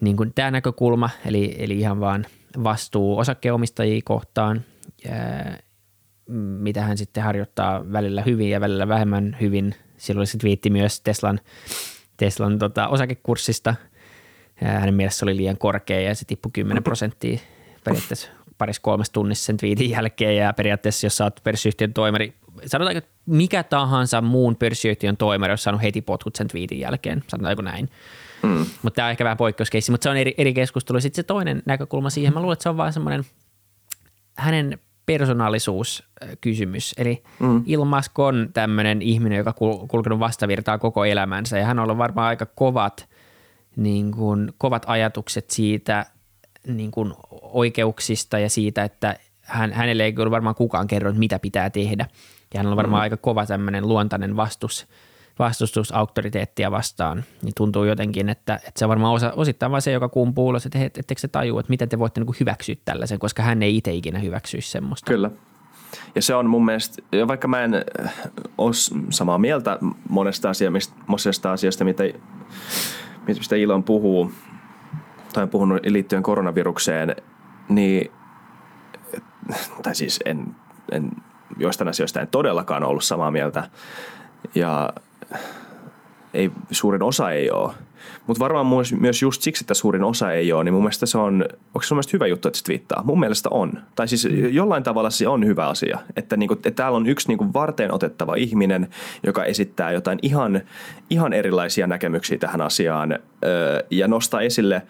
niin 0.00 0.16
kuin 0.16 0.32
tämä 0.34 0.50
näkökulma, 0.50 1.10
eli, 1.26 1.56
eli 1.58 1.78
ihan 1.78 2.00
vaan– 2.00 2.26
vastuu 2.64 3.18
osakkeenomistajia 3.18 4.00
kohtaan, 4.04 4.64
mitä 6.58 6.82
hän 6.82 6.98
sitten 6.98 7.22
harjoittaa 7.22 7.92
välillä 7.92 8.22
hyvin 8.22 8.50
ja 8.50 8.60
välillä 8.60 8.88
vähemmän 8.88 9.36
hyvin. 9.40 9.74
Silloin 9.96 10.26
se 10.26 10.38
twiitti 10.38 10.70
myös 10.70 11.00
Teslan, 11.00 11.40
Teslan 12.16 12.58
tota, 12.58 12.88
osakekurssista. 12.88 13.74
Hänen 14.54 14.94
mielestä 14.94 15.18
se 15.18 15.24
oli 15.24 15.36
liian 15.36 15.58
korkea 15.58 16.00
ja 16.00 16.14
se 16.14 16.24
tippui 16.24 16.52
10 16.52 16.82
prosenttia 16.82 17.38
periaatteessa 17.84 18.28
parissa 18.58 18.82
kolmessa 18.82 19.12
tunnissa 19.12 19.44
sen 19.44 19.56
twiitin 19.56 19.90
jälkeen 19.90 20.36
ja 20.36 20.52
periaatteessa 20.52 21.06
jos 21.06 21.20
oot 21.20 21.40
pörssiyhtiön 21.44 21.94
toimari, 21.94 22.34
sanotaanko 22.66 23.08
mikä 23.26 23.62
tahansa 23.62 24.20
muun 24.20 24.56
pörssiyhtiön 24.56 25.16
toimari 25.16 25.52
olisi 25.52 25.64
saanut 25.64 25.82
heti 25.82 26.02
potkut 26.02 26.36
sen 26.36 26.48
twiitin 26.48 26.80
jälkeen, 26.80 27.24
sanotaanko 27.28 27.62
näin. 27.62 27.88
Mm. 28.42 28.66
Mutta 28.82 28.96
tämä 28.96 29.06
on 29.06 29.10
ehkä 29.10 29.24
vähän 29.24 29.36
poikkeuskeissi, 29.36 29.90
mutta 29.90 30.02
se 30.02 30.10
on 30.10 30.16
eri, 30.16 30.34
eri 30.38 30.54
keskustelu. 30.54 31.00
Sitten 31.00 31.16
se 31.16 31.22
toinen 31.22 31.62
näkökulma 31.66 32.10
siihen, 32.10 32.34
mä 32.34 32.40
luulen, 32.40 32.52
että 32.52 32.62
se 32.62 32.68
on 32.68 32.76
vaan 32.76 32.92
semmoinen 32.92 33.24
hänen 34.36 34.78
persoonallisuuskysymys. 35.06 36.94
Eli 36.98 37.22
mm. 37.38 37.64
Elon 37.68 37.88
Musk 37.88 38.18
on 38.18 38.50
tämmöinen 38.52 39.02
ihminen, 39.02 39.38
joka 39.38 39.50
kul- 39.50 39.86
kulkenut 39.88 40.18
vastavirtaa 40.18 40.78
koko 40.78 41.04
elämänsä 41.04 41.58
ja 41.58 41.64
hän 41.64 41.78
on 41.78 41.82
ollut 41.82 41.98
varmaan 41.98 42.28
aika 42.28 42.46
kovat, 42.46 43.08
niin 43.76 44.12
kuin, 44.12 44.52
kovat 44.58 44.82
ajatukset 44.86 45.50
siitä 45.50 46.06
niin 46.66 46.90
kuin 46.90 47.12
oikeuksista 47.42 48.38
ja 48.38 48.50
siitä, 48.50 48.84
että 48.84 49.16
hän, 49.42 49.72
hänelle 49.72 50.04
ei 50.04 50.12
kyllä 50.12 50.30
varmaan 50.30 50.54
kukaan 50.54 50.86
kerro, 50.86 51.12
mitä 51.12 51.38
pitää 51.38 51.70
tehdä. 51.70 52.06
Ja 52.54 52.60
hän 52.60 52.66
on 52.66 52.76
varmaan 52.76 53.00
mm. 53.00 53.02
aika 53.02 53.16
kova 53.16 53.46
tämmöinen 53.46 53.88
luontainen 53.88 54.36
vastus– 54.36 54.86
vastustus 55.38 55.94
auktoriteettia 55.94 56.70
vastaan, 56.70 57.24
niin 57.42 57.52
tuntuu 57.56 57.84
jotenkin, 57.84 58.28
että, 58.28 58.54
että 58.54 58.78
se 58.78 58.84
on 58.84 58.88
varmaan 58.88 59.14
osa, 59.14 59.32
osittain 59.36 59.72
vain 59.72 59.82
se, 59.82 59.92
joka 59.92 60.08
kumpuu 60.08 60.48
ulos, 60.48 60.66
että 60.66 60.78
etteikö 60.78 61.20
se 61.20 61.28
tajua, 61.28 61.60
että 61.60 61.70
miten 61.70 61.88
te 61.88 61.98
voitte 61.98 62.20
niin 62.20 62.34
hyväksyä 62.40 62.74
tällaisen, 62.84 63.18
koska 63.18 63.42
hän 63.42 63.62
ei 63.62 63.76
itse 63.76 63.92
ikinä 63.92 64.18
hyväksyisi 64.18 64.70
semmoista. 64.70 65.06
Kyllä. 65.06 65.30
Ja 66.14 66.22
se 66.22 66.34
on 66.34 66.50
mun 66.50 66.64
mielestä, 66.64 67.02
vaikka 67.28 67.48
mä 67.48 67.64
en 67.64 67.74
äh, 67.74 68.14
ole 68.58 68.72
samaa 69.10 69.38
mieltä 69.38 69.78
monesta, 70.08 70.50
asia, 70.50 70.70
monesta 71.06 71.52
asiasta, 71.52 71.84
mitä, 71.84 72.04
mistä 73.26 73.56
Ilon 73.56 73.82
puhuu, 73.82 74.32
tai 75.32 75.42
on 75.42 75.48
puhunut 75.48 75.80
liittyen 75.86 76.22
koronavirukseen, 76.22 77.16
niin, 77.68 78.10
tai 79.82 79.94
siis 79.94 80.20
en, 80.24 80.56
en 80.92 81.10
joistain 81.58 81.88
asioista 81.88 82.20
en 82.20 82.28
todellakaan 82.28 82.84
ollut 82.84 83.04
samaa 83.04 83.30
mieltä. 83.30 83.70
Ja 84.54 84.92
ei, 86.34 86.50
suurin 86.70 87.02
osa 87.02 87.30
ei 87.30 87.50
ole. 87.50 87.74
Mutta 88.26 88.40
varmaan 88.40 88.66
myös 89.00 89.22
just 89.22 89.42
siksi, 89.42 89.64
että 89.64 89.74
suurin 89.74 90.04
osa 90.04 90.32
ei 90.32 90.52
ole, 90.52 90.64
niin 90.64 90.72
mun 90.72 90.82
mielestä 90.82 91.06
se 91.06 91.18
on, 91.18 91.44
onko 91.74 91.82
se 91.82 91.94
mun 91.94 91.96
mielestä 91.96 92.10
hyvä 92.12 92.26
juttu, 92.26 92.48
että 92.48 92.58
se 92.58 92.64
twiittaa? 92.64 93.02
Mun 93.04 93.20
mielestä 93.20 93.48
on. 93.52 93.72
Tai 93.94 94.08
siis 94.08 94.28
jollain 94.50 94.82
tavalla 94.82 95.10
se 95.10 95.28
on 95.28 95.46
hyvä 95.46 95.68
asia. 95.68 95.98
Että, 96.16 96.36
niinku, 96.36 96.54
että 96.54 96.70
täällä 96.70 96.96
on 96.96 97.06
yksi 97.06 97.28
niinku 97.28 97.52
varteen 97.52 97.94
otettava 97.94 98.34
ihminen, 98.34 98.88
joka 99.26 99.44
esittää 99.44 99.92
jotain 99.92 100.18
ihan, 100.22 100.60
ihan 101.10 101.32
erilaisia 101.32 101.86
näkemyksiä 101.86 102.38
tähän 102.38 102.60
asiaan 102.60 103.18
öö, 103.44 103.82
ja 103.90 104.08
nostaa 104.08 104.40
esille, 104.40 104.82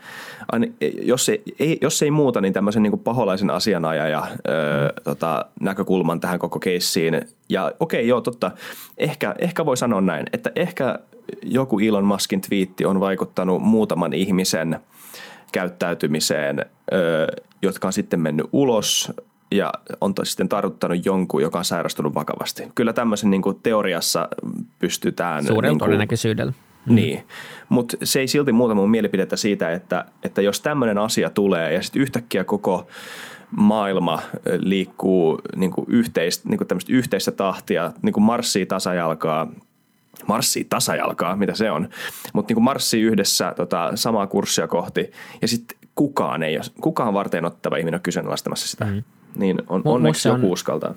jos 1.02 1.28
ei, 1.28 1.42
ei, 1.58 1.78
jos 1.80 2.02
ei 2.02 2.10
muuta, 2.10 2.40
niin 2.40 2.52
tämmöisen 2.52 2.82
niinku 2.82 2.96
paholaisen 2.96 3.50
asianajaja 3.50 4.26
öö, 4.48 4.92
tota, 5.04 5.44
näkökulman 5.60 6.20
tähän 6.20 6.38
koko 6.38 6.58
keissiin. 6.58 7.20
Ja 7.48 7.72
okei, 7.80 8.00
okay, 8.00 8.08
joo, 8.08 8.20
totta. 8.20 8.50
Ehkä, 8.98 9.34
ehkä 9.38 9.66
voi 9.66 9.76
sanoa 9.76 10.00
näin, 10.00 10.26
että 10.32 10.52
ehkä 10.56 10.98
joku 11.42 11.78
Elon 11.78 12.04
Muskin 12.04 12.40
twiitti 12.40 12.84
on 12.84 13.00
vaikuttanut 13.00 13.62
muutaman 13.62 14.12
ihmisen 14.12 14.80
käyttäytymiseen, 15.52 16.66
jotka 17.62 17.88
on 17.88 17.92
sitten 17.92 18.20
mennyt 18.20 18.46
ulos 18.52 19.12
ja 19.50 19.72
on 20.00 20.14
sitten 20.22 20.48
tartuttanut 20.48 21.06
jonkun, 21.06 21.42
joka 21.42 21.58
on 21.58 21.64
sairastunut 21.64 22.14
vakavasti. 22.14 22.62
Kyllä 22.74 22.92
tämmöisen 22.92 23.30
niin 23.30 23.42
kuin 23.42 23.60
teoriassa 23.62 24.28
pystytään... 24.78 25.46
Suurella 25.46 25.72
niin 25.72 25.78
todennäköisyydellä. 25.78 26.52
Mm. 26.86 26.94
Niin, 26.94 27.24
mutta 27.68 27.96
se 28.02 28.20
ei 28.20 28.28
silti 28.28 28.52
muuta 28.52 28.74
mun 28.74 28.90
mielipidettä 28.90 29.36
siitä, 29.36 29.72
että, 29.72 30.04
että 30.22 30.42
jos 30.42 30.60
tämmöinen 30.60 30.98
asia 30.98 31.30
tulee 31.30 31.72
ja 31.72 31.82
sitten 31.82 32.02
yhtäkkiä 32.02 32.44
koko 32.44 32.86
maailma 33.50 34.22
liikkuu 34.58 35.40
niin 35.56 35.70
kuin 35.70 35.86
yhteistä, 35.88 36.48
niin 36.48 36.58
kuin 36.58 36.68
yhteistä 36.88 37.32
tahtia, 37.32 37.92
niin 38.02 38.12
kuin 38.12 38.24
marssii 38.24 38.66
tasajalkaa 38.66 39.48
marssii 40.26 40.64
tasajalkaa, 40.64 41.36
mitä 41.36 41.54
se 41.54 41.70
on, 41.70 41.88
mutta 42.32 42.54
niin 42.54 42.62
marssii 42.62 43.02
yhdessä 43.02 43.52
tota, 43.56 43.90
samaa 43.94 44.26
kurssia 44.26 44.66
kohti 44.66 45.12
ja 45.42 45.48
sitten 45.48 45.78
kukaan 45.94 46.42
ei 46.42 46.56
ole, 46.56 46.64
kukaan 46.80 47.14
varten 47.14 47.44
ottava 47.44 47.76
ihminen 47.76 47.98
on 47.98 48.02
kyseenalaistamassa 48.02 48.68
sitä. 48.68 48.84
Mm. 48.84 49.02
Niin 49.36 49.62
on, 49.68 49.82
onneksi 49.84 50.28
joku 50.28 50.52
uskaltaa. 50.52 50.94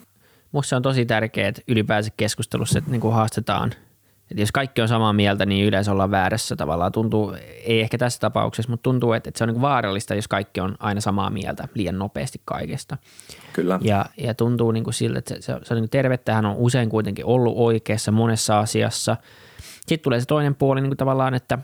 Minusta 0.52 0.76
on 0.76 0.82
tosi 0.82 1.06
tärkeää, 1.06 1.48
että 1.48 1.62
ylipäänsä 1.68 2.12
keskustelussa 2.18 2.80
että 2.80 2.92
niin 2.92 3.02
kuin 3.02 3.14
haastetaan– 3.14 3.72
että 4.32 4.42
jos 4.42 4.52
kaikki 4.52 4.82
on 4.82 4.88
samaa 4.88 5.14
mieltä, 5.14 5.46
niin 5.46 5.66
yleensä 5.66 5.92
ollaan 5.92 6.12
väärässä 6.12 6.56
tavallaan. 6.56 6.92
Tuntuu, 6.92 7.36
ei 7.64 7.82
ehkä 7.82 7.98
tässä 7.98 8.20
tapauksessa, 8.20 8.70
mutta 8.70 8.84
tuntuu, 8.84 9.14
että, 9.14 9.30
että 9.30 9.38
se 9.38 9.44
on 9.44 9.50
niin 9.50 9.62
vaarallista, 9.62 10.16
jos 10.16 10.28
kaikki 10.28 10.60
on 10.62 10.76
aina 10.80 11.02
samaa 11.02 11.30
mieltä 11.30 11.68
liian 11.74 12.00
nopeasti 12.00 12.42
kaikesta. 12.46 12.98
Kyllä. 13.54 13.80
Ja, 13.82 14.06
ja 14.18 14.34
tuntuu 14.34 14.72
niin 14.72 14.84
kuin 14.84 14.94
sille, 14.94 15.18
että 15.18 15.34
se, 15.36 15.42
se, 15.42 15.60
se 15.64 15.74
on 15.74 15.82
niin 15.82 15.90
tervettä. 15.90 16.34
Hän 16.34 16.46
on 16.46 16.56
usein 16.58 16.90
kuitenkin 16.90 17.26
ollut 17.26 17.54
oikeassa 17.58 18.12
monessa 18.12 18.60
asiassa. 18.60 19.18
Sitten 19.88 20.04
tulee 20.04 20.20
se 20.20 20.26
toinen 20.26 20.56
puoli 20.56 20.82
niin 20.82 20.90
kuin 20.90 20.98
tavallaan, 20.98 21.34
että 21.34 21.60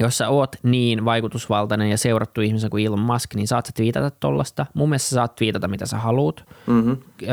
jos 0.00 0.18
sä 0.18 0.28
oot 0.28 0.56
niin 0.62 1.04
vaikutusvaltainen 1.04 1.90
ja 1.90 1.98
seurattu 1.98 2.40
ihmisen 2.40 2.70
kuin 2.70 2.86
Elon 2.86 3.00
Musk, 3.00 3.34
niin 3.34 3.48
saat 3.48 3.66
sä 3.66 3.72
twiitata 3.76 4.10
tollasta. 4.10 4.66
Mun 4.74 4.88
mielestä 4.88 5.08
sä 5.08 5.14
saat 5.14 5.34
twiitata 5.34 5.68
mitä 5.68 5.86
sä 5.86 5.98
haluut. 5.98 6.44
Mm-hmm. 6.66 6.96
Öö, 7.22 7.28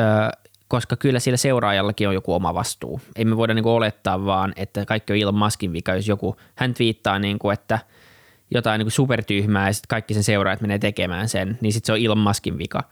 koska 0.68 0.96
kyllä 0.96 1.20
sillä 1.20 1.38
seuraajallakin 1.38 2.08
on 2.08 2.14
joku 2.14 2.34
oma 2.34 2.54
vastuu. 2.54 3.02
Ei 3.16 3.26
me 3.26 3.38
voida 3.38 3.54
niinku 3.54 3.74
olettaa 3.76 4.26
vaan, 4.26 4.54
että 4.56 4.86
kaikki 4.86 5.14
on 5.14 5.20
Elon 5.20 5.38
Muskin 5.38 5.74
vika, 5.74 5.96
jos 5.96 6.08
joku, 6.08 6.36
hän 6.56 6.74
twiittaa 6.74 7.20
niinku, 7.20 7.50
että 7.50 7.80
jotain 8.52 8.80
niinku 8.80 8.90
supertyhmää 8.90 9.70
ja 9.70 9.74
sitten 9.74 9.88
kaikki 9.88 10.14
sen 10.14 10.24
seuraajat 10.24 10.62
menee 10.62 10.80
tekemään 10.80 11.30
sen, 11.30 11.58
niin 11.62 11.74
sitten 11.74 11.88
se 11.88 11.94
on 11.94 12.06
Elon 12.06 12.18
Muskin 12.18 12.58
vika. 12.58 12.84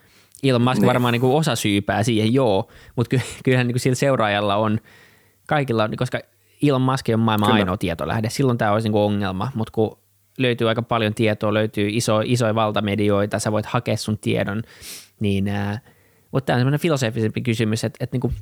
Elon 0.43 0.61
Musk 0.61 0.77
niin. 0.81 0.87
varmaan 0.87 1.11
niinku 1.11 1.37
osa 1.37 1.55
syypää 1.55 2.03
siihen, 2.03 2.33
joo, 2.33 2.71
mutta 2.95 3.09
ky- 3.09 3.25
kyllähän 3.43 3.67
niinku 3.67 3.79
sillä 3.79 3.95
seuraajalla 3.95 4.55
on, 4.55 4.79
kaikilla 5.47 5.83
on, 5.83 5.95
koska 5.97 6.19
Elon 6.63 6.81
Musk 6.81 7.05
on 7.13 7.19
maailman 7.19 7.47
Kyllä. 7.47 7.59
ainoa 7.59 7.77
tietolähde, 7.77 8.29
silloin 8.29 8.57
tämä 8.57 8.71
olisi 8.71 8.87
niinku 8.87 9.03
ongelma, 9.03 9.51
mutta 9.55 9.71
kun 9.71 9.97
löytyy 10.37 10.69
aika 10.69 10.81
paljon 10.81 11.13
tietoa, 11.13 11.53
löytyy 11.53 11.89
iso, 11.91 12.21
isoja 12.25 12.55
valtamedioita, 12.55 13.39
sä 13.39 13.51
voit 13.51 13.65
hakea 13.65 13.97
sun 13.97 14.17
tiedon, 14.17 14.63
niin 15.19 15.45
mutta 16.31 16.45
tämä 16.45 16.55
on 16.55 16.59
semmoinen 16.59 16.79
filosofisempi 16.79 17.41
kysymys, 17.41 17.83
että, 17.83 17.97
että 17.99 18.13
niin 18.13 18.21
kuin, 18.21 18.33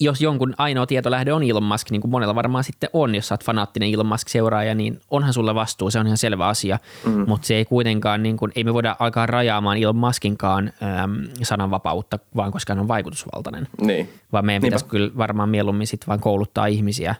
jos 0.00 0.20
jonkun 0.20 0.54
ainoa 0.58 0.86
tietolähde 0.86 1.32
on 1.32 1.42
Elon 1.42 1.62
Musk, 1.62 1.90
niin 1.90 2.00
kuin 2.00 2.10
monella 2.10 2.34
varmaan 2.34 2.64
sitten 2.64 2.90
on, 2.92 3.14
jos 3.14 3.28
sä 3.28 3.34
oot 3.34 3.44
fanaattinen 3.44 3.94
Elon 3.94 4.06
Musk-seuraaja, 4.06 4.74
niin 4.74 5.00
onhan 5.10 5.32
sulla 5.32 5.54
vastuu, 5.54 5.90
se 5.90 5.98
on 5.98 6.06
ihan 6.06 6.18
selvä 6.18 6.46
asia, 6.46 6.78
mm. 7.04 7.24
mutta 7.28 7.46
se 7.46 7.54
ei 7.54 7.64
kuitenkaan, 7.64 8.22
niin 8.22 8.36
kuin, 8.36 8.52
ei 8.56 8.64
me 8.64 8.74
voida 8.74 8.96
alkaa 8.98 9.26
rajaamaan 9.26 9.78
Elon 9.78 9.96
Muskinkaan 9.96 10.72
äm, 11.02 11.28
sananvapautta, 11.42 12.18
vaan 12.36 12.52
koska 12.52 12.72
hän 12.72 12.80
on 12.80 12.88
vaikutusvaltainen. 12.88 13.68
Niin. 13.80 14.08
Vaan 14.32 14.46
meidän 14.46 14.62
pitäisi 14.62 14.84
kyllä 14.84 15.10
varmaan 15.16 15.48
mieluummin 15.48 15.86
sitten 15.86 16.06
vaan 16.06 16.20
kouluttaa 16.20 16.66
ihmisiä 16.66 17.14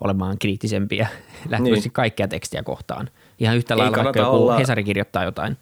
olemaan 0.00 0.38
kriittisempiä 0.38 1.08
lähtöisesti 1.50 1.88
niin. 1.88 1.92
kaikkia 1.92 2.28
tekstiä 2.28 2.62
kohtaan. 2.62 3.10
Ihan 3.38 3.56
yhtä 3.56 3.78
lailla, 3.78 4.04
vaikka 4.04 4.20
joku 4.20 4.36
olla... 4.36 4.58
Hesari 4.58 4.84
kirjoittaa 4.84 5.24
jotain. 5.24 5.56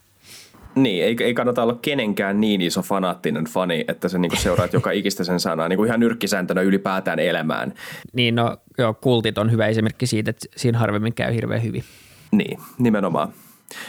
Niin, 0.75 1.05
ei, 1.05 1.17
ei 1.21 1.35
kannata 1.35 1.63
olla 1.63 1.79
kenenkään 1.83 2.41
niin 2.41 2.61
iso 2.61 2.83
fanaattinen 2.83 3.45
fani, 3.45 3.85
että 3.89 4.09
sä 4.09 4.19
niinku 4.19 4.37
seuraat 4.37 4.73
joka 4.73 4.91
ikistä 4.91 5.25
sen 5.25 5.41
sanaa 5.41 5.69
niinku 5.69 5.85
ihan 5.85 6.01
nyrkkisääntönä 6.01 6.61
ylipäätään 6.61 7.19
elämään. 7.19 7.75
Niin, 8.13 8.35
no 8.35 8.57
joo, 8.79 8.95
kultit 8.95 9.39
on 9.39 9.51
hyvä 9.51 9.67
esimerkki 9.67 10.07
siitä, 10.07 10.31
että 10.31 10.47
siinä 10.57 10.79
harvemmin 10.79 11.15
käy 11.15 11.35
hirveän 11.35 11.63
hyvin. 11.63 11.85
Niin, 12.33 12.59
nimenomaan. 12.79 13.29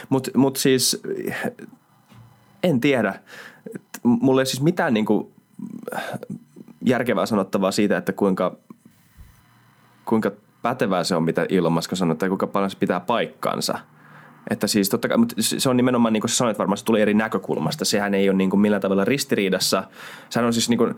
Mutta 0.08 0.30
mut 0.36 0.56
siis 0.56 1.02
en 2.62 2.80
tiedä. 2.80 3.14
Mulla 4.02 4.40
ei 4.40 4.46
siis 4.46 4.62
mitään 4.62 4.94
niinku 4.94 5.32
järkevää 6.84 7.26
sanottavaa 7.26 7.70
siitä, 7.70 7.96
että 7.96 8.12
kuinka, 8.12 8.56
kuinka 10.04 10.32
pätevää 10.62 11.04
se 11.04 11.16
on, 11.16 11.24
mitä 11.24 11.46
Elon 11.48 11.72
Musk 11.72 11.90
sanoo, 11.94 12.14
tai 12.14 12.28
kuinka 12.28 12.46
paljon 12.46 12.70
se 12.70 12.78
pitää 12.78 13.00
paikkansa– 13.00 13.78
että 14.50 14.66
siis 14.66 14.88
totta 14.88 15.08
kai, 15.08 15.16
mutta 15.18 15.34
se 15.38 15.68
on 15.68 15.76
nimenomaan 15.76 16.12
niin 16.12 16.20
kuin 16.20 16.30
sä 16.30 16.36
sanoit 16.36 16.58
varmasti 16.58 16.86
tulee 16.86 17.02
eri 17.02 17.14
näkökulmasta. 17.14 17.84
Sehän 17.84 18.14
ei 18.14 18.28
ole 18.28 18.36
niin 18.36 18.50
kuin 18.50 18.60
millään 18.60 18.82
tavalla 18.82 19.04
ristiriidassa. 19.04 19.84
Sehän 20.30 20.46
on 20.46 20.52
siis 20.52 20.68
niin 20.68 20.78
kuin, 20.78 20.96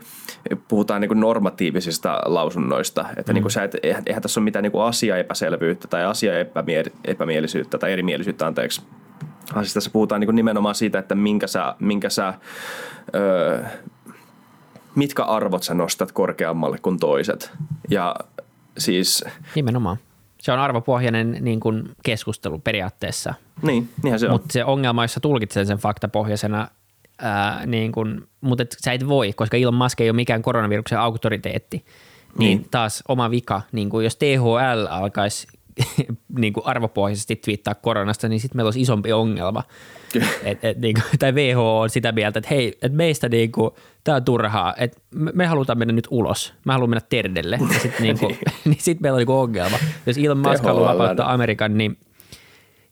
puhutaan 0.67 1.01
niin 1.01 1.09
kuin 1.09 1.19
normatiivisista 1.19 2.21
lausunnoista. 2.25 3.05
Että 3.17 3.31
mm. 3.31 3.33
niin 3.33 3.41
kuin 3.41 3.51
sä 3.51 3.63
et, 3.63 3.75
eihän 3.83 4.21
tässä 4.21 4.39
ole 4.39 4.43
mitään 4.43 4.63
niin 4.63 4.71
kuin 4.71 4.83
asiaepäselvyyttä 4.83 5.87
tai 5.87 6.05
asiaepämielisyyttä 6.05 7.77
tai 7.77 7.91
erimielisyyttä, 7.91 8.47
anteeksi. 8.47 8.81
Siis 9.53 9.73
tässä 9.73 9.89
puhutaan 9.89 10.21
niin 10.21 10.27
kuin 10.27 10.35
nimenomaan 10.35 10.75
siitä, 10.75 10.99
että 10.99 11.15
minkä 11.15 11.47
sä, 11.47 11.75
minkä 11.79 12.09
sä 12.09 12.33
öö, 13.15 13.63
mitkä 14.95 15.23
arvot 15.23 15.63
sä 15.63 15.73
nostat 15.73 16.11
korkeammalle 16.11 16.77
kuin 16.81 16.99
toiset. 16.99 17.51
Ja 17.89 18.15
siis... 18.77 19.25
Nimenomaan 19.55 19.97
se 20.47 20.51
on 20.51 20.59
arvopohjainen 20.59 21.37
niin 21.41 21.59
kuin 21.59 21.89
keskustelu 22.03 22.59
periaatteessa. 22.59 23.33
Niin, 23.61 23.89
niinhän 24.03 24.19
se 24.19 24.25
on. 24.25 24.31
Mutta 24.31 24.47
se 24.53 24.65
ongelma, 24.65 25.03
jos 25.03 25.13
sä 25.13 25.19
tulkitsen 25.19 25.67
sen 25.67 25.77
faktapohjaisena, 25.77 26.67
ää, 27.19 27.65
niin 27.65 27.91
kuin, 27.91 28.27
mutta 28.41 28.63
et 28.63 28.75
sä 28.83 28.93
et 28.93 29.07
voi, 29.07 29.33
koska 29.33 29.57
Elon 29.57 29.73
Musk 29.73 30.01
ei 30.01 30.09
ole 30.09 30.15
mikään 30.15 30.41
koronaviruksen 30.41 30.99
auktoriteetti, 30.99 31.77
niin, 31.77 32.57
niin 32.57 32.67
taas 32.71 33.03
oma 33.07 33.31
vika, 33.31 33.61
niin 33.71 33.89
kuin 33.89 34.03
jos 34.03 34.15
THL 34.15 34.85
alkaisi 34.89 35.47
niin 36.39 36.53
kuin 36.53 36.65
arvopohjaisesti 36.65 37.35
twiittaa 37.35 37.75
koronasta, 37.75 38.27
niin 38.27 38.39
sitten 38.39 38.57
meillä 38.57 38.67
olisi 38.67 38.81
isompi 38.81 39.13
ongelma. 39.13 39.63
et, 40.43 40.65
et, 40.65 40.77
niin 40.77 40.93
kuin, 40.93 41.19
tai 41.19 41.31
WHO 41.31 41.79
on 41.79 41.89
sitä 41.89 42.11
mieltä, 42.11 42.39
että 42.39 42.49
hei, 42.49 42.77
et 42.81 42.93
meistä 42.93 43.29
niin 43.29 43.51
kuin, 43.51 43.71
tämä 44.03 44.15
on 44.15 44.23
turhaa, 44.23 44.73
että 44.77 45.01
me, 45.15 45.31
me 45.33 45.45
halutaan 45.45 45.77
mennä 45.77 45.91
nyt 45.91 46.07
ulos. 46.11 46.53
Mä 46.65 46.73
haluan 46.73 46.89
mennä 46.89 47.05
terdelle. 47.09 47.59
Ja 47.73 47.79
sitten 47.79 48.03
niin 48.07 48.19
kuin, 48.19 48.39
niin 48.65 48.79
sit 48.79 48.99
meillä 48.99 49.15
on 49.15 49.19
niin 49.19 49.29
ongelma. 49.29 49.77
Jos 50.05 50.17
Elon 50.17 50.37
Musk 50.37 50.63
haluaa 50.63 50.93
vapauttaa 50.93 51.33
Amerikan, 51.33 51.77
niin 51.77 51.97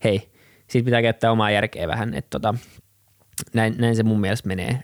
hei, 0.03 0.29
siitä 0.67 0.85
pitää 0.85 1.01
käyttää 1.01 1.31
omaa 1.31 1.51
järkeä 1.51 1.87
vähän. 1.87 2.13
Että 2.13 2.29
tota, 2.29 2.55
näin, 3.53 3.75
näin 3.77 3.95
se 3.95 4.03
mun 4.03 4.21
mielestä 4.21 4.47
menee. 4.47 4.79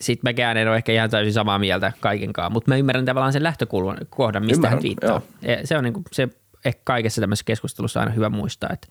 sitten 0.00 0.28
mäkään 0.28 0.56
en 0.56 0.68
ole 0.68 0.76
ehkä 0.76 0.92
ihan 0.92 1.10
täysin 1.10 1.32
samaa 1.32 1.58
mieltä 1.58 1.92
kaikenkaan, 2.00 2.52
mutta 2.52 2.70
mä 2.70 2.76
ymmärrän 2.76 3.04
tavallaan 3.04 3.32
sen 3.32 3.42
lähtökohdan, 3.42 4.44
mistä 4.44 4.56
Ymmärrän, 4.56 4.70
hän 4.70 4.82
viittaa. 4.82 5.10
Joo. 5.42 5.58
Se 5.64 5.76
on 5.76 5.84
niin 5.84 5.94
kuin, 5.94 6.04
se 6.12 6.28
ehkä 6.64 6.80
kaikessa 6.84 7.20
tämmöisessä 7.20 7.44
keskustelussa 7.44 8.00
aina 8.00 8.12
hyvä 8.12 8.28
muistaa, 8.28 8.70
että, 8.72 8.88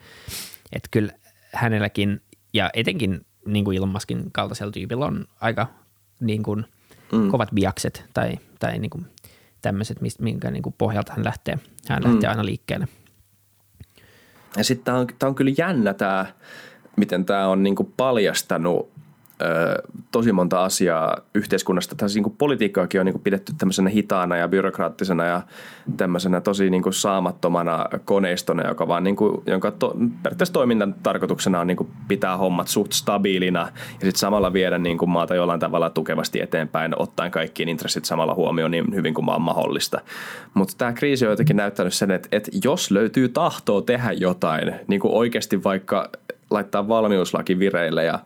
että 0.73 0.87
kyllä 0.91 1.13
hänelläkin 1.53 2.21
ja 2.53 2.69
etenkin 2.73 3.25
niin 3.45 3.65
kuin 3.65 3.77
Elon 3.77 3.89
Muskin 3.89 4.31
kaltaisella 4.31 4.71
tyypillä 4.71 5.05
on 5.05 5.25
aika 5.41 5.67
niin 6.19 6.43
kuin 6.43 6.65
mm. 7.11 7.31
kovat 7.31 7.49
biakset 7.53 8.05
tai, 8.13 8.39
tai 8.59 8.79
niin 8.79 8.89
kuin 8.89 9.05
tämmöiset, 9.61 9.97
minkä 10.19 10.51
niin 10.51 10.63
kuin 10.63 10.75
pohjalta 10.77 11.13
hän 11.13 11.25
lähtee, 11.25 11.59
hän 11.89 12.03
lähtee 12.03 12.29
mm. 12.29 12.31
aina 12.31 12.45
liikkeelle. 12.45 12.87
Ja 14.57 14.63
sitten 14.63 14.85
tämä 14.85 14.97
on, 14.97 15.07
on 15.23 15.35
kyllä 15.35 15.51
jännä 15.57 15.93
tämä, 15.93 16.25
miten 16.95 17.25
tämä 17.25 17.47
on 17.47 17.63
niin 17.63 17.75
kuin 17.75 17.93
paljastanut 17.97 18.91
tosi 20.11 20.31
monta 20.31 20.63
asiaa 20.63 21.17
yhteiskunnasta. 21.35 21.95
Tässä 21.95 22.17
niin 22.17 22.23
kuin 22.23 22.35
politiikkaakin 22.37 22.99
on 22.99 23.05
niin 23.05 23.13
kuin 23.13 23.23
pidetty 23.23 23.53
tämmöisenä 23.57 23.89
hitaana 23.89 24.37
ja 24.37 24.47
byrokraattisena 24.47 25.25
ja 25.25 25.41
tämmöisenä 25.97 26.41
tosi 26.41 26.69
niin 26.69 26.83
kuin 26.83 26.93
saamattomana 26.93 27.85
koneistona, 28.05 28.67
joka 28.67 28.87
vaan 28.87 29.03
niin 29.03 29.15
kuin, 29.15 29.41
jonka 29.45 29.71
to, 29.71 29.95
periaatteessa 30.23 30.53
toiminnan 30.53 30.95
tarkoituksena 31.03 31.59
on 31.59 31.67
niin 31.67 31.77
kuin 31.77 31.89
pitää 32.07 32.37
hommat 32.37 32.67
suht 32.67 32.91
stabiilina 32.91 33.59
ja 33.59 33.91
sitten 33.91 34.19
samalla 34.19 34.53
viedä 34.53 34.77
niin 34.77 34.97
kuin 34.97 35.09
maata 35.09 35.35
jollain 35.35 35.59
tavalla 35.59 35.89
tukevasti 35.89 36.41
eteenpäin, 36.41 37.01
ottaen 37.01 37.31
kaikkiin 37.31 37.69
intressit 37.69 38.05
samalla 38.05 38.35
huomioon 38.35 38.71
niin 38.71 38.95
hyvin 38.95 39.13
kuin 39.13 39.25
vaan 39.25 39.41
mahdollista. 39.41 40.01
Mutta 40.53 40.73
tämä 40.77 40.93
kriisi 40.93 41.25
on 41.25 41.31
jotenkin 41.31 41.57
näyttänyt 41.57 41.93
sen, 41.93 42.11
että, 42.11 42.29
että 42.31 42.51
jos 42.63 42.91
löytyy 42.91 43.29
tahtoa 43.29 43.81
tehdä 43.81 44.11
jotain, 44.11 44.73
niin 44.87 44.99
kuin 44.99 45.13
oikeasti 45.13 45.63
vaikka 45.63 46.09
laittaa 46.51 46.87
valmiuslaki 46.87 47.59
vireille 47.59 48.03
ja 48.03 48.19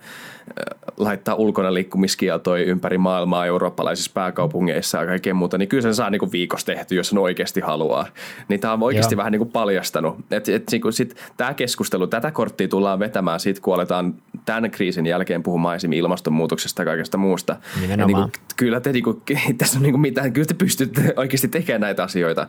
laittaa 0.97 1.35
ulkona 1.35 1.73
liikkumiskieltoja 1.73 2.65
ympäri 2.65 2.97
maailmaa 2.97 3.45
eurooppalaisissa 3.45 4.11
pääkaupungeissa 4.13 4.97
ja 4.97 5.05
kaikkea 5.05 5.33
muuta, 5.33 5.57
niin 5.57 5.69
kyllä 5.69 5.81
sen 5.81 5.95
saa 5.95 6.09
niin 6.09 6.31
viikossa 6.31 6.65
tehty, 6.65 6.95
jos 6.95 7.09
sen 7.09 7.17
oikeasti 7.17 7.61
haluaa. 7.61 8.07
Niin 8.47 8.59
tämä 8.59 8.73
on 8.73 8.83
oikeasti 8.83 9.15
Joo. 9.15 9.17
vähän 9.17 9.31
niin 9.31 9.39
kuin 9.39 9.51
paljastanut. 9.51 10.17
Et, 10.31 10.49
et, 10.49 10.63
niin 10.71 10.81
kuin 10.81 10.93
sit, 10.93 11.15
tämä 11.37 11.53
keskustelu, 11.53 12.07
tätä 12.07 12.31
korttia 12.31 12.67
tullaan 12.67 12.99
vetämään 12.99 13.39
siitä, 13.39 13.61
kun 13.61 13.73
aletaan 13.73 14.15
tämän 14.45 14.71
kriisin 14.71 15.05
jälkeen 15.05 15.43
puhumaan 15.43 15.75
esimerkiksi 15.75 15.99
ilmastonmuutoksesta 15.99 16.81
ja 16.81 16.85
kaikesta 16.85 17.17
muusta. 17.17 17.55
Ja 17.89 17.97
niin 17.97 18.15
kuin, 18.15 18.31
kyllä 18.55 18.79
te, 18.79 18.91
niin 18.91 19.03
kuin, 19.03 19.21
tässä 19.57 19.77
on 19.77 19.83
niin 19.83 19.93
kuin 19.93 20.01
mitään, 20.01 20.33
kyllä 20.33 20.47
te 20.47 20.53
pystytte 20.53 21.13
oikeasti 21.15 21.47
tekemään 21.47 21.81
näitä 21.81 22.03
asioita. 22.03 22.47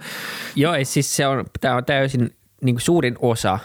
Joo, 0.56 0.72
siis 0.82 1.16
se 1.16 1.26
on, 1.26 1.44
tämä 1.60 1.76
on 1.76 1.84
täysin 1.84 2.30
niin 2.62 2.80
suurin 2.80 3.16
osa 3.18 3.58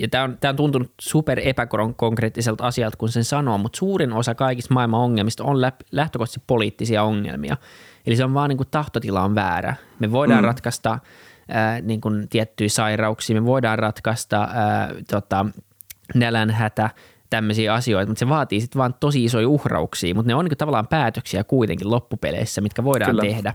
ja 0.00 0.08
tämä 0.08 0.24
on, 0.24 0.36
tämä 0.40 0.50
on 0.50 0.56
tuntunut 0.56 0.92
super 1.00 1.40
epäkonkreettiselta 1.44 2.66
asialta, 2.66 2.96
kun 2.96 3.08
sen 3.08 3.24
sanoo, 3.24 3.58
mutta 3.58 3.76
suurin 3.76 4.12
osa 4.12 4.34
kaikista 4.34 4.74
maailman 4.74 5.00
ongelmista 5.00 5.44
on 5.44 5.60
lähtökohtaisesti 5.92 6.44
poliittisia 6.46 7.02
ongelmia. 7.02 7.56
Eli 8.06 8.16
se 8.16 8.24
on 8.24 8.34
vaan 8.34 8.48
niin 8.48 8.56
kuin 8.56 8.68
tahtotila 8.70 9.22
on 9.22 9.34
väärä. 9.34 9.74
Me 9.98 10.12
voidaan 10.12 10.40
mm. 10.40 10.46
ratkaista 10.46 10.98
ää, 11.48 11.80
niin 11.80 12.00
kuin 12.00 12.28
tiettyjä 12.28 12.68
sairauksia, 12.68 13.40
me 13.40 13.46
voidaan 13.46 13.78
ratkaista 13.78 14.48
ää, 14.52 14.94
tota, 15.10 15.46
nälänhätä, 16.14 16.90
tämmöisiä 17.30 17.74
asioita, 17.74 18.10
mutta 18.10 18.18
se 18.18 18.28
vaatii 18.28 18.60
sitten 18.60 18.78
vaan 18.78 18.94
tosi 19.00 19.24
isoja 19.24 19.48
uhrauksia, 19.48 20.14
mutta 20.14 20.28
ne 20.28 20.34
on 20.34 20.44
niin 20.44 20.58
tavallaan 20.58 20.86
päätöksiä 20.86 21.44
kuitenkin 21.44 21.90
loppupeleissä, 21.90 22.60
mitkä 22.60 22.84
voidaan 22.84 23.10
Kyllä. 23.10 23.22
tehdä. 23.22 23.54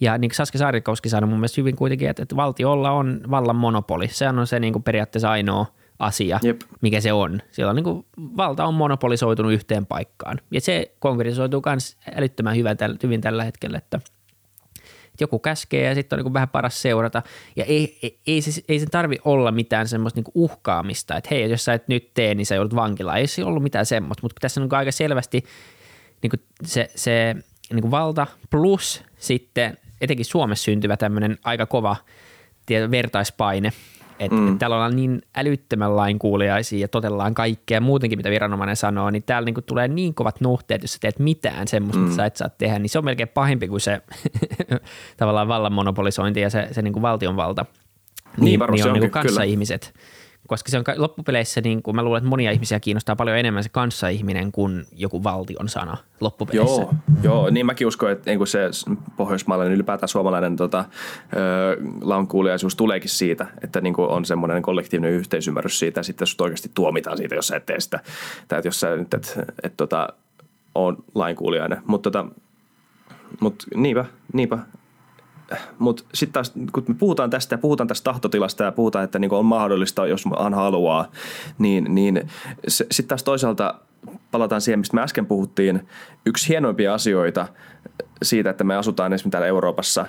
Ja 0.00 0.18
niin 0.18 0.28
kuin 0.28 0.36
Saske 0.36 0.58
Saarikowski 0.58 1.08
sanoi 1.08 1.28
mun 1.28 1.38
mielestä 1.38 1.60
hyvin 1.60 1.76
kuitenkin, 1.76 2.08
että, 2.08 2.22
että 2.22 2.36
valtiolla 2.36 2.90
on 2.90 3.20
vallan 3.30 3.56
monopoli. 3.56 4.08
Se 4.08 4.28
on 4.28 4.46
se 4.46 4.60
niin 4.60 4.72
kuin 4.72 4.82
periaatteessa 4.82 5.30
ainoa– 5.30 5.66
asia, 5.98 6.40
Jep. 6.42 6.60
mikä 6.80 7.00
se 7.00 7.12
on. 7.12 7.42
Siellä 7.50 7.70
on 7.70 7.76
niin 7.76 7.84
kuin, 7.84 8.06
valta 8.36 8.64
on 8.64 8.74
monopolisoitunut 8.74 9.52
yhteen 9.52 9.86
paikkaan. 9.86 10.40
Ja 10.50 10.60
se 10.60 10.94
konkretisoituu 10.98 11.62
myös 11.66 11.96
älyttömän 12.16 12.56
hyvin 12.56 12.76
tällä, 12.76 12.96
hyvin 13.02 13.20
tällä 13.20 13.44
hetkellä, 13.44 13.78
että, 13.78 13.96
että 14.76 15.20
joku 15.20 15.38
käskee 15.38 15.88
ja 15.88 15.94
sitten 15.94 16.16
on 16.16 16.18
niin 16.18 16.24
kuin 16.24 16.34
vähän 16.34 16.48
paras 16.48 16.82
seurata. 16.82 17.22
Ja 17.56 17.64
ei, 17.64 17.98
ei, 18.02 18.18
ei, 18.26 18.40
ei 18.68 18.80
se 18.80 18.86
tarvi 18.90 19.18
olla 19.24 19.52
mitään 19.52 19.88
semmoista 19.88 20.20
niin 20.20 20.32
uhkaamista, 20.34 21.16
että 21.16 21.28
hei, 21.30 21.50
jos 21.50 21.64
sä 21.64 21.74
et 21.74 21.88
nyt 21.88 22.14
tee, 22.14 22.34
niin 22.34 22.46
sä 22.46 22.54
joudut 22.54 22.74
vankilaan. 22.74 23.18
Ei 23.18 23.26
se 23.26 23.44
ollut 23.44 23.62
mitään 23.62 23.86
semmoista, 23.86 24.22
mutta 24.22 24.40
tässä 24.40 24.60
on 24.60 24.68
niin 24.68 24.78
aika 24.78 24.92
selvästi 24.92 25.44
niin 26.22 26.30
kuin 26.30 26.40
se, 26.64 26.90
se 26.94 27.36
niin 27.70 27.82
kuin 27.82 27.90
valta 27.90 28.26
plus 28.50 29.02
sitten 29.18 29.78
etenkin 30.00 30.26
Suomessa 30.26 30.64
syntyvä 30.64 30.96
tämmöinen 30.96 31.38
aika 31.44 31.66
kova 31.66 31.96
vertaispaine– 32.90 33.72
et, 34.18 34.32
mm. 34.32 34.52
et 34.52 34.58
täällä 34.58 34.76
ollaan 34.76 34.96
niin 34.96 35.22
älyttömän 35.36 35.96
lainkuuliaisia 35.96 36.78
ja 36.78 36.88
totellaan 36.88 37.34
kaikkea 37.34 37.80
muutenkin, 37.80 38.18
mitä 38.18 38.30
viranomainen 38.30 38.76
sanoo, 38.76 39.10
niin 39.10 39.22
täällä 39.22 39.46
niinku 39.46 39.62
tulee 39.62 39.88
niin 39.88 40.14
kovat 40.14 40.40
nuhteet, 40.40 40.82
jos 40.82 40.92
sä 40.92 40.98
teet 41.00 41.18
mitään 41.18 41.68
semmoista, 41.68 41.98
mm. 41.98 42.04
mitä 42.04 42.16
sä 42.16 42.26
et 42.26 42.36
saa 42.36 42.48
tehdä, 42.48 42.78
niin 42.78 42.90
se 42.90 42.98
on 42.98 43.04
melkein 43.04 43.28
pahempi 43.28 43.68
kuin 43.68 43.80
se 43.80 44.00
tavallaan 45.16 45.48
vallan 45.48 45.72
monopolisointi 45.72 46.40
ja 46.40 46.50
se, 46.50 46.68
se 46.72 46.82
niinku 46.82 47.02
valtionvalta. 47.02 47.66
Niin, 48.36 48.60
niin, 48.60 48.72
niin 48.72 48.86
on 48.86 48.92
niinku 48.92 49.08
kanssa-ihmiset. 49.10 49.92
Kyllä 49.94 50.23
koska 50.46 50.70
se 50.70 50.78
on 50.78 50.84
loppupeleissä, 50.96 51.60
niin 51.60 51.82
kuin 51.82 51.96
mä 51.96 52.02
luulen, 52.02 52.18
että 52.18 52.28
monia 52.28 52.50
ihmisiä 52.50 52.80
kiinnostaa 52.80 53.16
paljon 53.16 53.38
enemmän 53.38 53.62
se 53.62 53.68
kanssaihminen 53.68 54.52
kuin 54.52 54.84
joku 54.92 55.24
valtion 55.24 55.68
sana 55.68 55.96
loppupeleissä. 56.20 56.82
Joo, 56.82 56.94
joo 57.22 57.50
niin 57.50 57.66
mäkin 57.66 57.86
uskon, 57.86 58.10
että 58.10 58.30
niin 58.30 58.38
kuin 58.38 58.48
se 58.48 58.60
pohjoismaalainen 59.16 59.74
ylipäätään 59.74 60.08
suomalainen 60.08 60.56
tota, 60.56 60.84
launkuuliaisuus 62.00 62.76
tuleekin 62.76 63.10
siitä, 63.10 63.46
että 63.62 63.80
niin 63.80 63.94
kuin 63.94 64.08
on 64.08 64.24
semmoinen 64.24 64.62
kollektiivinen 64.62 65.12
yhteisymmärrys 65.12 65.78
siitä, 65.78 65.98
ja 65.98 66.04
sitten 66.04 66.22
jos 66.22 66.36
oikeasti 66.40 66.70
tuomitaan 66.74 67.16
siitä, 67.16 67.34
jos 67.34 67.46
sä 67.46 67.56
et 67.56 67.66
tee 67.66 67.80
sitä, 67.80 68.00
tai 68.48 68.58
että 68.58 68.68
jos 68.68 68.80
sä 68.80 68.96
nyt 68.96 69.14
et, 69.14 69.34
et, 69.38 69.54
et 69.62 69.76
tota, 69.76 70.08
on 70.74 70.96
lainkuulijainen. 71.14 71.78
Mutta 71.86 72.10
tota, 72.10 72.26
mut, 73.40 73.64
niinpä, 73.74 74.04
niinpä 74.32 74.58
mutta 75.78 76.04
sitten 76.14 76.32
taas, 76.32 76.52
kun 76.72 76.84
me 76.88 76.94
puhutaan 76.94 77.30
tästä 77.30 77.54
ja 77.54 77.58
puhutaan 77.58 77.88
tästä 77.88 78.04
tahtotilasta 78.04 78.64
ja 78.64 78.72
puhutaan, 78.72 79.04
että 79.04 79.18
niinku 79.18 79.36
on 79.36 79.46
mahdollista, 79.46 80.06
jos 80.06 80.24
hän 80.42 80.54
haluaa, 80.54 81.10
niin, 81.58 81.86
niin 81.88 82.28
sitten 82.68 83.08
taas 83.08 83.22
toisaalta 83.22 83.74
palataan 84.30 84.60
siihen, 84.60 84.78
mistä 84.78 84.94
me 84.94 85.02
äsken 85.02 85.26
puhuttiin. 85.26 85.88
Yksi 86.26 86.48
hienoimpia 86.48 86.94
asioita 86.94 87.48
siitä, 88.22 88.50
että 88.50 88.64
me 88.64 88.76
asutaan 88.76 89.12
esimerkiksi 89.12 89.30
täällä 89.30 89.46
Euroopassa 89.46 90.06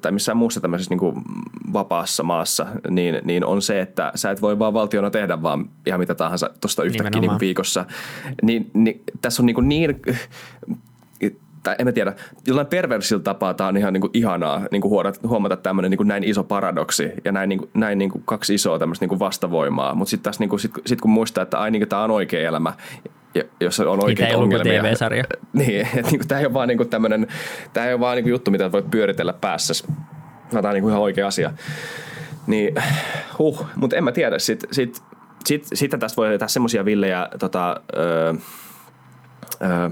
tai 0.00 0.12
missään 0.12 0.38
muussa 0.38 0.60
tämmöisessä 0.60 0.90
niin 0.90 0.98
kuin 0.98 1.22
vapaassa 1.72 2.22
maassa, 2.22 2.66
niin, 2.90 3.20
niin 3.24 3.44
on 3.44 3.62
se, 3.62 3.80
että 3.80 4.12
sä 4.14 4.30
et 4.30 4.42
voi 4.42 4.58
vaan 4.58 4.74
valtiona 4.74 5.10
tehdä 5.10 5.42
vaan 5.42 5.70
ihan 5.86 6.00
mitä 6.00 6.14
tahansa 6.14 6.50
tuosta 6.60 6.82
yhtäkkiä 6.82 7.20
niin 7.20 7.40
viikossa. 7.40 7.84
Niin, 8.42 8.70
niin, 8.74 9.02
tässä 9.22 9.42
on 9.42 9.46
niin, 9.46 9.54
kuin 9.54 9.68
niin 9.68 10.02
tai 11.66 11.74
en 11.78 11.86
mä 11.86 11.92
tiedä, 11.92 12.12
jollain 12.46 12.66
perversillä 12.66 13.22
tapaa 13.22 13.54
tämä 13.54 13.68
on 13.68 13.76
ihan 13.76 13.92
niin 13.92 14.00
kuin 14.00 14.10
ihanaa 14.14 14.62
niin 14.70 14.82
kuin 14.82 15.04
huomata 15.28 15.56
tämmöinen 15.56 15.90
niin 15.90 15.96
kuin 15.96 16.08
näin 16.08 16.24
iso 16.24 16.44
paradoksi 16.44 17.10
ja 17.24 17.32
näin, 17.32 17.48
niin 17.48 17.58
kuin, 17.58 17.70
näin 17.74 17.98
niin 17.98 18.10
kuin 18.10 18.22
kaksi 18.24 18.54
isoa 18.54 18.78
tämmöistä 18.78 19.02
niin 19.02 19.08
kuin 19.08 19.18
vastavoimaa. 19.18 19.94
Mutta 19.94 20.10
sitten 20.10 20.24
taas 20.24 20.40
niin 20.40 20.50
kuin, 20.50 20.60
sit, 20.60 20.70
sit 20.86 21.00
kun 21.00 21.10
muistaa, 21.10 21.42
että 21.42 21.58
ai, 21.58 21.70
niin 21.70 21.80
kuin, 21.80 21.88
tämä 21.88 22.04
on 22.04 22.10
oikea 22.10 22.48
elämä, 22.48 22.72
jos 23.60 23.80
on 23.80 24.04
oikeita 24.04 24.32
niin, 24.32 24.42
ongelmia. 24.42 24.82
TV-sarja. 24.82 25.24
Niin, 25.52 25.80
että 25.80 26.10
niin 26.10 26.18
kuin, 26.18 26.28
tämä 26.28 26.40
ei 26.40 26.46
ole 26.46 26.54
vaan 26.54 26.68
niin 26.68 26.78
kuin 26.78 26.88
tämmöinen, 26.88 27.26
tämä 27.72 27.86
ei 27.86 27.92
ole 27.92 28.00
vaan 28.00 28.16
niin 28.16 28.24
kuin 28.24 28.30
juttu, 28.30 28.50
mitä 28.50 28.72
voit 28.72 28.90
pyöritellä 28.90 29.32
päässä. 29.32 29.86
Tämä 30.50 30.68
on 30.68 30.74
niin 30.74 30.82
kuin 30.82 30.90
ihan 30.90 31.02
oikea 31.02 31.26
asia. 31.26 31.50
Niin, 32.46 32.74
huh, 33.38 33.66
mutta 33.76 33.96
en 33.96 34.04
mä 34.04 34.12
tiedä. 34.12 34.38
Sitten 34.38 34.74
sit, 34.74 35.02
sit, 35.44 35.66
sitten 35.74 36.00
tästä 36.00 36.16
voi 36.16 36.28
tehdä 36.28 36.48
semmoisia 36.48 36.84
villejä 36.84 37.28
tota, 37.38 37.80
öö, 37.96 38.34
öö, 39.62 39.90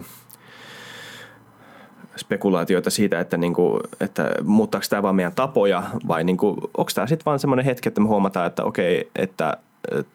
spekulaatioita 2.16 2.90
siitä, 2.90 3.20
että, 3.20 3.37
niin 3.37 3.55
kuin, 3.55 3.81
että 4.00 4.31
muuttaako 4.44 4.87
tämä 4.90 5.03
vaan 5.03 5.14
meidän 5.14 5.33
tapoja 5.35 5.83
vai 6.09 6.24
niin 6.24 6.37
kuin, 6.37 6.57
onko 6.61 6.90
tämä 6.94 7.07
sitten 7.07 7.24
vaan 7.24 7.38
semmoinen 7.38 7.64
hetki, 7.64 7.88
että 7.88 8.00
me 8.00 8.07
huomataan, 8.07 8.46
että 8.46 8.64
okei, 8.64 9.11
että 9.16 9.57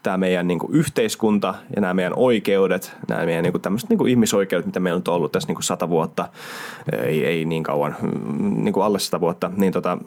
tämä 0.04 0.18
meidän 0.18 0.48
niin 0.48 0.60
kuin 0.60 0.74
yhteiskunta 0.74 1.56
ja 1.76 1.82
nämä 1.82 1.94
meidän 1.94 2.14
oikeudet, 2.16 2.96
nämä 3.08 3.26
meidän 3.26 3.44
niin 3.44 3.54
kuin 3.54 3.62
tämmöiset 3.62 3.90
niin 3.90 3.98
kuin 3.98 4.10
ihmisoikeudet, 4.10 4.66
mitä 4.66 4.80
meillä 4.80 5.02
on 5.08 5.14
ollut 5.14 5.32
tässä 5.32 5.48
niin 5.48 5.56
kuin 5.56 5.64
sata 5.64 5.90
vuotta, 5.90 6.30
ei, 7.04 7.26
ei 7.26 7.46
niin 7.46 7.64
kauan, 7.64 7.96
niin 8.40 8.74
kuin 8.74 8.84
alle 8.84 9.00
sata 9.00 9.22
vuotta, 9.22 9.52
niin, 9.58 9.74
tota, 9.74 9.98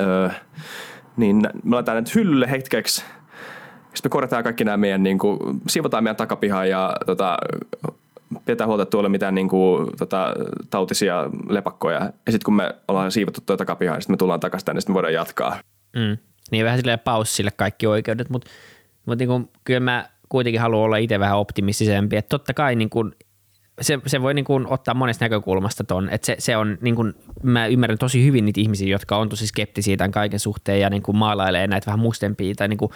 öö, 0.00 0.28
niin 1.16 1.36
me 1.64 1.74
laitetaan 1.74 1.96
nyt 1.96 2.14
hyllylle 2.14 2.50
hetkeksi, 2.50 3.04
sitten 3.94 4.08
me 4.08 4.12
korjataan 4.12 4.44
kaikki 4.44 4.64
nämä 4.64 4.76
meidän, 4.76 5.02
niin 5.02 5.18
kuin, 5.18 5.38
siivotaan 5.68 6.04
meidän 6.04 6.16
takapihaa 6.16 6.66
ja 6.66 6.92
tota, 7.06 7.38
pidetään 8.50 8.68
huolta, 8.68 8.82
että 8.82 8.90
tuolla 8.90 9.08
mitään 9.08 9.34
niin 9.34 9.48
kuin, 9.48 9.86
tota, 9.98 10.34
tautisia 10.70 11.30
lepakkoja. 11.48 11.98
Ja 11.98 12.32
sitten 12.32 12.44
kun 12.44 12.54
me 12.54 12.74
ollaan 12.88 13.12
siivottu 13.12 13.40
tuota 13.46 13.64
takapihaa, 13.64 13.94
niin 13.94 14.02
sitten 14.02 14.12
me 14.12 14.16
tullaan 14.16 14.40
takaisin 14.40 14.66
tänne, 14.66 14.80
sitten 14.80 14.94
voidaan 14.94 15.14
jatkaa. 15.14 15.60
Mm. 15.96 16.18
Niin 16.50 16.64
vähän 16.64 16.78
silleen 16.78 16.98
paussille 16.98 17.50
kaikki 17.50 17.86
oikeudet, 17.86 18.30
mutta, 18.30 18.50
mutta 19.06 19.22
niin 19.22 19.28
kuin, 19.28 19.48
kyllä 19.64 19.80
mä 19.80 20.08
kuitenkin 20.28 20.60
haluan 20.60 20.84
olla 20.84 20.96
itse 20.96 21.20
vähän 21.20 21.38
optimistisempi. 21.38 22.16
Että 22.16 22.28
totta 22.28 22.54
kai 22.54 22.76
niin 22.76 22.90
kuin, 22.90 23.12
se, 23.80 23.98
se 24.06 24.22
voi 24.22 24.34
niin 24.34 24.44
kuin 24.44 24.66
ottaa 24.66 24.94
monesta 24.94 25.24
näkökulmasta 25.24 25.84
ton, 25.84 26.08
että 26.08 26.26
se, 26.26 26.36
se 26.38 26.56
on 26.56 26.78
niin 26.80 26.96
kuin, 26.96 27.14
mä 27.42 27.66
ymmärrän 27.66 27.98
tosi 27.98 28.24
hyvin 28.24 28.44
niitä 28.44 28.60
ihmisiä, 28.60 28.88
jotka 28.88 29.16
on 29.16 29.28
tosi 29.28 29.46
skeptisiä 29.46 29.96
tämän 29.96 30.10
kaiken 30.12 30.40
suhteen 30.40 30.80
ja 30.80 30.90
niin 30.90 31.02
kuin 31.02 31.16
maalailee 31.16 31.66
näitä 31.66 31.86
vähän 31.86 32.00
mustempia 32.00 32.54
tai 32.54 32.68
niin 32.68 32.78
kuin 32.78 32.90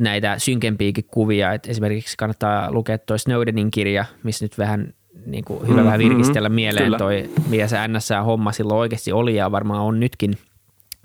näitä 0.00 0.38
synkempiäkin 0.38 1.04
kuvia. 1.10 1.52
Et 1.52 1.66
esimerkiksi 1.66 2.16
kannattaa 2.16 2.72
lukea 2.72 2.98
tuo 2.98 3.18
Snowdenin 3.18 3.70
kirja, 3.70 4.04
missä 4.22 4.44
nyt 4.44 4.58
vähän 4.58 4.94
niin 5.26 5.44
kuin 5.44 5.68
hyvä 5.68 5.80
mm, 5.80 5.84
vähän 5.84 5.98
virkistellä 5.98 6.48
mm, 6.48 6.54
mieleen 6.54 6.84
kyllä. 6.84 6.98
toi, 6.98 7.30
mitä 7.48 7.66
se 7.66 7.88
NSA-homma 7.88 8.52
silloin 8.52 8.80
oikeasti 8.80 9.12
oli 9.12 9.36
ja 9.36 9.52
varmaan 9.52 9.80
on 9.80 10.00
nytkin 10.00 10.38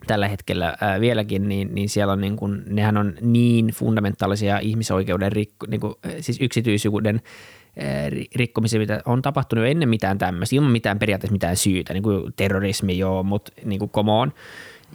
tällä 0.08 0.28
hetkellä 0.28 0.78
ää, 0.82 1.00
vieläkin, 1.00 1.50
niin, 1.50 1.76
niin 1.76 1.90
siellä 1.90 2.14
on 2.14 2.22
niin 2.22 2.36
kuin, 2.36 2.64
nehän 2.68 2.98
on 2.98 3.14
niin 3.22 3.68
fundamentaalisia 3.68 4.60
ihmisoikeuden, 4.60 5.32
rikko, 5.32 5.68
niin 5.70 5.82
kuin, 5.82 5.94
siis 6.20 6.38
yksityisyyden 6.42 7.22
rikkomisia, 8.36 8.80
mitä 8.80 9.02
on 9.06 9.22
tapahtunut 9.22 9.66
jo 9.66 9.72
ennen 9.72 9.90
mitään 9.90 10.18
tämmöistä, 10.18 10.56
ilman 10.56 10.72
mitään 10.72 11.00
periaatteessa 11.00 11.34
mitään 11.34 11.58
syytä, 11.58 11.94
niin 11.94 12.04
kuin 12.04 12.34
terrorismi 12.36 12.98
joo, 12.98 13.24
mutta 13.24 13.52
niin 13.66 13.80
kuin 13.80 13.92
come 13.92 14.12
on. 14.12 14.34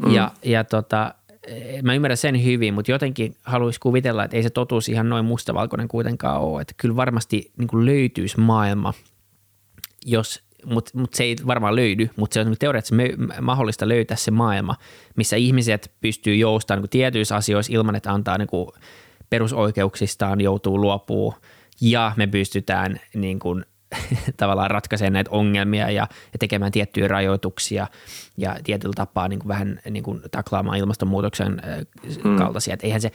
Mm. 0.06 0.14
Ja, 0.14 0.30
ja 0.44 0.64
tota, 0.64 1.14
mä 1.82 1.94
ymmärrän 1.94 2.16
sen 2.16 2.44
hyvin, 2.44 2.74
mutta 2.74 2.90
jotenkin 2.90 3.36
haluaisi 3.42 3.80
kuvitella, 3.80 4.24
että 4.24 4.36
ei 4.36 4.42
se 4.42 4.50
totuus 4.50 4.88
ihan 4.88 5.08
noin 5.08 5.24
mustavalkoinen 5.24 5.88
kuitenkaan 5.88 6.40
ole. 6.40 6.62
Että 6.62 6.74
kyllä 6.76 6.96
varmasti 6.96 7.52
niin 7.58 7.86
löytyisi 7.86 8.40
maailma, 8.40 8.94
jos, 10.06 10.42
mutta 10.64 10.90
mut 10.94 11.14
se 11.14 11.24
ei 11.24 11.36
varmaan 11.46 11.76
löydy, 11.76 12.10
mutta 12.16 12.34
se 12.34 12.40
on 12.40 12.56
teoreettisesti 12.58 13.16
mahdollista 13.40 13.88
löytää 13.88 14.16
se 14.16 14.30
maailma, 14.30 14.76
missä 15.16 15.36
ihmiset 15.36 15.92
pystyy 16.00 16.36
joustamaan 16.36 16.82
niin 16.82 16.90
tietyissä 16.90 17.36
asioissa 17.36 17.72
ilman, 17.72 17.96
että 17.96 18.12
antaa 18.12 18.38
niin 18.38 18.48
kuin 18.48 18.68
perusoikeuksistaan, 19.30 20.40
joutuu 20.40 20.80
luopuu 20.80 21.34
ja 21.80 22.12
me 22.16 22.26
pystytään 22.26 23.00
niin 23.14 23.38
kuin 23.38 23.64
tavallaan 24.36 24.70
ratkaisemaan 24.70 25.12
näitä 25.12 25.30
ongelmia 25.30 25.90
ja, 25.90 26.08
ja 26.32 26.38
tekemään 26.38 26.72
tiettyjä 26.72 27.08
rajoituksia 27.08 27.86
ja 28.36 28.56
tietyllä 28.64 28.94
tapaa 28.96 29.28
niin 29.28 29.38
kuin 29.38 29.48
vähän 29.48 29.80
niin 29.90 30.02
kuin 30.02 30.20
taklaamaan 30.30 30.78
ilmastonmuutoksen 30.78 31.62
mm. 32.24 32.36
kaltaisia. 32.36 32.74
Että 32.74 32.86
eihän 32.86 33.00
se, 33.00 33.10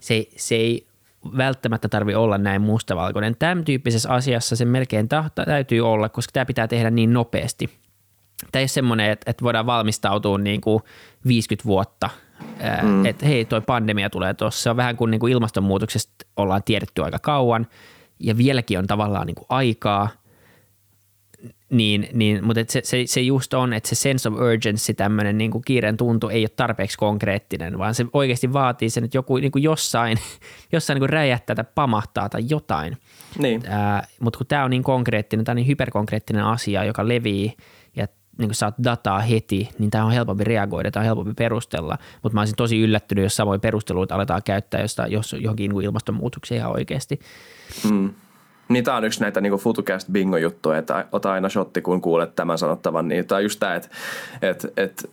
se, 0.00 0.26
se 0.36 0.54
ei 0.54 0.86
välttämättä 1.36 1.88
tarvi 1.88 2.14
olla 2.14 2.38
näin 2.38 2.62
mustavalkoinen. 2.62 3.36
Tämän 3.38 3.64
tyyppisessä 3.64 4.10
asiassa 4.10 4.56
se 4.56 4.64
melkein 4.64 5.08
tahta, 5.08 5.44
täytyy 5.44 5.80
olla, 5.80 6.08
koska 6.08 6.32
tämä 6.32 6.44
pitää 6.44 6.68
tehdä 6.68 6.90
niin 6.90 7.12
nopeasti. 7.12 7.70
Tämä 8.52 8.60
ei 8.60 8.62
ole 8.62 8.68
semmoinen, 8.68 9.10
että, 9.10 9.30
että 9.30 9.44
voidaan 9.44 9.66
valmistautua 9.66 10.38
niin 10.38 10.60
kuin 10.60 10.82
50 11.26 11.64
vuotta, 11.66 12.10
mm. 12.82 13.06
että 13.06 13.26
hei, 13.26 13.44
toi 13.44 13.60
pandemia 13.60 14.10
tulee 14.10 14.34
tuossa. 14.34 14.62
Se 14.62 14.70
on 14.70 14.76
vähän 14.76 14.96
kuin, 14.96 15.10
niin 15.10 15.20
kuin 15.20 15.32
ilmastonmuutoksesta 15.32 16.26
ollaan 16.36 16.62
tiedetty 16.62 17.04
aika 17.04 17.18
kauan– 17.18 17.66
ja 18.20 18.36
vieläkin 18.36 18.78
on 18.78 18.86
tavallaan 18.86 19.26
niin 19.26 19.34
kuin 19.34 19.46
aikaa, 19.48 20.08
niin, 21.70 22.08
niin, 22.12 22.44
mutta 22.44 22.62
se, 22.68 22.80
se, 22.84 23.02
se 23.06 23.20
just 23.20 23.54
on, 23.54 23.72
että 23.72 23.88
se 23.88 23.94
sense 23.94 24.28
of 24.28 24.34
urgency, 24.34 24.94
tämmöinen 24.94 25.38
niin 25.38 25.50
kuin 25.50 25.64
kiireen 25.64 25.96
tuntu 25.96 26.28
ei 26.28 26.42
ole 26.42 26.48
tarpeeksi 26.48 26.98
konkreettinen, 26.98 27.78
vaan 27.78 27.94
se 27.94 28.06
oikeasti 28.12 28.52
vaatii 28.52 28.90
sen, 28.90 29.04
että 29.04 29.18
joku 29.18 29.36
niin 29.36 29.52
kuin 29.52 29.62
jossain, 29.62 30.18
jossain 30.72 30.94
niin 30.94 31.00
kuin 31.00 31.10
räjähtää 31.10 31.56
tai 31.56 31.64
pamahtaa 31.74 32.28
tai 32.28 32.42
jotain. 32.48 32.96
Niin. 33.38 33.62
Ää, 33.68 34.06
mutta 34.20 34.36
kun 34.36 34.46
tämä 34.46 34.64
on 34.64 34.70
niin 34.70 34.82
konkreettinen, 34.82 35.44
tämä 35.44 35.52
on 35.52 35.56
niin 35.56 35.66
hyperkonkreettinen 35.66 36.44
asia, 36.44 36.84
joka 36.84 37.08
levii 37.08 37.56
niin 38.38 38.48
kuin 38.48 38.54
saat 38.54 38.74
dataa 38.84 39.20
heti, 39.20 39.68
niin 39.78 39.90
tämä 39.90 40.04
on 40.04 40.12
helpompi 40.12 40.44
reagoida, 40.44 40.90
tämä 40.90 41.02
on 41.02 41.06
helpompi 41.06 41.34
perustella, 41.34 41.98
mutta 42.22 42.34
mä 42.34 42.40
olisin 42.40 42.56
tosi 42.56 42.80
yllättynyt, 42.80 43.22
jos 43.22 43.36
samoin 43.36 43.60
perusteluita 43.60 44.14
aletaan 44.14 44.42
käyttää 44.44 44.80
josta, 44.80 45.06
jos 45.06 45.36
johonkin 45.40 45.70
niin 45.70 45.84
ilmastonmuutokseen 45.84 46.58
ihan 46.58 46.72
oikeasti. 46.72 47.20
Mm. 47.90 48.10
Niin 48.68 48.84
tämä 48.84 48.96
on 48.96 49.04
yksi 49.04 49.20
näitä 49.20 49.40
niin 49.40 49.52
FutuCast 49.52 50.08
bingo-juttuja, 50.12 50.78
että 50.78 51.06
ota 51.12 51.32
aina 51.32 51.48
shotti, 51.48 51.82
kun 51.82 52.00
kuulet 52.00 52.34
tämän 52.34 52.58
sanottavan. 52.58 53.08
Niin 53.08 53.26
tämä 53.26 53.36
on 53.36 53.42
just 53.42 53.60
tämä, 53.60 53.74
että, 53.74 53.88
että, 54.42 54.68
että 54.76 55.08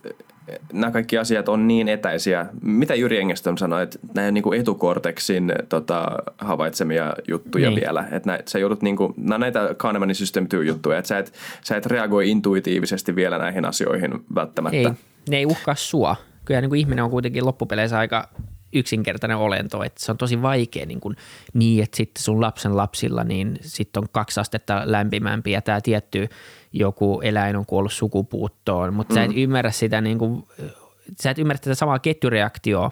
nämä 0.72 0.90
kaikki 0.90 1.18
asiat 1.18 1.48
on 1.48 1.68
niin 1.68 1.88
etäisiä. 1.88 2.46
Mitä 2.62 2.94
Jyri 2.94 3.18
Engström 3.18 3.56
sanoi, 3.56 3.82
että 3.82 3.98
nämä 4.14 4.30
niin 4.30 4.42
kuin 4.42 4.60
etukorteksin 4.60 5.52
tota, 5.68 6.06
havaitsemia 6.38 7.14
juttuja 7.28 7.70
niin. 7.70 7.80
vielä. 7.80 8.08
Että 8.12 8.32
nä, 8.32 8.38
sä 8.46 8.58
joudut, 8.58 8.82
niin 8.82 8.96
kuin, 8.96 9.14
nämä 9.16 9.38
näitä 9.38 9.74
Kahnemannin 9.76 10.14
System 10.14 10.48
2 10.48 10.66
juttuja, 10.66 10.98
että 10.98 11.08
sä 11.08 11.18
et, 11.18 11.32
sä 11.64 11.76
et 11.76 11.86
reagoi 11.86 12.30
intuitiivisesti 12.30 13.16
vielä 13.16 13.38
näihin 13.38 13.64
asioihin 13.64 14.24
välttämättä. 14.34 14.76
Ei, 14.76 14.92
ne 15.28 15.36
ei 15.36 15.46
uhkaa 15.46 15.74
sua. 15.74 16.16
Kyllä 16.44 16.60
niin 16.60 16.68
kuin 16.68 16.80
ihminen 16.80 17.04
on 17.04 17.10
kuitenkin 17.10 17.46
loppupeleissä 17.46 17.98
aika 17.98 18.28
yksinkertainen 18.74 19.36
olento, 19.36 19.82
että 19.82 20.04
se 20.04 20.12
on 20.12 20.18
tosi 20.18 20.42
vaikea 20.42 20.86
niin, 20.86 21.00
kuin, 21.00 21.16
niin 21.54 21.82
että 21.82 21.96
sitten 21.96 22.22
sun 22.22 22.40
lapsen 22.40 22.76
lapsilla 22.76 23.24
niin 23.24 23.58
sitten 23.60 24.02
on 24.02 24.08
kaksi 24.12 24.40
astetta 24.40 24.82
lämpimämpi 24.84 25.50
ja 25.50 25.62
tämä 25.62 25.80
tietty 25.80 26.28
joku 26.74 27.20
eläin 27.20 27.56
on 27.56 27.66
kuollut 27.66 27.92
sukupuuttoon, 27.92 28.94
mutta 28.94 29.14
mm. 29.14 29.14
sä 29.14 29.24
et 29.24 29.30
mm. 29.30 29.36
ymmärrä 29.36 29.70
sitä 29.70 30.00
niin 30.00 30.18
kuin 30.18 30.44
sä 31.20 31.30
et 31.30 31.38
ymmärrä 31.38 31.58
tätä 31.58 31.74
samaa 31.74 31.98
ketjureaktioa, 31.98 32.90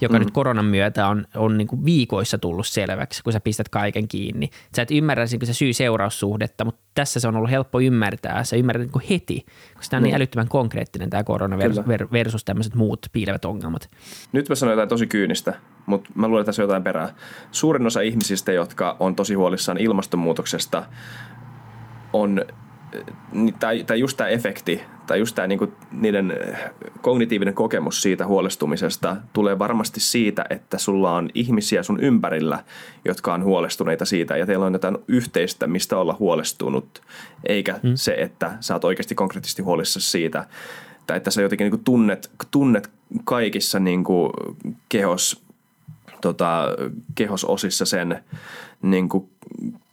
joka 0.00 0.14
mm. 0.14 0.18
nyt 0.18 0.30
koronan 0.30 0.64
myötä 0.64 1.08
on, 1.08 1.26
on 1.36 1.58
niin 1.58 1.68
kuin 1.68 1.84
viikoissa 1.84 2.38
tullut 2.38 2.66
selväksi, 2.66 3.22
kun 3.22 3.32
sä 3.32 3.40
pistät 3.40 3.68
kaiken 3.68 4.08
kiinni. 4.08 4.50
Sä 4.76 4.82
et 4.82 4.90
ymmärrä 4.90 5.24
niin 5.30 5.46
se 5.46 5.54
syy-seuraussuhdetta, 5.54 6.64
mutta 6.64 6.80
tässä 6.94 7.20
se 7.20 7.28
on 7.28 7.36
ollut 7.36 7.50
helppo 7.50 7.80
ymmärtää. 7.80 8.44
Sä 8.44 8.56
ymmärrät 8.56 8.82
niin 8.82 8.92
kuin 8.92 9.04
heti, 9.10 9.46
koska 9.74 9.90
tämä 9.90 9.98
on 9.98 10.02
mm. 10.02 10.04
niin 10.04 10.16
älyttömän 10.16 10.48
konkreettinen 10.48 11.10
tämä 11.10 11.24
korona 11.24 11.58
versus, 11.58 11.84
versus 12.12 12.44
tämmöiset 12.44 12.74
muut 12.74 13.06
piilevät 13.12 13.44
ongelmat. 13.44 13.90
Nyt 14.32 14.48
mä 14.48 14.54
sanon 14.54 14.72
jotain 14.72 14.88
tosi 14.88 15.06
kyynistä, 15.06 15.54
mutta 15.86 16.10
mä 16.14 16.28
luulen, 16.28 16.40
että 16.42 16.48
tässä 16.48 16.62
on 16.62 16.64
jotain 16.64 16.82
perää. 16.82 17.14
Suurin 17.50 17.86
osa 17.86 18.00
ihmisistä, 18.00 18.52
jotka 18.52 18.96
on 19.00 19.16
tosi 19.16 19.34
huolissaan 19.34 19.78
ilmastonmuutoksesta, 19.78 20.84
on 22.12 22.44
tai, 23.60 23.84
tai 23.84 24.00
just 24.00 24.16
tämä 24.16 24.28
efekti, 24.28 24.80
tai 25.06 25.18
just 25.18 25.34
tämä 25.34 25.48
niinku, 25.48 25.72
niiden 25.92 26.32
kognitiivinen 27.00 27.54
kokemus 27.54 28.02
siitä 28.02 28.26
huolestumisesta 28.26 29.16
tulee 29.32 29.58
varmasti 29.58 30.00
siitä, 30.00 30.44
että 30.50 30.78
sulla 30.78 31.12
on 31.12 31.30
ihmisiä 31.34 31.82
sun 31.82 32.00
ympärillä, 32.00 32.64
jotka 33.04 33.34
on 33.34 33.44
huolestuneita 33.44 34.04
siitä, 34.04 34.36
ja 34.36 34.46
teillä 34.46 34.66
on 34.66 34.72
jotain 34.72 34.98
yhteistä, 35.08 35.66
mistä 35.66 35.98
olla 35.98 36.16
huolestunut, 36.18 37.02
eikä 37.48 37.80
mm. 37.82 37.92
se, 37.94 38.12
että 38.12 38.56
sä 38.60 38.74
oot 38.74 38.84
oikeasti 38.84 39.14
konkreettisesti 39.14 39.62
huolissa 39.62 40.00
siitä, 40.00 40.46
tai 41.06 41.16
että 41.16 41.30
sä 41.30 41.42
jotenkin 41.42 41.64
niinku 41.64 41.84
tunnet, 41.84 42.30
tunnet 42.50 42.90
kaikissa 43.24 43.80
niinku 43.80 44.32
kehos, 44.88 45.44
tota, 46.20 46.68
kehososissa 47.14 47.84
sen 47.84 48.24
niinku 48.82 49.30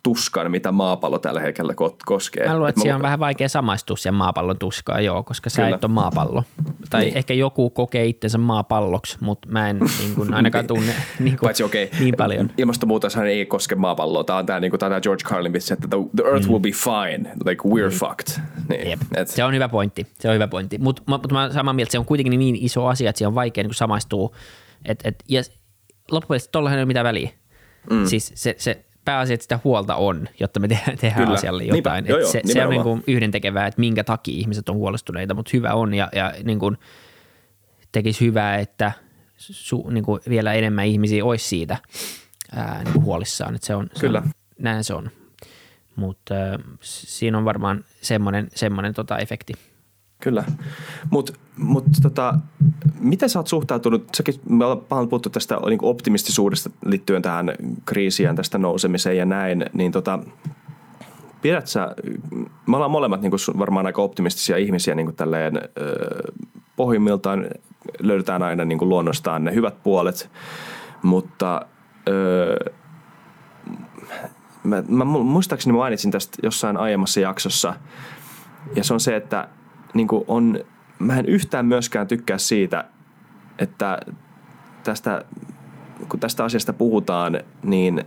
tuskan, 0.04 0.52
mitä 0.52 0.72
maapallo 0.72 1.20
tällä 1.20 1.42
hetkellä 1.42 1.74
koskee. 2.06 2.48
Mä 2.48 2.56
luulen, 2.56 2.70
että 2.70 2.82
siellä 2.82 2.96
on 2.96 3.02
vähän 3.02 3.20
vaikea 3.20 3.50
samaistua 3.50 3.98
siihen 3.98 4.14
maapallon 4.14 4.58
tuskaan, 4.58 5.06
joo, 5.06 5.24
koska 5.24 5.50
sä 5.50 5.62
Kyllä. 5.62 5.76
et 5.76 5.84
ole 5.84 5.92
maapallo. 5.92 6.44
Tai 6.90 7.02
niin. 7.02 7.18
ehkä 7.18 7.34
joku 7.34 7.70
kokee 7.70 8.06
itsensä 8.06 8.38
maapalloksi, 8.38 9.18
mutta 9.22 9.50
mä 9.52 9.70
en 9.70 9.80
niin 10.00 10.16
kuin, 10.16 10.34
ainakaan 10.34 10.68
tunne 10.68 10.94
niin, 11.20 11.38
kuin, 11.38 11.48
Paitsi, 11.48 11.64
okay, 11.64 11.88
niin 12.00 12.16
paljon. 12.18 12.52
Ilmastonmuutoshan 12.58 13.28
ei 13.28 13.46
koske 13.46 13.76
maapalloa. 13.76 14.24
Tämä 14.24 14.40
on 14.40 14.46
tämä, 14.46 14.60
niin 14.60 14.72
kuin, 14.72 14.80
tämä 14.80 15.02
George 15.02 15.24
Carlin 15.24 15.54
vitsi, 15.54 15.74
että 15.74 15.88
the, 15.88 15.98
the 16.16 16.30
earth 16.30 16.46
mm. 16.46 16.52
will 16.52 16.60
be 16.60 16.72
fine, 16.72 17.30
like 17.46 17.64
we're 17.68 17.92
mm. 17.92 17.98
fucked. 17.98 18.44
Niin. 18.70 18.88
Yep. 18.88 19.00
Et. 19.16 19.28
Se 19.28 19.44
on 19.44 19.54
hyvä 19.54 19.70
pointti, 19.70 20.08
se 20.20 20.28
on 20.28 20.34
hyvä 20.34 20.48
pointti. 20.48 20.78
Mutta 20.78 21.04
mut 21.06 21.32
mä 21.32 21.50
samaa 21.50 21.74
mieltä, 21.74 21.92
se 21.92 22.00
on 22.00 22.06
kuitenkin 22.06 22.40
niin 22.40 22.56
iso 22.56 22.88
asia, 22.88 23.10
että 23.10 23.20
se 23.20 23.28
on 23.28 23.36
vaikea 23.36 23.64
niin 23.64 23.74
samaistua. 23.74 24.36
Et, 24.86 25.00
et, 25.04 25.24
ja 25.30 25.42
loppujen 26.12 26.42
lopuksi 26.56 26.76
ei 26.76 26.80
ole 26.80 26.86
mitään 26.86 27.04
väliä. 27.04 27.30
Mm. 27.90 28.06
Siis 28.06 28.32
se, 28.36 28.56
se 28.58 28.86
pääasia, 29.06 29.34
että 29.34 29.44
sitä 29.44 29.60
huolta 29.64 29.96
on, 29.96 30.28
jotta 30.40 30.60
me 30.60 30.68
tehdään, 30.68 30.98
tehdään 30.98 31.24
Kyllä. 31.24 31.38
asialle 31.38 31.64
jotain. 31.64 32.04
Niinpä, 32.04 32.12
joo, 32.12 32.20
joo, 32.20 32.32
se, 32.32 32.42
se 32.46 32.66
on 32.66 32.70
niin 32.70 32.84
kuin 32.84 33.04
yhdentekevää, 33.08 33.68
että 33.68 33.80
minkä 33.80 34.04
takia 34.04 34.38
ihmiset 34.38 34.70
on 34.70 34.76
huolestuneita, 34.76 35.34
mutta 35.34 35.52
hyvä 35.54 35.74
on 35.74 35.94
ja, 35.94 36.10
ja 36.16 36.34
niin 36.44 36.60
kuin 36.60 36.78
tekisi 37.92 38.26
hyvää, 38.26 38.58
että 38.58 38.92
su, 39.38 39.90
niin 39.90 40.04
kuin 40.04 40.22
vielä 40.30 40.54
enemmän 40.54 40.86
ihmisiä 40.86 41.26
olisi 41.26 41.48
siitä 41.48 41.78
ää, 42.56 42.84
niin 42.84 42.94
kuin 42.94 43.06
huolissaan. 43.06 43.56
Että 43.56 43.68
se 43.68 43.76
on, 43.76 43.90
se 43.94 44.00
Kyllä. 44.00 44.20
On, 44.20 44.32
näin 44.60 44.84
se 44.84 44.94
on. 44.94 45.12
Mutta 45.96 46.36
äh, 46.36 46.60
siinä 46.82 47.38
on 47.38 47.46
varmaan 47.46 47.86
semmoinen, 48.02 48.48
semmoinen 48.56 48.94
tota 48.94 49.18
efekti. 49.18 49.54
Kyllä. 50.22 50.44
Mutta 51.10 51.34
mut, 51.58 51.86
tota, 52.02 52.34
miten 53.00 53.30
sä 53.30 53.40
oot 53.40 53.48
suhtautunut, 53.48 54.08
säkin, 54.18 54.36
me 54.50 54.66
ollaan 54.66 55.10
puhuttu 55.10 55.30
tästä 55.30 55.58
niin 55.70 55.80
optimistisuudesta 55.82 56.70
liittyen 56.86 57.22
tähän 57.22 57.52
kriisiin 57.86 58.36
tästä 58.36 58.58
nousemiseen 58.58 59.18
ja 59.18 59.26
näin, 59.26 59.66
niin 59.74 59.92
tota, 59.92 60.20
pidät 61.42 61.68
sä, 61.68 61.96
me 62.68 62.76
ollaan 62.76 62.92
molemmat 62.92 63.22
niin 63.22 63.32
varmaan 63.58 63.86
aika 63.86 64.02
optimistisia 64.02 64.58
ihmisiä 64.58 64.96
niin 64.96 65.16
tälleen, 65.16 65.54
pohjimmiltaan 66.76 67.46
löydetään 68.00 68.44
aina 68.44 68.66
niin 68.66 68.90
luonnostaan 68.90 69.44
ne 69.44 69.54
hyvät 69.54 69.84
puolet, 69.84 70.30
mutta 71.02 71.66
ö, 72.08 72.72
mä, 74.64 74.84
mä 74.88 75.06
muistaakseni 75.06 75.78
mainitsin 75.78 76.12
tästä 76.12 76.38
jossain 76.44 76.78
aiemmassa 76.78 77.20
jaksossa, 77.20 77.74
ja 78.76 78.84
se 78.84 78.94
on 78.94 79.00
se, 79.00 79.16
että 79.16 79.48
niin 79.94 80.08
kuin 80.08 80.26
on, 80.28 80.60
mä 81.00 81.20
en 81.20 81.26
yhtään 81.26 81.66
myöskään 81.66 82.08
tykkää 82.08 82.38
siitä, 82.38 82.86
että 83.60 84.00
tästä, 84.84 85.26
kun 86.10 86.20
tästä 86.20 86.44
asiasta 86.44 86.74
puhutaan, 86.74 87.40
niin 87.64 88.06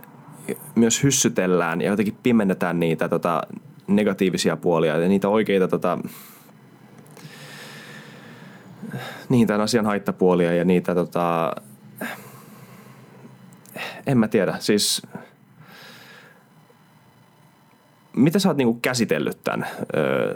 myös 0.75 1.03
hyssytellään 1.03 1.81
ja 1.81 1.87
jotenkin 1.87 2.17
pimennetään 2.23 2.79
niitä 2.79 3.09
tota, 3.09 3.41
negatiivisia 3.87 4.57
puolia 4.57 4.97
ja 4.97 5.07
niitä 5.07 5.29
oikeita 5.29 5.67
tota, 5.67 5.97
niin 9.29 9.47
tämän 9.47 9.61
asian 9.61 9.85
haittapuolia 9.85 10.53
ja 10.53 10.65
niitä 10.65 10.95
tota, 10.95 11.55
en 14.07 14.17
mä 14.17 14.27
tiedä, 14.27 14.55
siis 14.59 15.01
Miten 18.15 18.41
sä 18.41 18.49
oot 18.49 18.57
niinku 18.57 18.79
käsitellyt 18.81 19.43
tämän 19.43 19.67
ö, 19.95 20.33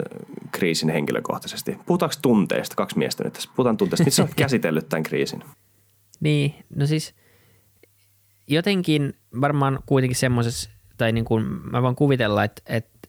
kriisin 0.52 0.88
henkilökohtaisesti? 0.88 1.78
Puhutaanko 1.86 2.14
tunteista? 2.22 2.76
Kaksi 2.76 2.98
miestä 2.98 3.24
nyt 3.24 3.32
tässä. 3.32 3.50
Puhutaan 3.56 3.76
tunteista. 3.76 4.02
Miten 4.02 4.12
sä 4.12 4.22
oot 4.22 4.34
käsitellyt 4.44 4.88
tämän 4.88 5.02
kriisin? 5.02 5.44
Niin, 6.20 6.54
no 6.76 6.86
siis 6.86 7.14
jotenkin 8.46 9.14
varmaan 9.40 9.78
kuitenkin 9.86 10.16
semmoisessa, 10.16 10.70
tai 10.96 11.12
niin 11.12 11.24
kuin 11.24 11.44
mä 11.44 11.82
voin 11.82 11.96
kuvitella, 11.96 12.44
että, 12.44 12.62
että 12.66 13.08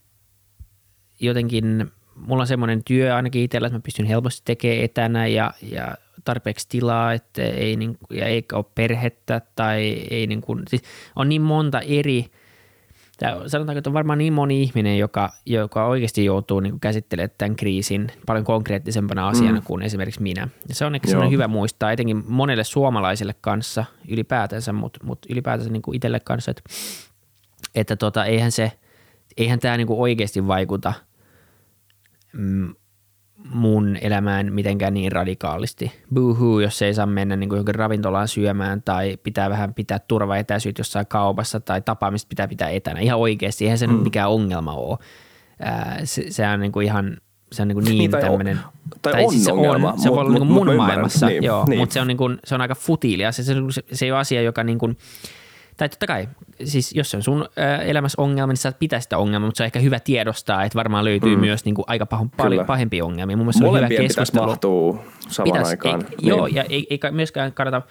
jotenkin 1.19 1.91
mulla 2.15 2.43
on 2.43 2.47
semmoinen 2.47 2.83
työ 2.83 3.15
ainakin 3.15 3.43
itsellä, 3.43 3.67
että 3.67 3.77
mä 3.77 3.83
pystyn 3.85 4.05
helposti 4.05 4.41
tekemään 4.45 4.83
etänä 4.83 5.27
ja, 5.27 5.53
ja 5.61 5.95
tarpeeksi 6.23 6.69
tilaa, 6.69 7.13
että 7.13 7.43
ei, 7.43 7.75
niin, 7.75 7.97
ja 8.09 8.25
eikä 8.25 8.55
ole 8.55 8.65
perhettä 8.75 9.41
tai 9.55 10.05
ei 10.09 10.27
niin 10.27 10.41
kuin, 10.41 10.63
siis 10.69 10.81
on 11.15 11.29
niin 11.29 11.41
monta 11.41 11.81
eri– 11.81 12.25
Tämä, 13.21 13.49
sanotaanko, 13.49 13.77
että 13.77 13.89
on 13.89 13.93
varmaan 13.93 14.17
niin 14.17 14.33
moni 14.33 14.61
ihminen, 14.61 14.97
joka, 14.97 15.33
joka 15.45 15.85
oikeasti 15.85 16.25
joutuu 16.25 16.59
niin 16.59 16.79
käsittelemään 16.79 17.29
tämän 17.37 17.55
kriisin 17.55 18.11
paljon 18.25 18.45
konkreettisempana 18.45 19.27
asiana 19.27 19.59
mm. 19.59 19.65
kuin 19.65 19.81
esimerkiksi 19.81 20.21
minä. 20.21 20.47
Ja 20.69 20.75
se 20.75 20.85
on 20.85 20.95
ehkä 20.95 21.07
sellainen 21.07 21.31
hyvä 21.31 21.47
muistaa, 21.47 21.91
etenkin 21.91 22.23
monelle 22.27 22.63
suomalaiselle 22.63 23.35
kanssa 23.41 23.85
ylipäätänsä, 24.07 24.73
mutta, 24.73 24.99
mutta 25.03 25.27
ylipäätänsä 25.31 25.71
niin 25.71 25.81
kuin 25.81 25.95
itselle 25.95 26.19
kanssa, 26.19 26.51
että, 26.51 26.63
että 27.75 27.95
tota, 27.95 28.25
eihän, 28.25 28.51
se, 28.51 28.71
eihän 29.37 29.59
tämä 29.59 29.77
niin 29.77 29.87
kuin 29.87 29.99
oikeasti 29.99 30.47
vaikuta 30.47 30.93
mm, 32.33 32.75
mun 33.49 33.97
elämään 34.01 34.53
mitenkään 34.53 34.93
niin 34.93 35.11
radikaalisti. 35.11 35.91
Boohoo, 36.13 36.59
jos 36.59 36.81
ei 36.81 36.93
saa 36.93 37.05
mennä 37.05 37.35
niin 37.35 37.49
kuin 37.49 37.57
johonkin 37.57 37.75
ravintolaan 37.75 38.27
syömään 38.27 38.81
tai 38.81 39.17
pitää 39.23 39.49
vähän 39.49 39.73
pitää 39.73 39.99
turvaetäisyyttä 39.99 40.79
jossain 40.79 41.07
kaupassa 41.07 41.59
tai 41.59 41.81
tapaamista 41.81 42.29
pitää 42.29 42.47
pitää 42.47 42.69
etänä. 42.69 42.99
Ihan 42.99 43.19
oikeasti, 43.19 43.65
eihän 43.65 43.77
se 43.77 43.87
mm. 43.87 43.93
mikään 43.93 44.29
ongelma 44.29 44.73
ole. 44.73 44.97
se, 46.03 46.25
se 46.29 46.47
on 46.47 46.59
niin 46.59 46.71
kuin 46.71 46.85
ihan 46.85 47.17
se 47.51 47.61
on 47.61 47.67
niin, 47.67 47.75
kuin 47.75 47.85
niin, 47.85 47.97
niin 47.97 48.11
tämmöinen. 48.11 48.59
Tai, 49.01 49.13
tai 49.13 49.25
on 49.25 49.31
siis 49.31 49.43
se 49.43 49.51
ongelma. 49.51 49.91
On, 49.91 49.99
se 49.99 50.07
mut, 50.07 50.15
voi 50.15 50.21
olla 50.21 50.31
mut, 50.31 50.41
niin 50.41 50.55
kuin 50.55 50.67
mun 50.67 50.75
maailmassa, 50.75 51.27
niin, 51.27 51.43
joo, 51.43 51.65
niin. 51.67 51.79
mutta 51.79 51.93
se 51.93 52.01
on, 52.01 52.07
niin 52.07 52.17
kuin, 52.17 52.39
se 52.43 52.55
on 52.55 52.61
aika 52.61 52.75
futiilia. 52.75 53.31
Se, 53.31 53.43
se, 53.43 53.53
se 53.93 54.05
ei 54.05 54.11
ole 54.11 54.19
asia, 54.19 54.41
joka 54.41 54.63
niin 54.63 54.77
kuin– 54.77 54.97
tai 55.81 55.89
totta 55.89 56.07
kai, 56.07 56.29
siis 56.63 56.93
jos 56.95 57.11
se 57.11 57.17
on 57.17 57.23
sun 57.23 57.45
elämässä 57.85 58.21
ongelma, 58.21 58.51
niin 58.51 58.57
sä 58.57 58.71
pitää 58.71 58.99
sitä 58.99 59.17
ongelmaa, 59.17 59.47
mutta 59.47 59.57
se 59.57 59.63
on 59.63 59.65
ehkä 59.65 59.79
hyvä 59.79 59.99
tiedostaa, 59.99 60.63
että 60.63 60.75
varmaan 60.75 61.05
löytyy 61.05 61.35
mm. 61.35 61.41
myös 61.41 61.65
niin 61.65 61.75
kuin 61.75 61.85
aika 61.87 62.07
pah- 62.13 62.29
paljon 62.37 62.65
pahempia 62.65 63.05
ongelmia. 63.05 63.37
Mun 63.37 63.45
mielestä 63.45 63.63
Molempien 63.63 64.01
on 64.01 64.03
hyvä 64.03 64.07
keskustelu. 64.07 64.45
mahtuu 64.45 64.99
samaan 65.27 65.53
pitäisi, 65.53 65.71
aikaan. 65.71 66.01
Ei, 66.01 66.07
niin. 66.09 66.27
Joo, 66.27 66.47
ja 66.47 66.63
ei, 66.63 66.87
ei 66.89 66.99
myöskään 67.11 67.53
kannata 67.53 67.81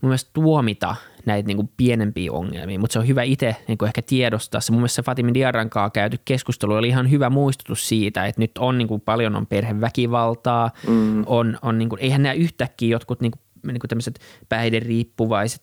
mun 0.00 0.08
mielestä 0.08 0.30
tuomita 0.34 0.96
näitä 1.26 1.46
niin 1.46 1.56
kuin 1.56 1.70
pienempiä 1.76 2.32
ongelmia, 2.32 2.78
mutta 2.78 2.92
se 2.92 2.98
on 2.98 3.08
hyvä 3.08 3.22
itse 3.22 3.56
niin 3.68 3.78
kuin 3.78 3.86
ehkä 3.86 4.02
tiedostaa. 4.02 4.60
Se 4.60 4.72
mun 4.72 4.80
mielestä 4.80 4.96
se 4.96 5.02
Fatimin 5.02 5.34
Diarran 5.34 5.70
kanssa 5.70 5.90
käyty 5.90 6.18
keskustelu 6.24 6.74
oli 6.74 6.88
ihan 6.88 7.10
hyvä 7.10 7.30
muistutus 7.30 7.88
siitä, 7.88 8.26
että 8.26 8.40
nyt 8.40 8.50
on 8.58 8.78
niin 8.78 8.88
kuin 8.88 9.00
paljon 9.00 9.36
on 9.36 9.46
perheväkivaltaa, 9.46 10.70
mm. 10.88 11.22
on, 11.26 11.58
on 11.62 11.78
niin 11.78 11.88
kuin, 11.88 12.00
eihän 12.00 12.22
nämä 12.22 12.32
yhtäkkiä 12.32 12.88
jotkut 12.88 13.20
niin 13.20 13.32
kuin 13.32 13.40
niin 13.66 13.80
kuin 13.80 13.88
tämmöiset 13.88 14.18
päihderiippuvaiset 14.48 15.60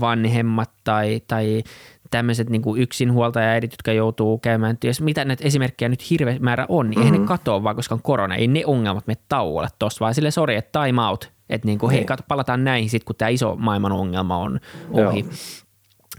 vanhemmat 0.00 0.70
tai, 0.84 1.20
tai 1.26 1.62
tämmöiset 2.10 2.50
niin 2.50 2.62
kuin 2.62 2.82
yksinhuoltajaäidit, 2.82 3.72
jotka 3.72 3.92
joutuu 3.92 4.38
käymään 4.38 4.78
työssä. 4.78 5.04
Mitä 5.04 5.24
näitä 5.24 5.44
esimerkkejä 5.46 5.88
nyt 5.88 6.10
hirveä 6.10 6.36
määrä 6.40 6.66
on, 6.68 6.90
niin 6.90 6.98
mm-hmm. 6.98 7.02
eihän 7.02 7.12
ne 7.12 7.18
mhm. 7.18 7.28
katoa 7.28 7.62
vaan, 7.62 7.76
koska 7.76 7.94
on 7.94 8.02
korona. 8.02 8.36
Ei 8.36 8.46
ne 8.46 8.62
ongelmat 8.66 9.06
me 9.06 9.16
tauolle 9.28 9.68
tuossa, 9.78 10.00
vaan 10.00 10.14
sille 10.14 10.30
sori, 10.30 10.56
että 10.56 10.84
time 10.84 11.02
out. 11.02 11.32
Että 11.48 11.66
niin 11.66 11.78
kuin, 11.78 11.90
hei, 11.90 12.00
niin. 12.00 12.06
kato, 12.06 12.22
palataan 12.28 12.64
näihin 12.64 12.90
sitten, 12.90 13.06
kun 13.06 13.16
tämä 13.16 13.28
iso 13.28 13.56
maailman 13.56 13.92
ongelma 13.92 14.36
on 14.36 14.60
ohi. 14.90 15.26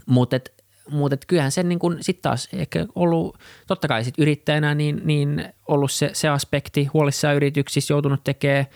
Mutta 0.06 0.40
mutta 0.90 1.16
kyllähän 1.26 1.52
sen 1.52 1.68
niin 1.68 1.78
sitten 2.00 2.22
taas 2.22 2.48
ehkä 2.52 2.86
ollut, 2.94 3.38
totta 3.66 3.88
kai 3.88 4.04
sit 4.04 4.14
yrittäjänä, 4.18 4.74
niin, 4.74 5.00
niin 5.04 5.44
ollut 5.68 5.92
se, 5.92 6.10
se 6.12 6.28
aspekti 6.28 6.84
huolissaan 6.84 7.36
yrityksissä, 7.36 7.94
joutunut 7.94 8.24
tekemään 8.24 8.66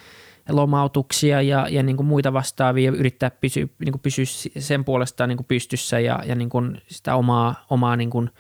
lomautuksia 0.49 1.43
ja, 1.43 1.67
ja 1.71 1.83
niin 1.83 1.97
kuin 1.97 2.07
muita 2.07 2.33
vastaavia 2.33 2.91
ja 2.91 2.97
yrittää 2.97 3.31
pysyä, 3.31 3.67
niin 3.79 3.93
kuin 3.93 4.01
pysyä 4.01 4.25
sen 4.59 4.85
puolesta 4.85 5.27
niin 5.27 5.37
kuin 5.37 5.47
pystyssä 5.47 6.01
ja, 6.01 6.19
ja 6.27 6.35
niin 6.35 6.49
kuin 6.49 6.83
sitä 6.87 7.15
omaa, 7.15 7.67
omaa 7.71 7.97
niin 7.97 8.11
kuin 8.11 8.31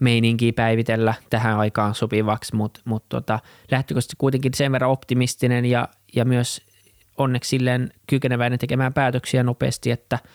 meininkiä 0.00 0.52
päivitellä 0.52 1.14
tähän 1.30 1.58
aikaan 1.58 1.94
sopivaksi, 1.94 2.56
mutta 2.56 2.80
mut 2.84 3.04
tota, 3.08 3.38
lähtökohtaisesti 3.70 4.16
kuitenkin 4.18 4.54
sen 4.54 4.72
verran 4.72 4.90
optimistinen 4.90 5.64
ja, 5.64 5.88
ja 6.16 6.24
myös 6.24 6.62
onneksi 7.18 7.48
silleen 7.48 7.90
kykeneväinen 8.06 8.58
tekemään 8.58 8.94
päätöksiä 8.94 9.42
nopeasti, 9.42 9.90
että– 9.90 10.18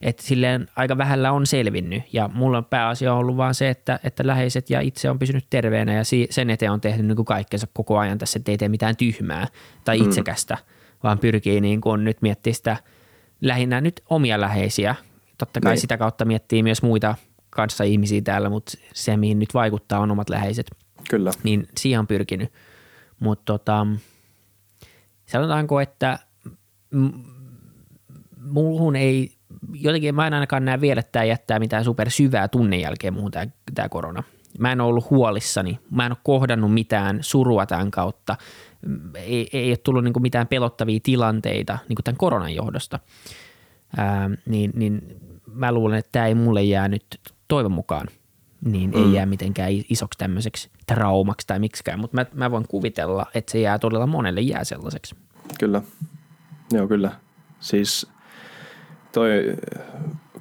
että 0.00 0.22
silleen 0.22 0.68
aika 0.76 0.98
vähällä 0.98 1.32
on 1.32 1.46
selvinnyt 1.46 2.02
ja 2.12 2.30
mulla 2.34 2.58
on 2.58 2.64
pääasia 2.64 3.14
ollut 3.14 3.36
vaan 3.36 3.54
se, 3.54 3.68
että, 3.68 4.00
että 4.04 4.26
läheiset 4.26 4.70
ja 4.70 4.80
itse 4.80 5.10
on 5.10 5.18
pysynyt 5.18 5.46
terveenä 5.50 5.92
ja 5.92 6.02
sen 6.30 6.50
eteen 6.50 6.72
on 6.72 6.80
tehnyt 6.80 7.06
niin 7.06 7.16
kuin 7.16 7.26
kaikkensa 7.26 7.66
koko 7.72 7.98
ajan 7.98 8.18
tässä, 8.18 8.38
että 8.38 8.50
ei 8.50 8.58
tee 8.58 8.68
mitään 8.68 8.96
tyhmää 8.96 9.48
tai 9.84 9.98
mm. 9.98 10.04
itsekästä, 10.04 10.54
mm. 10.54 10.98
vaan 11.02 11.18
pyrkii 11.18 11.60
niin 11.60 11.80
kuin 11.80 12.04
nyt 12.04 12.22
miettiä 12.22 12.52
sitä 12.52 12.76
lähinnä 13.40 13.80
nyt 13.80 14.02
omia 14.10 14.40
läheisiä. 14.40 14.94
Totta 15.38 15.60
kai 15.60 15.72
niin. 15.72 15.80
sitä 15.80 15.98
kautta 15.98 16.24
miettii 16.24 16.62
myös 16.62 16.82
muita 16.82 17.14
kanssa 17.50 17.84
ihmisiä 17.84 18.20
täällä, 18.20 18.48
mutta 18.50 18.72
se 18.94 19.16
mihin 19.16 19.38
nyt 19.38 19.54
vaikuttaa 19.54 20.00
on 20.00 20.10
omat 20.10 20.30
läheiset. 20.30 20.70
Kyllä. 21.10 21.30
Niin 21.42 21.68
siihen 21.76 22.00
on 22.00 22.06
pyrkinyt. 22.06 22.52
Mutta 23.20 23.44
tota, 23.44 23.86
sanotaanko, 25.26 25.80
että 25.80 26.18
muuhun 28.46 28.96
ei 28.96 29.35
jotenkin 29.74 30.14
mä 30.14 30.26
en 30.26 30.34
ainakaan 30.34 30.64
näe 30.64 30.80
vielä, 30.80 31.00
että 31.00 31.12
tämä 31.12 31.24
jättää 31.24 31.58
mitään 31.58 31.84
super 31.84 32.10
syvää 32.10 32.48
tunnin 32.48 32.80
jälkeen 32.80 33.14
muuhun 33.14 33.30
tämä, 33.30 33.46
tämä 33.74 33.88
korona. 33.88 34.22
Mä 34.58 34.72
en 34.72 34.80
ollut 34.80 35.10
huolissani, 35.10 35.78
mä 35.90 36.06
en 36.06 36.12
ole 36.12 36.18
kohdannut 36.22 36.74
mitään 36.74 37.18
surua 37.20 37.66
tämän 37.66 37.90
kautta, 37.90 38.36
ei, 39.14 39.48
ei 39.52 39.70
ole 39.70 39.76
tullut 39.76 40.04
niin 40.04 40.22
mitään 40.22 40.46
pelottavia 40.46 41.00
tilanteita 41.02 41.78
niin 41.88 41.96
tämän 42.04 42.18
koronan 42.18 42.54
johdosta. 42.54 42.98
Ää, 43.96 44.30
niin, 44.46 44.72
niin 44.74 45.02
mä 45.46 45.72
luulen, 45.72 45.98
että 45.98 46.12
tämä 46.12 46.26
ei 46.26 46.34
mulle 46.34 46.62
jää 46.62 46.88
nyt 46.88 47.20
toivon 47.48 47.72
mukaan 47.72 48.08
niin 48.64 48.90
mm. 48.90 48.96
ei 48.96 49.12
jää 49.12 49.26
mitenkään 49.26 49.70
isoksi 49.90 50.18
tämmöiseksi 50.18 50.70
traumaksi 50.86 51.46
tai 51.46 51.58
miksikään, 51.58 52.00
mutta 52.00 52.14
mä, 52.14 52.26
mä 52.34 52.50
voin 52.50 52.68
kuvitella, 52.68 53.26
että 53.34 53.52
se 53.52 53.60
jää 53.60 53.78
todella 53.78 54.06
monelle 54.06 54.40
jää 54.40 54.64
sellaiseksi. 54.64 55.14
Kyllä, 55.60 55.82
joo 56.72 56.88
kyllä. 56.88 57.12
Siis 57.60 58.06
toi, 59.16 59.56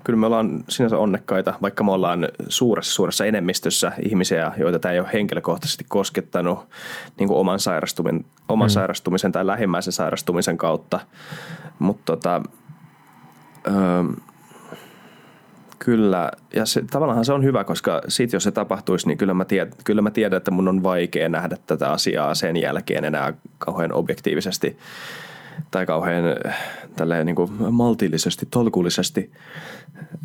kyllä 0.03 0.19
me 0.19 0.26
ollaan 0.26 0.63
sinänsä 0.69 0.97
onnekkaita, 0.97 1.53
vaikka 1.61 1.84
me 1.84 1.91
ollaan 1.91 2.28
suuressa, 2.47 2.93
suuressa 2.93 3.26
enemmistössä 3.26 3.91
ihmisiä, 4.03 4.51
joita 4.57 4.80
tämä 4.80 4.91
ei 4.91 4.99
ole 4.99 5.09
henkilökohtaisesti 5.13 5.86
koskettanut 5.88 6.59
niin 7.19 7.28
kuin 7.28 7.38
oman, 7.38 7.59
sairastumisen, 7.59 8.26
oman 8.49 8.67
mm. 8.67 8.71
sairastumisen 8.71 9.32
tai 9.32 9.47
lähimmäisen 9.47 9.93
sairastumisen 9.93 10.57
kautta. 10.57 10.99
Mutta 11.80 12.03
tota, 12.05 12.41
öö, 13.67 14.03
Kyllä, 15.80 16.32
ja 16.55 16.65
se, 16.65 16.84
tavallaan 16.91 17.26
se 17.26 17.34
on 17.34 17.43
hyvä, 17.43 17.63
koska 17.63 18.01
sit 18.07 18.34
jos 18.34 18.43
se 18.43 18.51
tapahtuisi, 18.51 19.07
niin 19.07 19.17
kyllä 19.17 19.34
mä, 19.34 19.45
tiedän, 19.45 19.73
kyllä 19.84 20.01
mä 20.01 20.11
tiedän, 20.11 20.38
että 20.38 20.51
mun 20.51 20.67
on 20.67 20.84
vaikea 20.84 21.30
nähdä 21.30 21.57
tätä 21.67 21.91
asiaa 21.91 22.36
sen 22.36 22.57
jälkeen 22.57 23.05
enää 23.05 23.34
kauhean 23.57 23.93
objektiivisesti 23.93 24.78
tai 25.72 25.86
kauhean 25.86 26.24
tälleen 26.95 27.26
niin 27.26 27.36
kuin 27.36 27.51
maltillisesti, 27.74 28.47
tolkullisesti. 28.51 29.32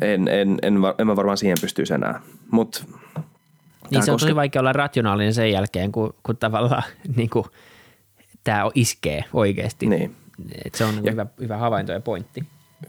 En, 0.01 0.27
en, 0.27 0.59
en, 0.61 0.77
en 0.97 1.07
mä 1.07 1.15
varmaan 1.15 1.37
siihen 1.37 1.57
pystyisi 1.61 1.93
enää. 1.93 2.21
Mut, 2.51 2.85
niin 3.91 4.03
se 4.03 4.11
on 4.11 4.15
koske... 4.15 4.25
tosi 4.25 4.35
vaikea 4.35 4.59
olla 4.59 4.73
rationaalinen 4.73 5.33
sen 5.33 5.51
jälkeen, 5.51 5.91
kun, 5.91 6.13
kun 6.23 6.37
tavallaan 6.37 6.83
niin 7.15 7.29
kuin, 7.29 7.45
tämä 8.43 8.63
iskee 8.75 9.23
oikeasti. 9.33 9.85
Niin. 9.85 10.15
Et 10.65 10.75
se 10.75 10.85
on 10.85 10.95
ja, 11.03 11.11
hyvä, 11.11 11.25
hyvä 11.39 11.57
havainto 11.57 11.91
ja 11.91 11.99
pointti. 11.99 12.43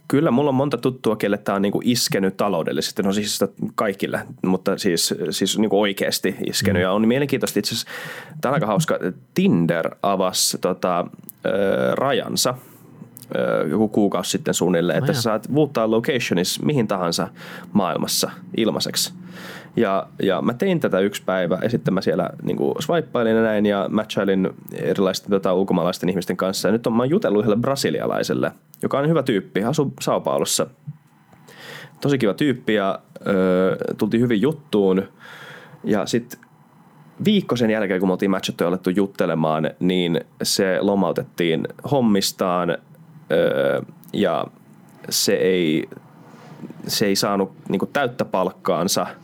Kyllä, 0.09 0.31
mulla 0.31 0.49
on 0.49 0.55
monta 0.55 0.79
tuttua, 0.79 1.17
kelle 1.17 1.39
tämä 1.39 1.57
on 1.57 1.63
niinku 1.63 1.81
iskenyt 1.85 2.37
taloudellisesti. 2.37 3.03
No 3.03 3.13
siis 3.13 3.41
kaikille, 3.75 4.27
mutta 4.47 4.79
siis, 4.79 5.15
siis 5.31 5.59
niinku 5.59 5.81
oikeasti 5.81 6.37
iskenyt. 6.47 6.81
Mm. 6.81 6.83
Ja 6.83 6.93
on 6.93 7.09
mielenkiintoista 7.09 7.59
itse 7.59 7.75
asiassa, 7.75 7.89
tämä 8.41 8.51
on 8.51 8.55
aika 8.55 8.67
hauska, 8.67 8.99
Tinder 9.35 9.91
avasi 10.03 10.59
tota, 10.59 11.07
ö, 11.47 11.95
rajansa 11.95 12.55
joku 13.71 13.89
kuukausi 13.89 14.31
sitten 14.31 14.55
suunnilleen, 14.55 14.99
että 14.99 15.13
sä 15.13 15.23
saat 15.23 15.49
muuttaa 15.49 15.91
locationis 15.91 16.63
mihin 16.63 16.89
tahansa 16.89 17.29
maailmassa 17.73 18.31
ilmaiseksi. 18.57 19.13
Ja, 19.77 20.07
ja 20.23 20.43
mä 20.43 20.55
tein 20.55 20.81
tätä 20.81 21.01
yksi 21.01 21.23
päivä 21.27 21.59
ja 21.63 21.71
sitten 21.71 21.95
mä 21.95 22.01
siellä 22.01 22.31
niin 22.43 22.59
swipeailin 22.81 23.37
ja 23.37 23.43
näin 23.43 23.67
ja 23.67 23.89
matchailin 23.91 24.51
erilaisten 24.73 25.31
tota, 25.31 25.55
ulkomaalaisten 25.55 26.09
ihmisten 26.09 26.37
kanssa. 26.37 26.69
Ja 26.69 26.73
nyt 26.73 26.87
on, 26.87 26.93
mä 26.93 27.03
oon 27.03 27.11
jutellut 27.11 27.41
yhdelle 27.41 27.61
brasilialaiselle, 27.61 28.53
joka 28.83 28.99
on 28.99 29.09
hyvä 29.09 29.23
tyyppi, 29.23 29.65
asuu 29.65 29.93
Sao 30.01 30.21
Paulossa. 30.21 30.67
Tosi 32.01 32.19
kiva 32.19 32.35
tyyppi 32.35 32.75
ja 32.75 32.99
ö, 33.27 33.77
tultiin 33.99 34.21
hyvin 34.23 34.41
juttuun. 34.41 35.03
Ja 35.85 36.07
sitten 36.07 36.41
viikko 37.25 37.57
sen 37.57 37.71
jälkeen, 37.71 38.01
kun 38.01 38.09
me 38.09 38.13
oltiin 38.13 38.31
matchattu 38.31 38.65
ja 38.65 38.69
alettu 38.69 38.91
juttelemaan, 38.91 39.71
niin 39.81 40.21
se 40.43 40.79
lomautettiin 40.81 41.69
hommistaan 41.91 42.79
ö, 43.33 43.83
ja 44.13 44.47
se 45.09 45.33
ei, 45.33 45.89
se 46.87 47.07
ei 47.07 47.17
saanut 47.17 47.53
niin 47.69 47.81
täyttä 47.93 48.25
palkkaansa– 48.25 49.07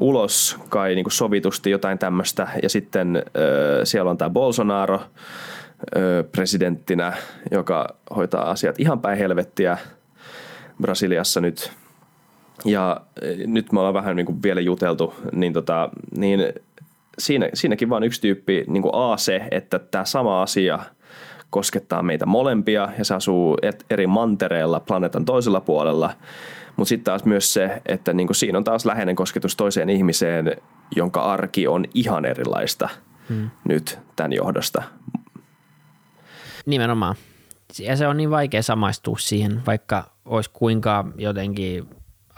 ulos 0.00 0.58
kai 0.68 0.94
niin 0.94 1.04
kuin 1.04 1.12
sovitusti 1.12 1.70
jotain 1.70 1.98
tämmöistä. 1.98 2.48
Ja 2.62 2.68
sitten 2.68 3.16
äh, 3.16 3.22
siellä 3.84 4.10
on 4.10 4.18
tämä 4.18 4.30
Bolsonaro 4.30 4.94
äh, 4.94 5.02
presidenttinä, 6.32 7.12
joka 7.50 7.96
hoitaa 8.16 8.50
asiat 8.50 8.80
ihan 8.80 9.00
päin 9.00 9.18
helvettiä 9.18 9.78
Brasiliassa 10.82 11.40
nyt. 11.40 11.72
Ja 12.64 13.00
nyt 13.46 13.72
me 13.72 13.78
ollaan 13.80 13.94
vähän 13.94 14.16
niin 14.16 14.26
kuin 14.26 14.42
vielä 14.42 14.60
juteltu, 14.60 15.14
niin, 15.32 15.52
tota, 15.52 15.90
niin 16.16 16.40
siinä, 17.18 17.48
siinäkin 17.54 17.90
vaan 17.90 18.02
yksi 18.02 18.20
tyyppi, 18.20 18.64
niin 18.66 18.82
kuin 18.82 18.94
A 18.94 19.16
se, 19.16 19.48
että 19.50 19.78
tämä 19.78 20.04
sama 20.04 20.42
asia 20.42 20.78
koskettaa 21.50 22.02
meitä 22.02 22.26
molempia 22.26 22.88
ja 22.98 23.04
se 23.04 23.14
asuu 23.14 23.56
eri 23.90 24.06
mantereella 24.06 24.80
planeetan 24.80 25.24
toisella 25.24 25.60
puolella– 25.60 26.10
mutta 26.80 26.88
sitten 26.88 27.04
taas 27.04 27.24
myös 27.24 27.52
se, 27.52 27.82
että 27.86 28.12
niinku 28.12 28.34
siinä 28.34 28.58
on 28.58 28.64
taas 28.64 28.84
läheinen 28.84 29.16
kosketus 29.16 29.56
toiseen 29.56 29.90
ihmiseen, 29.90 30.56
jonka 30.96 31.22
arki 31.22 31.66
on 31.66 31.84
ihan 31.94 32.24
erilaista 32.24 32.88
hmm. 33.28 33.50
nyt 33.68 33.98
tämän 34.16 34.32
johdosta. 34.32 34.82
Nimenomaan. 36.66 37.14
Ja 37.78 37.96
se 37.96 38.06
on 38.06 38.16
niin 38.16 38.30
vaikea 38.30 38.62
samaistua 38.62 39.16
siihen, 39.18 39.62
vaikka 39.66 40.10
olisi 40.24 40.50
kuinka 40.52 41.04
jotenkin 41.16 41.88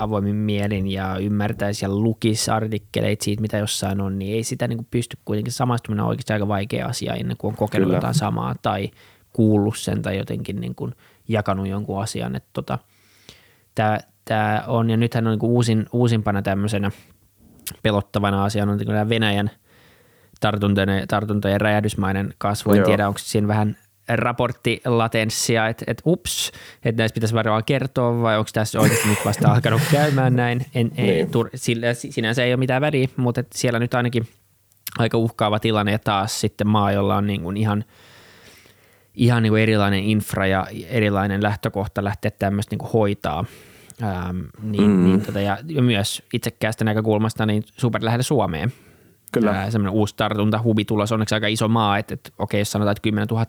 avoimin 0.03 0.37
mielin 0.37 0.87
ja 0.87 1.17
ymmärtäisi 1.19 1.85
ja 1.85 1.89
lukisi 1.89 2.51
artikkeleita 2.51 3.25
siitä, 3.25 3.41
mitä 3.41 3.59
jossain 3.59 4.01
on, 4.01 4.19
niin 4.19 4.35
ei 4.35 4.45
sitä 4.45 4.69
niin 4.69 4.87
pysty 4.91 5.19
kuitenkin 5.25 5.53
samaistuminen 5.53 6.03
on 6.03 6.09
oikeasti 6.09 6.33
aika 6.33 6.49
vaikea 6.49 6.87
asia 6.87 7.15
ennen 7.15 7.37
kuin 7.37 7.53
on 7.53 7.57
kokenut 7.57 7.87
Kyllä. 7.87 7.97
jotain 7.97 8.15
samaa 8.15 8.55
tai 8.63 8.91
kuullut 9.33 9.79
sen 9.79 10.03
tai 10.03 10.19
jotenkin 10.19 10.61
niin 10.61 10.75
kuin 10.75 10.95
jakanut 11.29 11.67
jonkun 11.67 12.03
asian. 12.03 12.37
Että 12.37 12.51
tota, 12.53 12.79
tämä, 13.75 13.99
tämä 14.25 14.65
on, 14.67 14.91
ja 14.91 14.97
nythän 14.97 15.27
on 15.27 15.31
niin 15.31 15.51
uusin, 15.51 15.87
uusimpana 15.93 16.43
tämmöisenä 16.43 16.91
pelottavana 17.83 18.45
asiana 18.45 18.73
on 18.73 18.79
niin 18.79 19.09
Venäjän 19.09 19.51
tartuntojen, 20.41 21.09
tartuntojen 21.09 21.61
räjähdysmainen 21.61 22.35
kasvu. 22.39 22.73
En 22.73 22.77
Joo. 22.77 22.87
tiedä, 22.87 23.09
onko 23.09 23.19
siinä 23.19 23.49
vähän 23.49 23.77
raporttilatenssia, 24.19 25.69
että 25.69 25.85
et, 25.87 26.03
ups, 26.07 26.53
että 26.85 27.03
näistä 27.03 27.15
pitäisi 27.15 27.35
varmaan 27.35 27.65
kertoa 27.65 28.23
vai 28.23 28.39
onko 28.39 28.51
tässä 28.53 28.81
oikeasti 28.81 29.09
nyt 29.09 29.25
vasta 29.25 29.53
alkanut 29.53 29.83
käymään 29.91 30.37
näin. 30.37 30.67
En, 30.75 30.91
niin. 30.97 31.11
ei, 31.11 31.27
tur, 31.27 31.51
sillä, 31.55 31.95
sinänsä 31.95 32.45
ei 32.45 32.53
ole 32.53 32.59
mitään 32.59 32.83
väliä, 32.83 33.09
mutta 33.17 33.41
et 33.41 33.53
siellä 33.55 33.79
nyt 33.79 33.95
ainakin 33.95 34.29
aika 34.99 35.19
uhkaava 35.19 35.59
tilanne 35.59 35.93
ja 35.93 35.99
taas 35.99 36.41
sitten 36.41 36.67
maa, 36.67 36.93
jolla 36.93 37.17
on 37.17 37.27
niin 37.27 37.43
kuin 37.43 37.57
ihan, 37.57 37.85
ihan 39.15 39.43
niin 39.43 39.51
kuin 39.51 39.63
erilainen 39.63 40.05
infra 40.05 40.47
ja 40.47 40.67
erilainen 40.89 41.43
lähtökohta 41.43 42.05
lähteä 42.05 42.31
tämmöistä 42.31 42.73
niin 42.73 42.79
kuin 42.79 42.93
hoitaa– 42.93 43.45
Ähm, 44.03 44.41
niin, 44.63 44.91
mm. 44.91 45.05
niin, 45.05 45.23
tota, 45.23 45.41
ja, 45.41 45.59
ja 45.67 45.83
myös 45.83 46.23
itsekkäästä 46.33 46.85
näkökulmasta 46.85 47.47
niin 47.47 47.65
super 47.77 48.05
lähellä 48.05 48.23
Suomeen. 48.23 48.73
Kyllä. 49.33 49.71
semmoinen 49.71 49.99
uusi 49.99 50.15
tartunta, 50.17 50.63
hubi 50.63 50.85
tulos, 50.85 51.13
onneksi 51.13 51.35
aika 51.35 51.47
iso 51.47 51.69
maa, 51.69 51.99
että, 51.99 52.15
että 52.15 52.31
okei, 52.39 52.61
jos 52.61 52.73
sanotaan, 52.73 52.93
että 52.93 53.03
10 53.03 53.29
000 53.31 53.47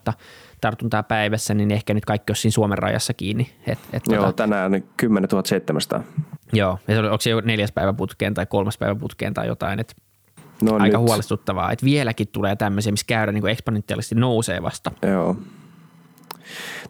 tartuntaa 0.64 1.04
päivässä, 1.04 1.54
niin 1.54 1.72
ehkä 1.72 1.94
nyt 1.94 2.06
kaikki 2.06 2.32
olisi 2.32 2.42
siinä 2.42 2.54
Suomen 2.54 2.78
rajassa 2.78 3.14
kiinni. 3.14 3.54
Et, 3.68 3.80
et, 3.94 4.04
joo, 4.08 4.26
tota, 4.26 4.34
tänään 4.34 4.84
10 4.98 5.30
700. 5.46 6.04
Joo, 6.54 6.80
ja 6.88 6.94
se 6.94 7.00
oli, 7.00 7.08
onko 7.08 7.22
se 7.22 7.30
jo 7.30 7.42
neljäs 7.42 7.72
päivä 7.72 7.94
putkeen 7.94 8.34
tai 8.34 8.46
kolmas 8.46 8.78
päivä 8.78 8.96
putkeen 8.96 9.34
tai 9.34 9.48
jotain, 9.48 9.80
että 9.80 9.94
no 10.62 10.74
aika 10.74 10.98
nyt. 10.98 11.08
huolestuttavaa, 11.08 11.72
että 11.72 11.86
vieläkin 11.86 12.28
tulee 12.28 12.56
tämmöisiä, 12.56 12.92
missä 12.92 13.06
käydään 13.08 13.36
niin 13.36 13.48
eksponentiaalisesti 13.48 14.16
nousee 14.16 14.62
vasta. 14.62 14.92
Joo, 15.02 15.38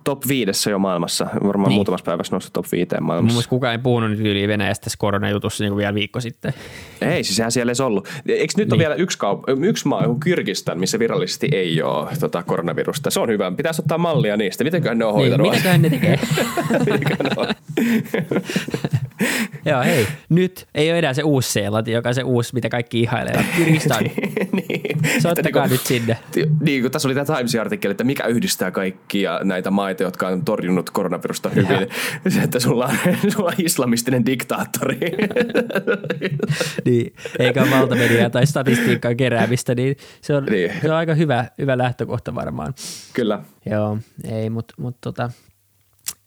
top 0.03 0.27
viidessä 0.27 0.69
jo 0.69 0.79
maailmassa. 0.79 1.27
Varmaan 1.43 1.69
niin. 1.69 1.75
muutamassa 1.75 2.03
päivässä 2.05 2.33
noussut 2.33 2.53
top 2.53 2.65
viiteen 2.71 3.03
maailmassa. 3.03 3.35
Mun 3.35 3.43
kukaan 3.49 3.71
ei 3.71 3.77
puhunut 3.77 4.09
nyt 4.09 4.19
yli 4.19 4.47
Venäjästä 4.47 4.83
tässä 4.83 4.97
koronajutussa 4.99 5.63
niin 5.63 5.71
kuin 5.71 5.77
vielä 5.77 5.93
viikko 5.93 6.19
sitten. 6.19 6.53
Ei, 7.01 7.23
siis 7.23 7.35
sehän 7.35 7.51
siellä 7.51 7.71
ei 7.71 7.85
ollut. 7.85 8.07
Eikö 8.27 8.53
nyt 8.57 8.67
niin. 8.67 8.73
ole 8.73 8.79
vielä 8.79 8.95
yksi, 8.95 9.17
kaup- 9.17 9.65
yksi 9.65 9.87
maa, 9.87 10.03
joku 10.03 10.17
Kyrkistan, 10.19 10.79
missä 10.79 10.99
virallisesti 10.99 11.47
ei 11.51 11.81
ole 11.81 12.09
tota, 12.19 12.43
koronavirusta? 12.43 13.11
Se 13.11 13.19
on 13.19 13.29
hyvä. 13.29 13.51
Pitäisi 13.51 13.81
ottaa 13.81 13.97
mallia 13.97 14.37
niistä. 14.37 14.63
Mitenköhän 14.63 14.97
ne 14.97 15.05
on 15.05 15.15
niin, 15.15 15.21
hoitanut? 15.21 15.51
Mitäköhän 15.51 15.81
ne 15.81 15.89
tekee? 15.89 16.19
mitäköhän 16.91 17.25
ne 17.25 17.31
on? 17.37 17.47
Joo, 19.65 19.83
hei. 19.83 20.07
Nyt 20.29 20.67
ei 20.75 20.89
ole 20.89 20.99
enää 20.99 21.13
se 21.13 21.23
uusi 21.23 21.51
Seelanti, 21.51 21.91
joka 21.91 22.09
on 22.09 22.15
se 22.15 22.23
uusi, 22.23 22.53
mitä 22.53 22.69
kaikki 22.69 22.99
ihailevat. 23.01 23.45
Kyrgyzstan. 23.57 24.03
niin. 24.51 25.21
Soittakaa 25.21 25.67
nyt 25.67 25.81
sinne. 25.81 26.17
Niin, 26.61 26.81
kun 26.81 26.91
tässä 26.91 27.07
oli 27.07 27.15
tämä 27.15 27.37
Times-artikkeli, 27.37 27.91
että 27.91 28.03
mikä 28.03 28.27
yhdistää 28.27 28.71
kaikkia 28.71 29.39
näitä 29.43 29.71
maita, 29.71 30.03
jotka 30.03 30.27
on 30.27 30.45
torjunut 30.45 30.89
koronavirusta 30.89 31.49
hyvin. 31.49 31.87
Se, 32.27 32.41
että 32.41 32.59
sulla 32.59 32.85
on, 32.85 32.97
sulla 33.31 33.47
on 33.47 33.55
islamistinen 33.57 34.25
diktaattori. 34.25 34.99
niin, 36.85 37.13
eikä 37.39 37.67
valtamediaa 37.71 38.29
tai 38.29 38.47
statistiikkaa 38.47 39.15
keräämistä, 39.15 39.75
niin 39.75 39.95
se 40.21 40.35
on, 40.35 40.45
niin. 40.45 40.71
se 40.81 40.91
on 40.91 40.95
aika 40.95 41.13
hyvä, 41.13 41.45
hyvä 41.57 41.77
lähtökohta 41.77 42.35
varmaan. 42.35 42.73
Kyllä. 43.13 43.39
Joo, 43.65 43.97
ei, 44.31 44.49
mutta 44.49 44.73
mut, 44.77 44.97
tota, 45.01 45.29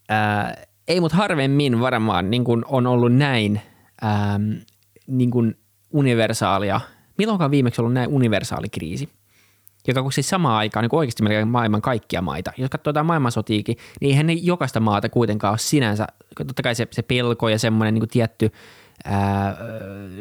ää, 0.09 0.67
ei, 0.89 1.01
mutta 1.01 1.17
harvemmin 1.17 1.81
varmaan 1.81 2.31
niin 2.31 2.45
kun 2.45 2.65
on 2.69 2.87
ollut 2.87 3.15
näin 3.15 3.61
ähm, 4.05 4.53
niin 5.07 5.31
kun 5.31 5.55
universaalia. 5.93 6.81
Milloinkaan 7.19 7.51
viimeksi 7.51 7.81
ollut 7.81 7.95
näin 7.95 8.09
universaali 8.09 8.69
kriisi? 8.69 9.09
joka 9.89 10.03
kun 10.03 10.13
siis 10.13 10.29
samaan 10.29 10.57
aikaan 10.57 10.83
niin 10.83 10.95
oikeasti 10.95 11.23
melkein 11.23 11.49
maailman 11.49 11.83
kaikkia 11.83 12.23
maita. 12.23 12.53
Jos 12.57 12.71
katsotaan 12.71 13.07
maailmansotiikin, 13.07 13.77
niin 14.01 14.11
eihän 14.11 14.27
ne 14.27 14.33
jokaista 14.33 14.81
maata 14.81 15.09
kuitenkaan 15.09 15.53
ole 15.53 15.59
sinänsä, 15.59 16.07
totta 16.39 16.63
kai 16.63 16.75
se, 16.75 16.89
se 16.91 17.03
pelko 17.03 17.49
ja 17.49 17.59
semmoinen 17.59 17.95
niin 17.95 18.09
tietty 18.09 18.53
ää, 19.05 19.57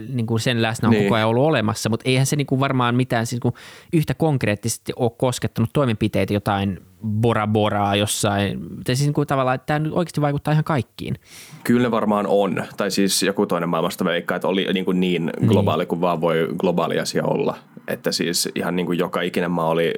niin 0.09 0.25
kuin 0.25 0.39
sen 0.39 0.61
läsnä 0.61 0.87
on 0.87 0.93
niin. 0.93 1.03
koko 1.03 1.15
ajan 1.15 1.27
ollut 1.27 1.43
olemassa, 1.43 1.89
mutta 1.89 2.09
eihän 2.09 2.25
se 2.25 2.35
niin 2.35 2.47
kuin 2.47 2.59
varmaan 2.59 2.95
mitään 2.95 3.25
siis 3.25 3.31
niin 3.31 3.53
kuin 3.53 3.55
yhtä 3.93 4.13
konkreettisesti 4.13 4.93
ole 4.95 5.11
koskettanut 5.17 5.69
toimenpiteitä 5.73 6.33
jotain 6.33 6.81
Bora 7.05 7.47
Boraa 7.47 7.95
jossain. 7.95 8.59
Tai 8.59 8.95
siis 8.95 9.07
niin 9.07 9.13
kuin 9.13 9.27
tavallaan, 9.27 9.55
että 9.55 9.65
tämä 9.65 9.79
nyt 9.79 9.93
oikeasti 9.93 10.21
vaikuttaa 10.21 10.51
ihan 10.51 10.63
kaikkiin. 10.63 11.15
Kyllä 11.63 11.81
ne 11.81 11.91
varmaan 11.91 12.25
on. 12.27 12.63
Tai 12.77 12.91
siis 12.91 13.23
joku 13.23 13.45
toinen 13.45 13.69
maailmasta 13.69 14.05
veikkaa, 14.05 14.35
että 14.35 14.47
oli 14.47 14.67
niin, 14.73 14.85
kuin 14.85 14.99
niin 14.99 15.31
globaali 15.47 15.81
niin. 15.81 15.87
kuin 15.87 16.01
vaan 16.01 16.21
voi 16.21 16.47
globaali 16.57 16.99
asia 16.99 17.23
olla. 17.23 17.57
Että 17.87 18.11
siis 18.11 18.49
ihan 18.55 18.75
niin 18.75 18.85
kuin 18.85 18.99
joka 18.99 19.21
ikinen 19.21 19.51
maa 19.51 19.67
oli 19.67 19.93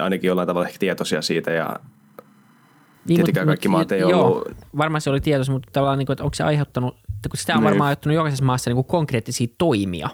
ainakin 0.00 0.28
jollain 0.28 0.46
tavalla 0.46 0.66
ehkä 0.66 0.78
tietoisia 0.78 1.22
siitä 1.22 1.50
ja 1.50 1.76
niin, 3.08 3.16
Tietenkään 3.16 3.46
mutta, 3.46 3.50
kaikki 3.50 3.68
maat 3.68 3.92
ei 3.92 4.00
joo, 4.00 4.26
ollut. 4.26 4.48
Varmaan 4.76 5.00
se 5.00 5.10
oli 5.10 5.20
tietoisia, 5.20 5.52
mutta 5.52 5.68
tavallaan, 5.72 5.98
niin 5.98 6.06
kuin, 6.06 6.14
että 6.14 6.24
onko 6.24 6.34
se 6.34 6.44
aiheuttanut, 6.44 6.96
että 7.16 7.28
kun 7.28 7.36
sitä 7.36 7.52
on 7.52 7.58
niin. 7.58 7.64
varmaan 7.64 7.86
aiheuttanut 7.86 8.14
jokaisessa 8.16 8.44
maassa 8.44 8.70
niin 8.70 8.76
kuin 8.76 8.84
konkreettisia 8.84 9.46
toimia. 9.58 10.08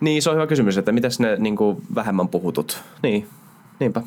Niin, 0.00 0.22
se 0.22 0.30
on 0.30 0.36
hyvä 0.36 0.46
kysymys, 0.46 0.78
että 0.78 0.92
mitäs 0.92 1.20
ne 1.20 1.36
niin 1.36 1.56
kuin 1.56 1.82
vähemmän 1.94 2.28
puhutut. 2.28 2.82
Niin, 3.02 3.28
niinpä. 3.80 4.02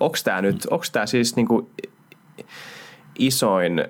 Onko 0.00 0.16
tämä 0.24 0.42
nyt, 0.42 0.66
onko 0.70 0.84
tämä 0.92 1.06
siis 1.06 1.36
niin 1.36 1.48
kuin 1.48 1.70
isoin 3.18 3.84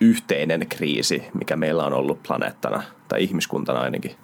yhteinen 0.00 0.66
kriisi, 0.68 1.22
mikä 1.34 1.56
meillä 1.56 1.84
on 1.84 1.92
ollut 1.92 2.22
planeettana 2.22 2.82
tai 3.08 3.22
ihmiskuntana 3.22 3.80
ainakin? 3.80 4.16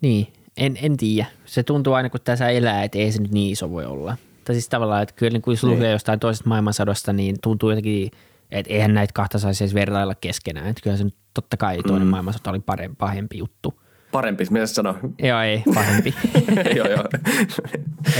Niin, 0.00 0.32
en, 0.56 0.78
en 0.82 0.96
tiedä. 0.96 1.26
Se 1.44 1.62
tuntuu 1.62 1.92
aina, 1.92 2.10
kun 2.10 2.20
tässä 2.24 2.48
elää, 2.48 2.84
että 2.84 2.98
ei 2.98 3.12
se 3.12 3.22
nyt 3.22 3.32
niin 3.32 3.52
iso 3.52 3.70
voi 3.70 3.84
olla. 3.84 4.16
Tai 4.44 4.54
siis 4.54 4.68
tavallaan, 4.68 5.02
että 5.02 5.14
kyllä 5.14 5.32
niin 5.32 5.42
kun 5.42 5.56
lukee 5.62 5.80
niin. 5.80 5.92
jostain 5.92 6.20
toisesta 6.20 6.48
maailmansadosta, 6.48 7.12
niin 7.12 7.36
tuntuu 7.42 7.70
jotenkin, 7.70 8.10
että 8.50 8.72
eihän 8.72 8.94
näitä 8.94 9.12
kahta 9.12 9.38
saisi 9.38 9.64
edes 9.64 9.74
vertailla 9.74 10.14
keskenään. 10.14 10.66
Että 10.66 10.82
kyllä 10.82 10.96
se 10.96 11.04
nyt 11.04 11.16
totta 11.34 11.56
kai 11.56 11.78
toinen 11.86 12.08
mm. 12.08 12.10
maailmansota 12.10 12.50
oli 12.50 12.60
parempi, 12.60 12.96
pahempi 12.98 13.38
juttu. 13.38 13.82
Parempi, 14.12 14.44
mitä 14.50 14.66
sä? 14.66 14.82
Joo, 15.22 15.40
ei, 15.40 15.62
pahempi. 15.74 16.14
joo, 16.76 16.88
joo. 16.88 17.04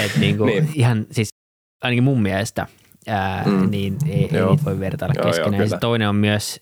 Et 0.05 0.17
niin 0.19 0.37
kuin, 0.39 0.47
niin. 0.47 0.69
ihan 0.75 1.07
siis 1.11 1.29
ainakin 1.83 2.05
mun 2.05 2.23
mielestä, 2.23 2.67
ää, 3.07 3.45
mm. 3.47 3.71
niin 3.71 3.97
ei, 4.07 4.13
ei 4.13 4.21
niitä 4.21 4.65
voi 4.65 4.81
vertailla 4.81 5.15
joo, 5.19 5.27
keskenään. 5.27 5.69
Joo, 5.69 5.79
toinen 5.79 6.09
on 6.09 6.17
myös, 6.17 6.61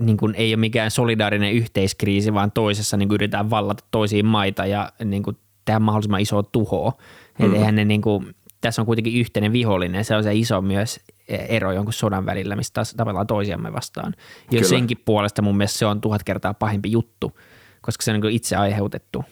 niin 0.00 0.16
kuin, 0.16 0.34
ei 0.34 0.54
ole 0.54 0.60
mikään 0.60 0.90
solidaarinen 0.90 1.52
yhteiskriisi, 1.52 2.34
vaan 2.34 2.52
toisessa 2.52 2.96
niin 2.96 3.08
kuin 3.08 3.16
yritetään 3.16 3.50
vallata 3.50 3.84
toisiin 3.90 4.26
maita 4.26 4.66
ja 4.66 4.92
niin 5.04 5.22
kuin, 5.22 5.36
tehdä 5.64 5.78
mahdollisimman 5.80 6.20
isoa 6.20 6.42
tuhoa. 6.42 6.92
Mm. 7.38 7.54
eihän 7.54 7.74
ne 7.74 7.84
niin 7.84 8.02
kuin, 8.02 8.34
tässä 8.60 8.82
on 8.82 8.86
kuitenkin 8.86 9.14
yhteinen 9.14 9.52
vihollinen. 9.52 10.04
Se 10.04 10.16
on 10.16 10.22
se 10.22 10.34
iso 10.34 10.60
myös 10.60 11.00
ero 11.28 11.72
jonkun 11.72 11.92
sodan 11.92 12.26
välillä, 12.26 12.56
mistä 12.56 12.74
taas 12.74 12.94
tavallaan 12.96 13.26
toisiamme 13.26 13.72
vastaan. 13.72 14.14
Ja 14.50 14.64
senkin 14.64 15.02
puolesta 15.04 15.42
mun 15.42 15.56
mielestä 15.56 15.78
se 15.78 15.86
on 15.86 16.00
tuhat 16.00 16.24
kertaa 16.24 16.54
pahempi 16.54 16.90
juttu, 16.90 17.38
koska 17.86 18.02
se 18.02 18.12
on 18.12 18.20
niin 18.20 18.32
itse 18.32 18.56
aiheutettu. 18.56 19.24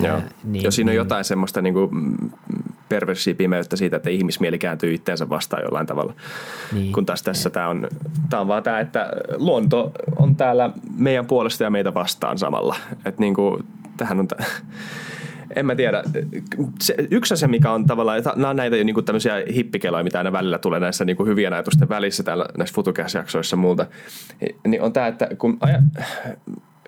Joo. 0.00 0.20
Niin, 0.44 0.64
ja 0.64 0.70
siinä 0.70 0.90
on 0.90 0.96
jotain 0.96 1.24
semmoista 1.24 1.62
niin 1.62 1.74
kuin 1.74 1.90
perversiä 2.88 3.34
pimeyttä 3.34 3.76
siitä, 3.76 3.96
että 3.96 4.10
ihmismieli 4.10 4.58
kääntyy 4.58 4.94
itteensä 4.94 5.28
vastaan 5.28 5.62
jollain 5.62 5.86
tavalla. 5.86 6.14
Niin. 6.72 6.92
Kun 6.92 7.06
taas 7.06 7.22
tässä 7.22 7.50
tämä 7.50 7.68
on, 7.68 7.88
tämä 8.30 8.40
on 8.40 8.48
vaan 8.48 8.62
tämä, 8.62 8.80
että 8.80 9.10
luonto 9.36 9.92
on 10.16 10.36
täällä 10.36 10.70
meidän 10.96 11.26
puolesta 11.26 11.64
ja 11.64 11.70
meitä 11.70 11.94
vastaan 11.94 12.38
samalla. 12.38 12.76
Että 13.04 13.20
niin 13.20 13.34
kuin, 13.34 13.64
tähän 13.96 14.20
on 14.20 14.28
tämä 14.28 14.44
en 15.56 15.66
mä 15.66 15.74
tiedä. 15.74 16.02
Se, 16.80 16.94
yksi 17.10 17.34
asia, 17.34 17.48
mikä 17.48 17.70
on 17.70 17.86
tavallaan, 17.86 18.22
nämä 18.36 18.50
on 18.50 18.56
näitä 18.56 18.76
niin 18.76 18.94
kuin 18.94 19.04
tämmöisiä 19.04 19.34
hippikeloja, 19.54 20.04
mitä 20.04 20.18
aina 20.18 20.32
välillä 20.32 20.58
tulee 20.58 20.80
näissä 20.80 21.04
niin 21.04 21.16
kuin 21.16 21.28
hyvien 21.28 21.52
ajatusten 21.52 21.88
välissä 21.88 22.22
täällä 22.22 22.46
näissä 22.58 22.74
futukäsjaksoissa 22.74 23.54
ja 23.54 23.58
muuta, 23.58 23.86
niin 24.66 24.82
on 24.82 24.92
tämä, 24.92 25.06
että 25.06 25.28
kun 25.38 25.58
aja, 25.60 25.82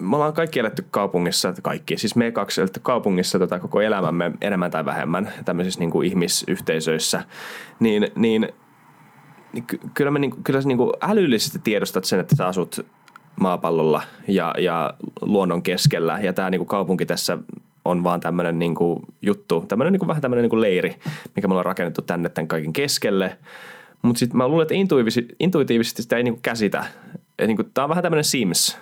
me 0.01 0.17
ollaan 0.17 0.33
kaikki 0.33 0.61
eletty 0.61 0.85
kaupungissa, 0.91 1.55
kaikki, 1.63 1.97
siis 1.97 2.17
me 2.17 2.31
kaksi 2.31 2.61
eletty 2.61 2.81
kaupungissa 2.83 3.39
tota, 3.39 3.59
koko 3.59 3.81
elämämme 3.81 4.33
enemmän 4.41 4.71
tai 4.71 4.85
vähemmän 4.85 5.33
tämmöisissä 5.45 5.81
niin 5.81 5.91
kuin 5.91 6.09
ihmisyhteisöissä, 6.09 7.25
niin, 7.81 8.09
niin, 8.17 8.49
niin 9.53 9.65
kyllä, 9.95 10.11
me, 10.11 10.19
niin, 10.19 10.43
kyllä 10.45 10.61
sä 10.61 10.69
niin 10.69 10.79
kuin 10.79 10.93
älyllisesti 11.01 11.59
tiedostat 11.65 12.05
sen, 12.05 12.21
että 12.21 12.37
sä 12.37 12.47
asut 12.47 12.87
maapallolla 13.41 14.03
ja, 14.29 14.55
ja 14.59 14.95
luonnon 15.21 15.63
keskellä 15.63 16.19
ja 16.23 16.33
tämä 16.33 16.51
niin 16.51 16.59
kuin 16.59 16.69
kaupunki 16.69 17.07
tässä 17.07 17.39
on 17.85 18.05
vaan 18.05 18.21
tämmöinen 18.21 18.59
niin 18.59 18.75
kuin 18.75 19.01
juttu, 19.23 19.65
tämmöinen 19.69 19.93
niin 19.93 20.01
kuin, 20.01 20.09
vähän 20.09 20.23
tämmöinen 20.23 20.43
niin 20.43 20.51
kuin 20.51 20.61
leiri, 20.61 20.97
mikä 21.37 21.49
me 21.49 21.53
ollaan 21.53 21.65
rakennettu 21.65 22.03
tänne 22.03 22.29
tämän 22.29 22.49
kaiken 22.49 22.73
keskelle. 22.73 23.39
Mutta 24.03 24.19
sitten 24.19 24.37
mä 24.37 24.49
luulen, 24.49 24.63
että 24.63 24.75
intuitiivisesti, 24.75 25.37
intuitiivisesti 25.41 26.03
sitä 26.03 26.17
ei 26.17 26.23
niin 26.23 26.35
kuin 26.35 26.43
käsitä. 26.43 26.85
niin 27.47 27.59
tämä 27.75 27.85
on 27.85 27.89
vähän 27.89 28.03
tämmöinen 28.03 28.25
Sims. 28.25 28.79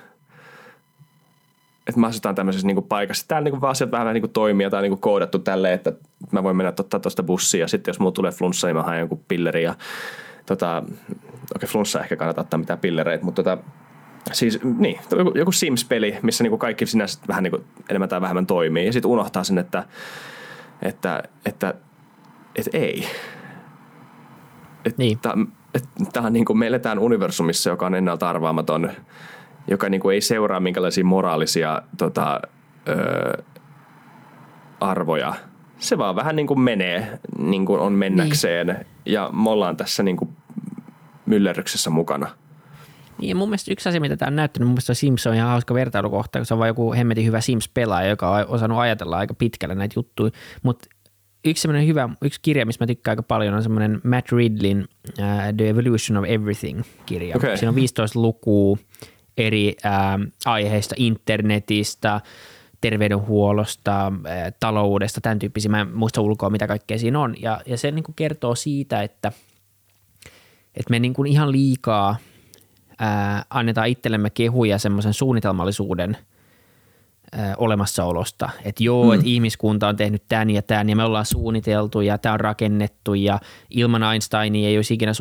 Että 1.87 2.01
me 2.01 2.07
asutaan 2.07 2.35
tämmöisessä 2.35 2.66
niin 2.66 2.74
kuin 2.74 2.87
paikassa. 2.87 3.28
Täällä 3.28 3.45
niin 3.45 3.61
kuin 3.61 3.70
asiat 3.70 3.91
vähän 3.91 4.14
niin 4.14 4.22
kuin 4.22 4.33
toimii 4.33 4.66
on 4.66 4.83
niin 4.83 4.91
kuin 4.91 5.01
koodattu 5.01 5.39
tälleen, 5.39 5.74
että 5.74 5.93
mä 6.30 6.43
voin 6.43 6.57
mennä 6.57 6.72
ottaa 6.78 7.01
tuosta 7.01 7.22
bussia 7.22 7.61
ja 7.61 7.68
sitten 7.68 7.93
jos 7.93 8.01
mulla 8.01 8.12
tulee 8.12 8.30
flunssa, 8.30 8.66
niin 8.66 8.76
mä 8.76 8.83
haen 8.83 9.01
jonkun 9.01 9.24
pilleri 9.28 9.62
ja 9.62 9.74
tota, 10.47 10.78
okei 10.78 10.97
okay, 11.55 11.68
flunssa 11.68 12.01
ehkä 12.01 12.16
kannata 12.16 12.41
ottaa 12.41 12.59
mitään 12.59 12.78
pillereitä, 12.78 13.24
mutta 13.24 13.43
tota, 13.43 13.62
Siis 14.33 14.59
niin, 14.78 15.01
joku, 15.16 15.33
joku 15.39 15.53
Sims-peli, 15.53 16.18
missä 16.22 16.45
niinku 16.45 16.59
kaikki 16.59 16.87
sinänsä 16.87 17.20
vähän 17.28 17.43
niinku 17.43 17.64
enemmän 17.91 18.09
tai 18.09 18.20
vähemmän 18.20 18.47
toimii. 18.47 18.87
Ja 18.87 18.93
sitten 18.93 19.11
unohtaa 19.11 19.45
sen, 19.45 19.59
että, 19.59 19.85
että, 20.83 21.22
että, 21.47 21.74
että 22.57 22.70
ei. 22.78 23.07
Että 24.85 25.03
niin. 25.03 25.18
Tämä 26.12 26.26
on 26.26 26.33
niinku, 26.33 26.55
me 26.55 26.66
eletään 26.66 26.99
universumissa, 26.99 27.70
joka 27.70 27.87
on 27.87 27.95
ennalta 27.95 28.30
arvaamaton, 28.30 28.91
joka 29.69 29.89
niinku 29.89 30.11
ei 30.11 30.21
seuraa 30.21 30.61
minkälaisia 30.61 31.05
moraalisia 31.05 31.83
tota, 31.99 32.41
ö, 32.89 33.43
arvoja. 34.81 35.35
Se 35.79 35.99
vaan 35.99 36.17
vähän 36.17 36.37
niin 36.37 36.47
kuin 36.47 36.61
menee, 36.61 37.19
niin 37.39 37.67
kuin 37.67 37.81
on 37.81 37.93
mennäkseen. 37.93 38.67
Niin. 38.67 38.87
Ja 39.07 39.31
me 39.33 39.51
ollaan 39.51 39.77
tässä 39.77 40.03
niin 40.03 40.17
kuin 40.17 40.37
myllerryksessä 41.27 41.91
mukana– 41.91 42.31
niin, 43.23 43.37
mun 43.37 43.49
mielestä 43.49 43.73
yksi 43.73 43.89
asia, 43.89 44.01
mitä 44.01 44.17
tämä 44.17 44.29
on 44.29 44.37
näyttänyt, 44.37 44.67
mun 44.67 44.73
mielestä 44.73 44.95
Sims 44.95 45.27
on 45.27 45.35
ihan 45.35 45.49
hauska 45.49 45.75
vertailukohta, 45.75 46.39
kun 46.39 46.47
se 46.47 46.55
on 46.55 46.61
vain 46.61 46.69
joku 46.69 46.93
hemmetin 46.93 47.27
hyvä 47.27 47.41
Sims-pelaaja, 47.41 48.09
joka 48.09 48.31
on 48.31 48.47
osannut 48.49 48.79
ajatella 48.79 49.17
aika 49.17 49.35
pitkälle 49.35 49.75
näitä 49.75 49.93
juttuja, 49.97 50.31
mutta 50.63 50.89
yksi 51.45 51.63
semmoinen 51.63 51.87
hyvä, 51.87 52.09
yksi 52.23 52.41
kirja, 52.43 52.67
missä 52.67 52.83
mä 52.83 52.87
tykkään 52.87 53.13
aika 53.13 53.23
paljon, 53.23 53.55
on 53.55 53.63
semmoinen 53.63 54.01
Matt 54.05 54.33
Ridlin 54.33 54.79
uh, 55.19 55.57
The 55.57 55.69
Evolution 55.69 56.19
of 56.19 56.25
Everything-kirja. 56.29 57.37
Okay. 57.37 57.57
Siinä 57.57 57.69
on 57.69 57.75
15 57.75 58.21
lukua 58.21 58.77
eri 59.47 59.76
uh, 59.84 60.32
aiheista, 60.45 60.95
internetistä, 60.99 62.20
terveydenhuollosta, 62.80 64.07
äh, 64.07 64.53
taloudesta, 64.61 65.20
tämän 65.20 65.38
tyyppisiä. 65.38 65.70
Mä 65.70 65.80
en 65.80 65.97
muista 65.97 66.20
ulkoa, 66.20 66.51
mitä 66.51 66.66
kaikkea 66.66 66.99
siinä 66.99 67.20
on. 67.20 67.34
Ja, 67.40 67.61
ja 67.66 67.78
se 67.78 67.90
niin 67.90 68.05
kuin 68.05 68.14
kertoo 68.16 68.55
siitä, 68.55 69.03
että, 69.03 69.32
että 70.74 70.90
me 70.90 70.99
niin 70.99 71.14
kuin 71.14 71.26
ihan 71.26 71.53
liikaa– 71.53 72.16
ää, 73.03 73.45
annetaan 73.51 73.88
itsellemme 73.88 74.30
kehuja 74.30 74.78
semmoisen 74.78 75.14
suunnitelmallisuuden 75.14 76.16
ää, 77.32 77.55
olemassaolosta. 77.57 78.51
Että 78.64 78.84
joo, 78.84 79.05
mm. 79.05 79.12
että 79.12 79.26
ihmiskunta 79.26 79.88
on 79.88 79.97
tehnyt 79.97 80.22
tämän 80.28 80.51
ja 80.51 80.62
tämän 80.62 80.88
ja 80.88 80.97
me 80.97 81.05
ollaan 81.05 81.26
suunniteltu 81.26 82.01
ja 82.01 82.18
tämä 82.18 82.32
on 82.32 82.40
rakennettu 82.40 83.14
ja 83.14 83.38
ilman 83.70 84.03
Einsteinia 84.03 84.68
ei 84.68 84.78
olisi 84.78 84.95
ikinä 84.95 85.12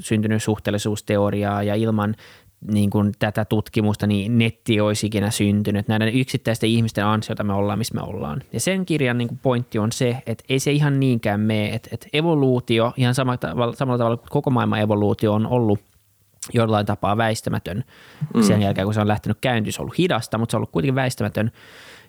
syntynyt 0.00 0.42
suhteellisuusteoriaa 0.42 1.62
ja 1.62 1.74
ilman 1.74 2.14
niin 2.60 2.90
kuin 2.90 3.12
tätä 3.18 3.44
tutkimusta, 3.44 4.06
niin 4.06 4.38
netti 4.38 4.80
olisi 4.80 5.06
ikinä 5.06 5.30
syntynyt. 5.30 5.88
Näiden 5.88 6.14
yksittäisten 6.14 6.70
ihmisten 6.70 7.04
ansiota 7.04 7.44
me 7.44 7.52
ollaan, 7.52 7.78
missä 7.78 7.94
me 7.94 8.00
ollaan. 8.00 8.42
Ja 8.52 8.60
sen 8.60 8.86
kirjan 8.86 9.18
niin 9.18 9.28
kuin 9.28 9.38
pointti 9.42 9.78
on 9.78 9.92
se, 9.92 10.22
että 10.26 10.44
ei 10.48 10.58
se 10.58 10.72
ihan 10.72 11.00
niinkään 11.00 11.40
mene, 11.40 11.68
että, 11.74 11.88
että 11.92 12.08
evoluutio, 12.12 12.92
ihan 12.96 13.14
samalla 13.14 13.38
tavalla, 13.38 13.76
samalla 13.76 13.98
tavalla 13.98 14.16
kuin 14.16 14.28
koko 14.30 14.50
maailman 14.50 14.80
evoluutio 14.80 15.32
on 15.32 15.46
ollut 15.46 15.80
jollain 16.54 16.86
tapaa 16.86 17.16
väistämätön 17.16 17.84
mm. 18.34 18.42
sen 18.42 18.62
jälkeen, 18.62 18.86
kun 18.86 18.94
se 18.94 19.00
on 19.00 19.08
lähtenyt 19.08 19.38
käyntiin. 19.40 19.72
Se 19.72 19.80
on 19.80 19.84
ollut 19.84 19.98
hidasta, 19.98 20.38
mutta 20.38 20.50
se 20.50 20.56
on 20.56 20.58
ollut 20.58 20.70
kuitenkin 20.70 20.94
väistämätön. 20.94 21.50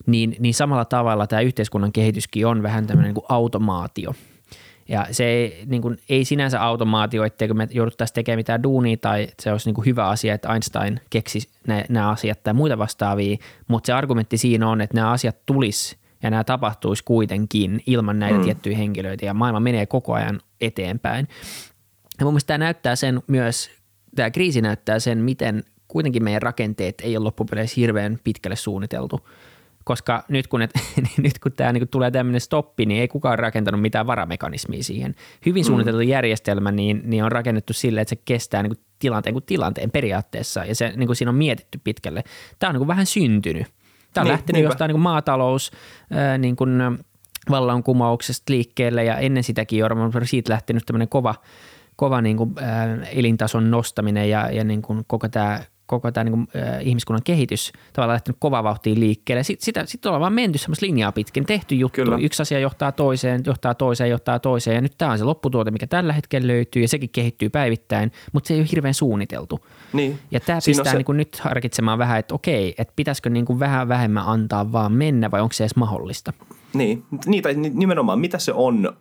Niin, 0.05 0.35
niin 0.39 0.53
samalla 0.53 0.85
tavalla 0.85 1.27
tämä 1.27 1.41
yhteiskunnan 1.41 1.91
kehityskin 1.91 2.47
on 2.47 2.63
vähän 2.63 2.87
tämmöinen 2.87 3.13
niin 3.13 3.25
automaatio. 3.29 4.15
Ja 4.89 5.07
se 5.11 5.25
ei, 5.25 5.63
niin 5.65 5.81
kuin, 5.81 5.97
ei 6.09 6.25
sinänsä 6.25 6.63
automaatio, 6.63 7.23
etteikö 7.23 7.53
me 7.53 7.67
jouduttaisi 7.71 8.13
tekemään 8.13 8.39
mitään 8.39 8.63
duunia 8.63 8.97
tai 8.97 9.27
se 9.39 9.51
olisi 9.51 9.67
niin 9.67 9.75
kuin 9.75 9.85
hyvä 9.85 10.07
asia, 10.07 10.33
että 10.33 10.53
Einstein 10.53 10.99
keksi 11.09 11.49
nämä 11.89 12.09
asiat 12.09 12.43
tai 12.43 12.53
muita 12.53 12.77
vastaavia, 12.77 13.37
mutta 13.67 13.87
se 13.87 13.93
argumentti 13.93 14.37
siinä 14.37 14.69
on, 14.69 14.81
että 14.81 14.95
nämä 14.97 15.11
asiat 15.11 15.45
tulisi 15.45 15.97
ja 16.23 16.29
nämä 16.29 16.43
tapahtuisi 16.43 17.03
kuitenkin 17.03 17.83
ilman 17.85 18.19
näitä 18.19 18.37
mm. 18.37 18.43
tiettyjä 18.43 18.77
henkilöitä 18.77 19.25
ja 19.25 19.33
maailma 19.33 19.59
menee 19.59 19.85
koko 19.85 20.13
ajan 20.13 20.39
eteenpäin. 20.61 21.27
Ja 22.19 22.25
mun 22.25 22.33
mielestä 22.33 22.47
tämä 22.47 22.57
näyttää 22.57 22.95
sen 22.95 23.21
myös 23.27 23.69
tämä 24.15 24.31
kriisi 24.31 24.61
näyttää 24.61 24.99
sen, 24.99 25.17
miten 25.17 25.63
kuitenkin 25.87 26.23
meidän 26.23 26.41
rakenteet 26.41 27.01
ei 27.01 27.17
ole 27.17 27.23
loppupeleissä 27.23 27.81
hirveän 27.81 28.19
pitkälle 28.23 28.55
suunniteltu. 28.55 29.27
Koska 29.89 30.23
nyt 30.27 30.47
kun, 30.47 30.61
et, 30.61 30.71
nyt 31.23 31.39
kun 31.39 31.51
tämä 31.51 31.73
niin 31.73 31.81
kun 31.81 31.87
tulee 31.87 32.11
tämmöinen 32.11 32.41
stoppi, 32.41 32.85
niin 32.85 33.01
ei 33.01 33.07
kukaan 33.07 33.39
rakentanut 33.39 33.81
mitään 33.81 34.07
varamekanismia 34.07 34.83
siihen. 34.83 35.15
Hyvin 35.45 35.63
mm. 35.63 35.65
suunniteltu 35.65 36.01
mm. 36.01 36.07
järjestelmä 36.07 36.71
niin, 36.71 37.01
niin 37.03 37.23
on 37.23 37.31
rakennettu 37.31 37.73
sille, 37.73 38.01
että 38.01 38.09
se 38.09 38.21
kestää 38.25 38.63
niin 38.63 38.75
kuin 38.75 38.85
tilanteen 38.99 39.33
kuin 39.33 39.45
tilanteen 39.45 39.91
periaatteessa 39.91 40.65
ja 40.65 40.75
se, 40.75 40.93
niin 40.95 41.07
kuin 41.07 41.15
siinä 41.15 41.29
on 41.29 41.35
mietitty 41.35 41.81
pitkälle. 41.83 42.23
Tämä 42.59 42.69
on 42.69 42.73
niin 42.73 42.79
kuin 42.79 42.87
vähän 42.87 43.05
syntynyt. 43.05 43.67
Tämä 44.13 44.21
on 44.21 44.25
niin, 44.25 44.31
lähtenyt 44.31 44.53
niinpä. 44.53 44.69
jostain 44.69 44.89
niin 44.89 44.93
kuin 44.93 45.01
maatalous, 45.01 45.71
ää, 46.11 46.37
niin 46.37 46.55
kuin, 46.55 46.81
vallankumouksesta 47.49 48.53
liikkeelle 48.53 49.03
ja 49.03 49.17
ennen 49.17 49.43
sitäkin 49.43 49.85
on 49.85 50.11
siitä 50.23 50.53
lähtenyt 50.53 50.85
tämmöinen 50.85 51.09
kova, 51.09 51.35
kova 51.95 52.21
niin 52.21 52.37
kuin, 52.37 52.55
äh, 52.61 53.09
elintason 53.11 53.71
nostaminen 53.71 54.29
ja, 54.29 54.51
ja 54.51 54.63
niin 54.63 54.81
kuin 54.81 55.03
koko 55.07 55.29
tämä 55.29 55.59
koko 55.89 56.11
tämä 56.11 56.23
niin 56.23 56.31
kuin, 56.31 56.47
äh, 56.55 56.87
ihmiskunnan 56.87 57.21
kehitys 57.23 57.71
tavallaan 57.93 58.13
lähtenyt 58.13 58.37
kova 58.39 58.63
vauhtiin 58.63 58.99
liikkeelle. 58.99 59.43
Sitten, 59.43 59.65
sitä, 59.65 59.85
sitten 59.85 60.09
ollaan 60.09 60.21
vaan 60.21 60.33
menty 60.33 60.57
semmoista 60.57 60.85
linjaa 60.85 61.11
pitkin, 61.11 61.45
tehty 61.45 61.75
juttu. 61.75 62.01
Kyllä. 62.01 62.17
Yksi 62.21 62.41
asia 62.41 62.59
johtaa 62.59 62.91
toiseen, 62.91 63.41
johtaa 63.45 63.75
toiseen, 63.75 64.09
johtaa 64.09 64.39
toiseen 64.39 64.75
ja 64.75 64.81
nyt 64.81 64.93
tämä 64.97 65.11
on 65.11 65.17
se 65.17 65.23
lopputuote, 65.23 65.71
mikä 65.71 65.87
tällä 65.87 66.13
hetkellä 66.13 66.47
löytyy 66.47 66.81
ja 66.81 66.87
sekin 66.87 67.09
kehittyy 67.09 67.49
päivittäin, 67.49 68.11
mutta 68.31 68.47
se 68.47 68.53
ei 68.53 68.59
ole 68.59 68.67
hirveän 68.71 68.93
suunniteltu. 68.93 69.59
Niin. 69.93 70.19
Ja 70.31 70.39
tämä 70.39 70.59
Siinä 70.59 70.77
pistää 70.77 70.91
se... 70.91 70.97
niin 70.97 71.05
kuin 71.05 71.17
nyt 71.17 71.39
harkitsemaan 71.39 71.99
vähän, 71.99 72.19
että 72.19 72.35
okei, 72.35 72.75
että 72.77 72.93
pitäisikö 72.95 73.29
niin 73.29 73.45
kuin 73.45 73.59
vähän 73.59 73.87
vähemmän 73.87 74.23
antaa 74.25 74.71
vaan 74.71 74.91
mennä 74.91 75.31
vai 75.31 75.41
onko 75.41 75.53
se 75.53 75.63
edes 75.63 75.75
mahdollista? 75.75 76.33
Niin, 76.73 77.03
niin 77.25 77.43
tai 77.43 77.53
nimenomaan 77.53 78.19
mitä 78.19 78.39
se 78.39 78.53
on 78.53 78.93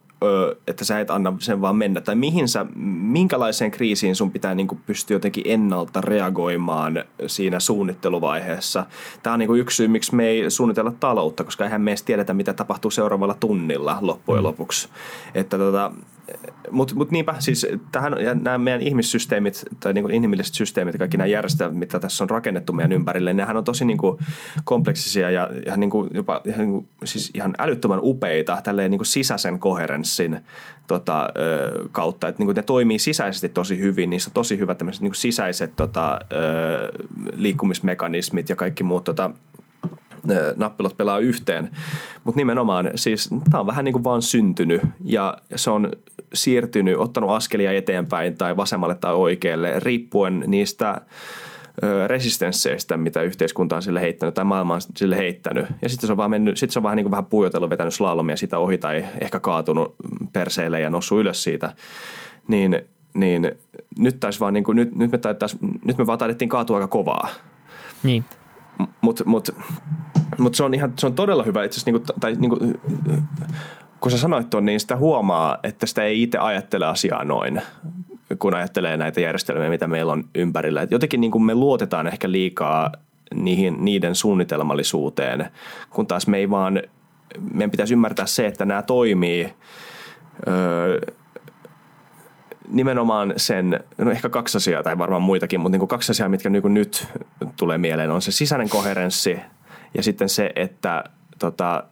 että 0.66 0.84
sä 0.84 1.00
et 1.00 1.10
anna 1.10 1.32
sen 1.38 1.60
vaan 1.60 1.76
mennä, 1.76 2.00
tai 2.00 2.14
mihin 2.14 2.48
sä, 2.48 2.66
minkälaiseen 3.02 3.70
kriisiin 3.70 4.16
sun 4.16 4.30
pitää 4.30 4.54
niin 4.54 4.68
kuin 4.68 4.80
pystyä 4.86 5.14
jotenkin 5.14 5.44
ennalta 5.46 6.00
reagoimaan 6.00 7.04
siinä 7.26 7.60
suunnitteluvaiheessa. 7.60 8.86
Tämä 9.22 9.34
on 9.34 9.38
niin 9.38 9.46
kuin 9.46 9.60
yksi 9.60 9.76
syy, 9.76 9.88
miksi 9.88 10.14
me 10.14 10.26
ei 10.26 10.50
suunnitella 10.50 10.92
taloutta, 11.00 11.44
koska 11.44 11.64
eihän 11.64 11.80
me 11.80 11.90
edes 11.90 12.02
tiedetä, 12.02 12.34
mitä 12.34 12.52
tapahtuu 12.52 12.90
seuraavalla 12.90 13.36
tunnilla 13.40 13.98
loppujen 14.00 14.42
mm. 14.42 14.46
lopuksi. 14.46 14.88
Että 15.34 15.58
tota, 15.58 15.92
mutta 16.70 16.94
mut 16.94 17.10
niinpä, 17.10 17.34
siis 17.38 17.66
tähän, 17.92 18.16
ja 18.20 18.34
nämä 18.34 18.58
meidän 18.58 18.80
ihmissysteemit 18.80 19.64
tai 19.80 19.92
niin 19.92 20.10
inhimilliset 20.10 20.54
systeemit 20.54 20.94
ja 20.94 20.98
kaikki 20.98 21.16
nämä 21.16 21.26
järjestelmät, 21.26 21.78
mitä 21.78 21.98
tässä 21.98 22.24
on 22.24 22.30
rakennettu 22.30 22.72
meidän 22.72 22.92
ympärille, 22.92 23.32
nehän 23.32 23.56
on 23.56 23.64
tosi 23.64 23.84
niin 23.84 23.98
kuin 23.98 24.18
kompleksisia 24.64 25.30
ja 25.30 25.50
ihan, 25.66 25.80
niin 25.80 25.90
kuin, 25.90 26.10
jopa 26.14 26.40
ihan, 26.44 26.58
niin 26.60 26.70
kuin, 26.70 26.88
siis 27.04 27.30
ihan 27.34 27.54
älyttömän 27.58 28.00
upeita 28.02 28.60
tälleen 28.64 28.90
niin 28.90 28.98
kuin 28.98 29.06
sisäisen 29.06 29.58
koherenssin 29.58 30.40
tota, 30.86 31.28
ö, 31.38 31.88
kautta. 31.92 32.28
Että 32.28 32.40
niin 32.40 32.46
kuin 32.46 32.56
ne 32.56 32.62
toimii 32.62 32.98
sisäisesti 32.98 33.48
tosi 33.48 33.78
hyvin, 33.78 34.10
niissä 34.10 34.28
on 34.28 34.34
tosi 34.34 34.58
hyvät 34.58 34.78
tämmöiset 34.78 35.02
niin 35.02 35.10
kuin 35.10 35.20
sisäiset 35.20 35.76
tota, 35.76 36.18
ö, 36.32 36.88
liikkumismekanismit 37.32 38.48
ja 38.48 38.56
kaikki 38.56 38.84
muut 38.84 39.04
tota, 39.04 39.30
nappilat 40.56 40.96
pelaa 40.96 41.18
yhteen. 41.18 41.70
Mutta 42.24 42.38
nimenomaan 42.38 42.90
siis 42.94 43.30
tämä 43.50 43.60
on 43.60 43.66
vähän 43.66 43.84
niin 43.84 43.92
kuin 43.92 44.04
vaan 44.04 44.22
syntynyt 44.22 44.80
ja 45.04 45.38
se 45.56 45.70
on 45.70 45.92
siirtynyt, 46.34 46.98
ottanut 46.98 47.30
askelia 47.30 47.72
eteenpäin 47.72 48.38
tai 48.38 48.56
vasemmalle 48.56 48.94
tai 48.94 49.14
oikealle 49.14 49.80
riippuen 49.80 50.44
niistä 50.46 51.00
resistensseistä, 52.06 52.96
mitä 52.96 53.22
yhteiskunta 53.22 53.76
on 53.76 53.82
sille 53.82 54.00
heittänyt 54.00 54.34
tai 54.34 54.44
maailma 54.44 54.74
on 54.74 54.80
sille 54.96 55.16
heittänyt. 55.16 55.66
Ja 55.82 55.88
sitten 55.88 56.06
se 56.06 56.12
on 56.12 56.16
vaan 56.16 56.30
mennyt, 56.30 56.56
sitten 56.56 56.72
se 56.72 56.78
on 56.78 56.82
vähän 56.82 56.96
niin 56.96 57.04
kuin 57.04 57.10
vähän 57.10 57.26
puijotellut, 57.26 57.70
vetänyt 57.70 57.94
slalomia 57.94 58.36
sitä 58.36 58.58
ohi 58.58 58.78
tai 58.78 59.04
ehkä 59.20 59.40
kaatunut 59.40 59.94
perseille 60.32 60.80
ja 60.80 60.90
noussut 60.90 61.20
ylös 61.20 61.42
siitä. 61.42 61.72
Niin, 62.48 62.82
niin 63.14 63.52
nyt 63.98 64.16
vaan 64.40 64.54
niin 64.54 64.64
kuin, 64.64 64.76
nyt, 64.76 64.96
nyt, 64.96 65.12
me 65.12 65.18
nyt 65.84 65.98
me 65.98 66.06
vaan 66.06 66.18
taidettiin 66.18 66.48
kaatua 66.48 66.76
aika 66.76 66.88
kovaa. 66.88 67.28
Niin. 68.02 68.24
Mutta 69.00 69.24
mut, 69.26 69.48
mut 70.38 70.54
se 70.54 70.64
on 70.64 70.74
ihan, 70.74 70.92
se 70.98 71.06
on 71.06 71.14
todella 71.14 71.42
hyvä 71.42 71.64
itse 71.64 71.80
niinku, 71.86 72.12
tai 72.20 72.32
niinku, 72.34 72.58
kun 74.00 74.10
sä 74.10 74.18
sanoit 74.18 74.50
tuon, 74.50 74.64
niin 74.64 74.80
sitä 74.80 74.96
huomaa, 74.96 75.58
että 75.62 75.86
sitä 75.86 76.04
ei 76.04 76.22
itse 76.22 76.38
ajattele 76.38 76.86
asiaa 76.86 77.24
noin, 77.24 77.62
kun 78.38 78.54
ajattelee 78.54 78.96
näitä 78.96 79.20
järjestelmiä, 79.20 79.68
mitä 79.68 79.86
meillä 79.86 80.12
on 80.12 80.24
ympärillä. 80.34 80.82
Et 80.82 80.90
jotenkin 80.90 81.20
niin 81.20 81.42
me 81.44 81.54
luotetaan 81.54 82.06
ehkä 82.06 82.30
liikaa 82.30 82.92
niihin, 83.34 83.76
niiden 83.84 84.14
suunnitelmallisuuteen, 84.14 85.50
kun 85.90 86.06
taas 86.06 86.26
me 86.26 86.36
ei 86.36 86.50
vaan, 86.50 86.82
meidän 87.52 87.70
pitäisi 87.70 87.94
ymmärtää 87.94 88.26
se, 88.26 88.46
että 88.46 88.64
nämä 88.64 88.82
toimii 88.82 89.54
öö, 90.48 91.00
nimenomaan 92.70 93.34
sen, 93.36 93.80
no 93.98 94.10
ehkä 94.10 94.28
kaksi 94.28 94.56
asiaa 94.56 94.82
tai 94.82 94.98
varmaan 94.98 95.22
muitakin, 95.22 95.60
mutta 95.60 95.72
niin 95.72 95.80
kuin 95.80 95.88
kaksi 95.88 96.12
asiaa, 96.12 96.28
mitkä 96.28 96.50
niin 96.50 96.62
kuin 96.62 96.74
nyt 96.74 97.08
tulee 97.56 97.78
mieleen, 97.78 98.10
on 98.10 98.22
se 98.22 98.32
sisäinen 98.32 98.68
koherenssi 98.68 99.40
ja 99.94 100.02
sitten 100.02 100.28
se, 100.28 100.52
että 100.56 101.04
tota, 101.38 101.84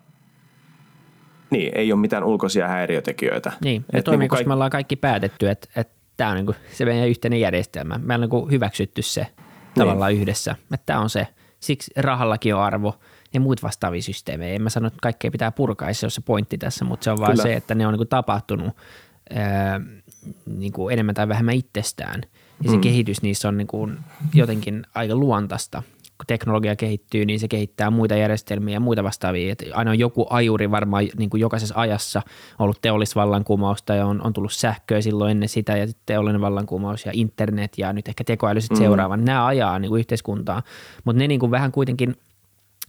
niin, 1.50 1.72
ei 1.74 1.92
ole 1.92 2.00
mitään 2.00 2.24
ulkoisia 2.24 2.68
häiriötekijöitä. 2.68 3.52
Niin, 3.60 3.84
ja 3.92 4.02
toimii, 4.02 4.18
niin 4.18 4.28
koska 4.28 4.40
kaik- 4.40 4.46
me 4.46 4.54
ollaan 4.54 4.70
kaikki 4.70 4.96
päätetty, 4.96 5.48
että, 5.48 5.68
että 5.76 5.94
tämä 6.16 6.30
on 6.30 6.36
niin 6.36 6.46
kuin 6.46 6.56
se 6.72 6.84
meidän 6.84 7.08
yhteinen 7.08 7.40
järjestelmä. 7.40 8.00
Me 8.02 8.14
on 8.14 8.20
niin 8.20 8.30
kuin 8.30 8.50
hyväksytty 8.50 9.02
se 9.02 9.20
niin. 9.20 9.34
tavallaan 9.74 10.12
yhdessä, 10.12 10.56
että 10.74 10.86
tämä 10.86 11.00
on 11.00 11.10
se. 11.10 11.26
Siksi 11.60 11.90
rahallakin 11.96 12.54
on 12.54 12.62
arvo 12.62 12.94
ja 13.34 13.40
muut 13.40 13.62
vastaavia 13.62 14.02
systeemejä. 14.02 14.54
En 14.54 14.62
mä 14.62 14.70
sano, 14.70 14.86
että 14.86 14.98
kaikkea 15.02 15.30
pitää 15.30 15.52
purkaa, 15.52 15.92
se 15.92 16.06
on 16.06 16.10
se 16.10 16.20
pointti 16.20 16.58
tässä, 16.58 16.84
mutta 16.84 17.04
se 17.04 17.10
on 17.10 17.18
vaan 17.18 17.32
Kyllä. 17.32 17.42
se, 17.42 17.54
että 17.54 17.74
ne 17.74 17.86
on 17.86 17.92
niin 17.92 17.98
kuin 17.98 18.08
tapahtunut 18.08 18.76
ää, 19.30 19.80
niin 20.46 20.72
kuin 20.72 20.92
enemmän 20.92 21.14
tai 21.14 21.28
vähemmän 21.28 21.54
itsestään. 21.54 22.22
Ja 22.64 22.70
se 22.70 22.76
mm. 22.76 22.80
kehitys 22.80 23.22
niissä 23.22 23.48
on 23.48 23.56
niin 23.56 23.66
kuin 23.66 23.98
jotenkin 24.34 24.86
aika 24.94 25.14
luontaista 25.14 25.82
kun 26.18 26.26
teknologia 26.26 26.76
kehittyy, 26.76 27.24
niin 27.24 27.40
se 27.40 27.48
kehittää 27.48 27.90
muita 27.90 28.16
järjestelmiä 28.16 28.74
ja 28.74 28.80
muita 28.80 29.04
vastaavia. 29.04 29.52
Et 29.52 29.64
aina 29.72 29.90
on 29.90 29.98
joku 29.98 30.26
ajuri 30.30 30.70
varmaan 30.70 31.04
niin 31.18 31.30
kuin 31.30 31.40
jokaisessa 31.40 31.74
ajassa 31.76 32.22
ollut 32.58 32.78
teollisvallankumousta 32.82 33.94
ja 33.94 34.06
on, 34.06 34.26
on 34.26 34.32
tullut 34.32 34.52
sähköä 34.52 35.00
silloin 35.00 35.30
ennen 35.30 35.48
sitä 35.48 35.76
ja 35.76 35.86
sitten 35.86 36.02
teollinen 36.06 36.40
vallankumous 36.40 37.06
ja 37.06 37.12
internet 37.14 37.78
ja 37.78 37.92
nyt 37.92 38.08
ehkä 38.08 38.24
tekoäly 38.24 38.60
mm. 38.70 38.76
seuraavan. 38.76 39.24
Nämä 39.24 39.46
ajaa 39.46 39.78
niin 39.78 39.88
kuin 39.88 39.98
yhteiskuntaa, 39.98 40.62
mutta 41.04 41.18
ne 41.18 41.28
niin 41.28 41.40
kuin 41.40 41.50
vähän 41.50 41.72
kuitenkin, 41.72 42.16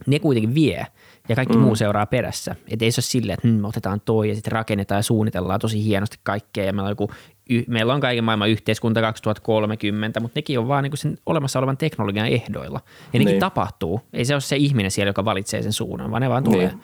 ne 0.06 0.18
kuitenkin 0.18 0.54
vie 0.54 0.86
ja 1.28 1.36
kaikki 1.36 1.56
mm. 1.56 1.62
muu 1.62 1.76
seuraa 1.76 2.06
perässä. 2.06 2.56
Että 2.68 2.84
ei 2.84 2.90
se 2.90 2.98
ole 2.98 3.04
silleen, 3.04 3.34
että 3.34 3.48
hmm, 3.48 3.64
otetaan 3.64 4.00
toi 4.04 4.28
ja 4.28 4.34
sitten 4.34 4.52
rakennetaan 4.52 4.98
ja 4.98 5.02
suunnitellaan 5.02 5.60
tosi 5.60 5.84
hienosti 5.84 6.16
kaikkea 6.22 6.64
ja 6.64 6.72
meillä 6.72 6.86
on 6.86 6.92
joku 6.92 7.10
meillä 7.68 7.94
on 7.94 8.00
kaiken 8.00 8.24
maailman 8.24 8.50
yhteiskunta 8.50 9.00
2030, 9.00 10.20
mutta 10.20 10.38
nekin 10.38 10.58
on 10.58 10.68
vaan 10.68 10.84
niin 10.84 10.96
sen 10.96 11.18
olemassa 11.26 11.58
olevan 11.58 11.76
teknologian 11.76 12.26
ehdoilla. 12.26 12.80
Ja 13.12 13.18
nekin 13.18 13.26
niin. 13.26 13.40
tapahtuu. 13.40 14.00
Ei 14.12 14.24
se 14.24 14.34
ole 14.34 14.40
se 14.40 14.56
ihminen 14.56 14.90
siellä, 14.90 15.08
joka 15.08 15.24
valitsee 15.24 15.62
sen 15.62 15.72
suunnan, 15.72 16.10
vaan 16.10 16.22
ne 16.22 16.28
vaan 16.28 16.44
tulee. 16.44 16.66
Niin. 16.66 16.80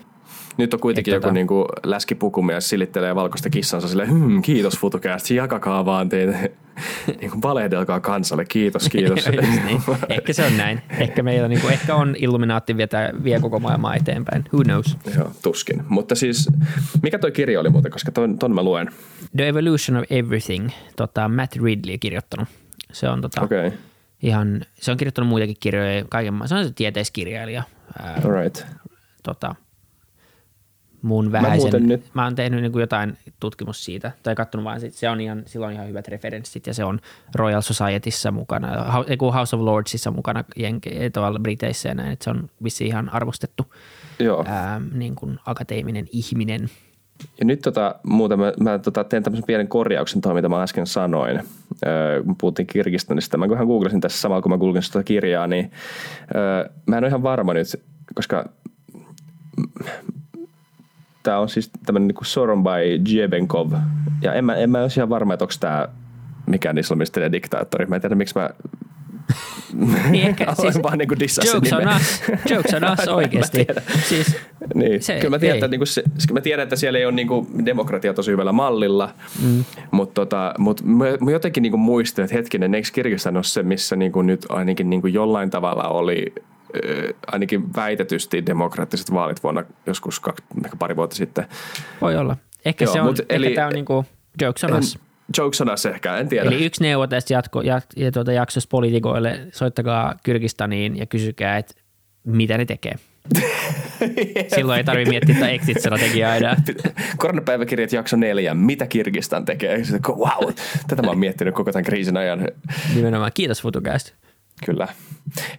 Nyt 0.57 0.75
on 0.75 0.81
kuitenkin 0.81 1.15
joku 1.15 1.23
tota... 1.23 1.35
niin 1.35 1.47
kuin 1.47 1.67
läskipukumies 1.83 2.69
silittelee 2.69 3.15
valkoista 3.15 3.51
kissansa 3.51 3.89
sille, 3.89 4.07
hm, 4.07 4.41
kiitos 4.41 4.79
FutuCast, 4.79 5.31
jakakaa 5.31 5.85
vaan 5.85 6.09
teitä. 6.09 6.49
niin 7.21 7.31
kuin 7.31 7.43
valehdelkaa 7.43 8.01
kansalle, 8.01 8.45
kiitos, 8.45 8.89
kiitos. 8.89 9.29
niin. 9.67 9.83
Ehkä 10.09 10.33
se 10.33 10.45
on 10.45 10.57
näin. 10.57 10.83
Ehkä 10.99 11.23
meillä 11.23 11.49
niin 11.49 11.61
kuin, 11.61 11.73
ehkä 11.73 11.95
on 11.95 12.17
Illuminaatti 12.19 12.77
vie, 12.77 12.89
vie 13.25 13.41
koko 13.41 13.59
maailmaa 13.59 13.95
eteenpäin. 13.95 14.45
Who 14.53 14.65
knows? 14.65 14.97
Joo, 15.17 15.31
tuskin. 15.43 15.83
Mutta 15.89 16.15
siis, 16.15 16.49
mikä 17.03 17.19
toi 17.19 17.33
kirja 17.33 17.61
oli 17.61 17.71
muuten, 17.71 17.93
koska 17.93 18.13
ton, 18.13 18.39
ton 18.39 18.55
mä 18.55 18.63
luen. 18.63 18.89
The 19.37 19.49
Evolution 19.49 19.97
of 19.97 20.05
Everything, 20.11 20.69
tota, 20.97 21.29
Matt 21.29 21.57
Ridley 21.57 21.99
kirjoittanut. 21.99 22.49
Se 22.93 23.09
on 23.09 23.21
tota, 23.21 23.43
okay. 23.43 23.73
ihan, 24.23 24.65
se 24.75 24.91
on 24.91 24.97
kirjoittanut 24.97 25.29
muitakin 25.29 25.57
kirjoja, 25.61 26.05
kaiken, 26.09 26.35
se 26.47 26.55
on 26.55 26.65
se 26.65 26.73
tieteiskirjailija. 26.75 27.63
Ää, 27.99 28.21
All 28.25 28.43
right. 28.43 28.67
Tota, 29.23 29.55
mun 31.05 31.33
vähäisen, 31.33 31.83
mä, 31.83 31.89
nyt... 31.89 32.05
mä 32.15 32.25
oon 32.25 32.35
tehnyt 32.35 32.63
niin 32.63 32.73
kuin 32.73 32.81
jotain 32.81 33.19
tutkimus 33.41 33.85
siitä, 33.85 34.13
tai 34.23 34.35
katsonut 34.35 34.65
vaan, 34.65 34.81
se 34.91 35.11
on 35.11 35.21
ihan, 35.21 35.43
sillä 35.47 35.67
on 35.67 35.73
ihan 35.73 35.89
hyvät 35.89 36.09
referenssit, 36.09 36.67
ja 36.67 36.75
se 36.75 36.85
on 36.85 37.01
Royal 37.35 37.61
Societyssä 37.61 38.31
mukana, 38.31 38.93
House 39.35 39.57
of 39.57 39.63
Lordsissa 39.63 40.11
mukana 40.11 40.45
Jenke, 40.57 41.11
tuolla 41.11 41.39
Briteissä 41.39 41.89
ja 41.89 41.95
näin, 41.95 42.13
että 42.13 42.25
se 42.25 42.31
on 42.31 42.51
vissiin 42.63 42.89
ihan 42.89 43.09
arvostettu 43.09 43.75
Joo. 44.19 44.45
Ää, 44.47 44.81
niin 44.93 45.15
kuin 45.15 45.39
akateeminen 45.47 46.07
ihminen. 46.13 46.71
Ja 47.41 47.45
nyt 47.45 47.61
tota, 47.61 47.95
muuten 48.03 48.39
mä, 48.39 48.53
mä 48.61 48.79
tota, 48.79 49.05
teen 49.05 49.23
tämmöisen 49.23 49.47
pienen 49.47 49.69
korjauksen 49.69 50.21
tuohon, 50.21 50.37
mitä 50.37 50.49
mä 50.49 50.63
äsken 50.63 50.87
sanoin. 50.87 51.41
Öö, 51.87 52.23
puhuttiin 52.41 52.67
Kirgistanista, 52.67 53.39
mä 53.39 53.49
kunhan 53.49 53.67
googlasin 53.67 54.01
tässä 54.01 54.21
samalla, 54.21 54.43
kun 54.43 54.53
mä 54.53 54.59
googlasin 54.59 54.87
sitä 54.87 55.03
kirjaa, 55.03 55.47
niin 55.47 55.71
öö, 56.35 56.71
mä 56.87 56.97
en 56.97 57.05
ole 57.05 57.09
ihan 57.09 57.23
varma 57.23 57.55
nyt, 57.55 57.67
koska 58.15 58.45
Tämä 61.25 61.39
on 61.39 61.49
siis 61.49 61.70
tämmöinen 61.87 62.09
niin 62.09 62.27
Soronbai 62.27 63.01
Jebenkov. 63.09 63.72
Ja 64.22 64.33
en 64.35 64.45
mä, 64.45 64.55
en 64.55 64.70
mä 64.70 64.81
ole 64.81 64.89
ihan 64.97 65.09
varma, 65.09 65.35
että 65.35 65.45
onko 65.45 65.55
tämä 65.61 65.89
mikään 66.47 66.79
islamistinen 66.79 67.33
diktaattori. 67.33 67.87
Mä 67.87 67.95
en 67.95 68.01
tiedä, 68.01 68.14
miksi 68.14 68.39
mä 68.39 68.51
niin 70.11 70.29
ehkä, 70.29 70.55
siis, 70.61 70.83
vaan 70.83 70.99
niin 70.99 71.09
jokes 71.11 71.72
on 71.72 71.97
us, 71.97 72.22
jokes 72.51 72.75
on 72.75 72.83
us 73.01 73.09
oikeasti. 73.09 73.66
siis, 74.09 74.37
niin. 74.75 75.03
se, 75.03 75.14
kyllä, 75.14 75.31
mä 75.31 75.39
tiedän, 75.39 75.57
että, 75.57 75.68
niin 75.68 75.79
kuin 75.79 75.87
se, 75.87 76.03
mä 76.33 76.41
tiedän, 76.41 76.62
että 76.62 76.77
siellä 76.77 76.99
ei 76.99 77.05
ole 77.05 77.14
niin 77.14 77.29
kuin, 77.29 77.47
demokratia 77.66 78.14
tosi 78.14 78.31
hyvällä 78.31 78.53
mallilla, 78.53 79.11
mm. 79.43 79.64
mutta 79.91 80.14
tota, 80.14 80.55
mut 80.59 80.83
mä, 80.85 81.05
mä 81.20 81.31
jotenkin 81.31 81.62
niin 81.62 81.72
kuin 81.72 81.81
muistin, 81.81 82.25
että 82.25 82.37
hetkinen, 82.37 82.75
eikö 82.75 82.89
Kirgistan 82.93 83.37
ole 83.37 83.45
se, 83.45 83.62
missä 83.62 83.97
niin 83.97 84.12
kuin 84.12 84.27
nyt 84.27 84.47
ainakin 84.49 84.91
niin 84.91 85.01
kuin 85.01 85.14
jollain 85.14 85.51
tavalla 85.51 85.89
oli 85.89 86.35
ainakin 87.27 87.75
väitetysti 87.75 88.47
demokraattiset 88.47 89.12
vaalit 89.12 89.43
vuonna 89.43 89.64
joskus 89.87 90.20
kaksi, 90.20 90.45
ehkä 90.64 90.77
pari 90.77 90.97
vuotta 90.97 91.16
sitten. 91.16 91.47
Voi 92.01 92.16
olla. 92.16 92.37
Ehkä 92.64 92.85
Joo, 92.85 92.93
se 92.93 93.01
on, 93.01 93.07
mut, 93.07 93.20
ehkä 93.20 93.35
eli, 93.35 93.55
tämä 93.55 93.66
on 93.66 93.72
niin 93.72 93.85
kuin 93.85 94.07
jokes 94.43 94.64
on 94.64 94.75
us. 94.75 94.99
Jokes 95.39 95.61
on 95.61 95.70
us 95.70 95.87
ehkä, 95.87 96.16
en 96.16 96.29
tiedä. 96.29 96.49
Eli 96.49 96.64
yksi 96.64 96.83
neuvo 96.83 97.07
tästä 97.07 97.35
jatko, 97.35 97.62
jat, 97.62 97.87
tuota 98.14 98.33
jaksosta 98.33 98.68
poliitikoille, 98.70 99.41
soittakaa 99.53 100.14
Kyrgistaniin 100.22 100.99
ja 100.99 101.07
kysykää, 101.07 101.59
että 101.59 101.75
mitä 102.25 102.59
ne 102.59 102.64
tekee. 102.64 102.95
Silloin 104.55 104.79
ei 104.79 104.85
tarvitse 104.85 105.11
miettiä 105.11 105.35
että 105.35 105.49
exit-strategiaa 105.49 106.37
enää. 106.37 106.57
Koronapäiväkirjat 107.16 107.93
jakso 107.93 108.16
neljä. 108.16 108.55
Mitä 108.55 108.87
Kirgistan 108.87 109.45
tekee? 109.45 109.83
Wow, 110.09 110.53
tätä 110.89 111.03
mä 111.03 111.09
oon 111.09 111.18
miettinyt 111.18 111.55
koko 111.55 111.72
tämän 111.72 111.85
kriisin 111.85 112.16
ajan. 112.16 112.49
Nimenomaan. 112.95 113.31
Kiitos 113.35 113.62
FutuCast. 113.62 114.12
Kyllä. 114.67 114.89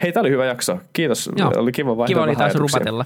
Hei, 0.03 0.11
tämä 0.11 0.21
oli 0.21 0.29
hyvä 0.29 0.45
jakso. 0.45 0.79
Kiitos. 0.93 1.29
Joo. 1.35 1.51
Oli 1.55 1.71
kiva 1.71 1.97
vaihtaa 1.97 2.07
Kiva 2.07 2.23
oli 2.23 2.35
taas 2.35 2.51
ajatuksia. 2.51 2.77
rupatella. 2.79 3.05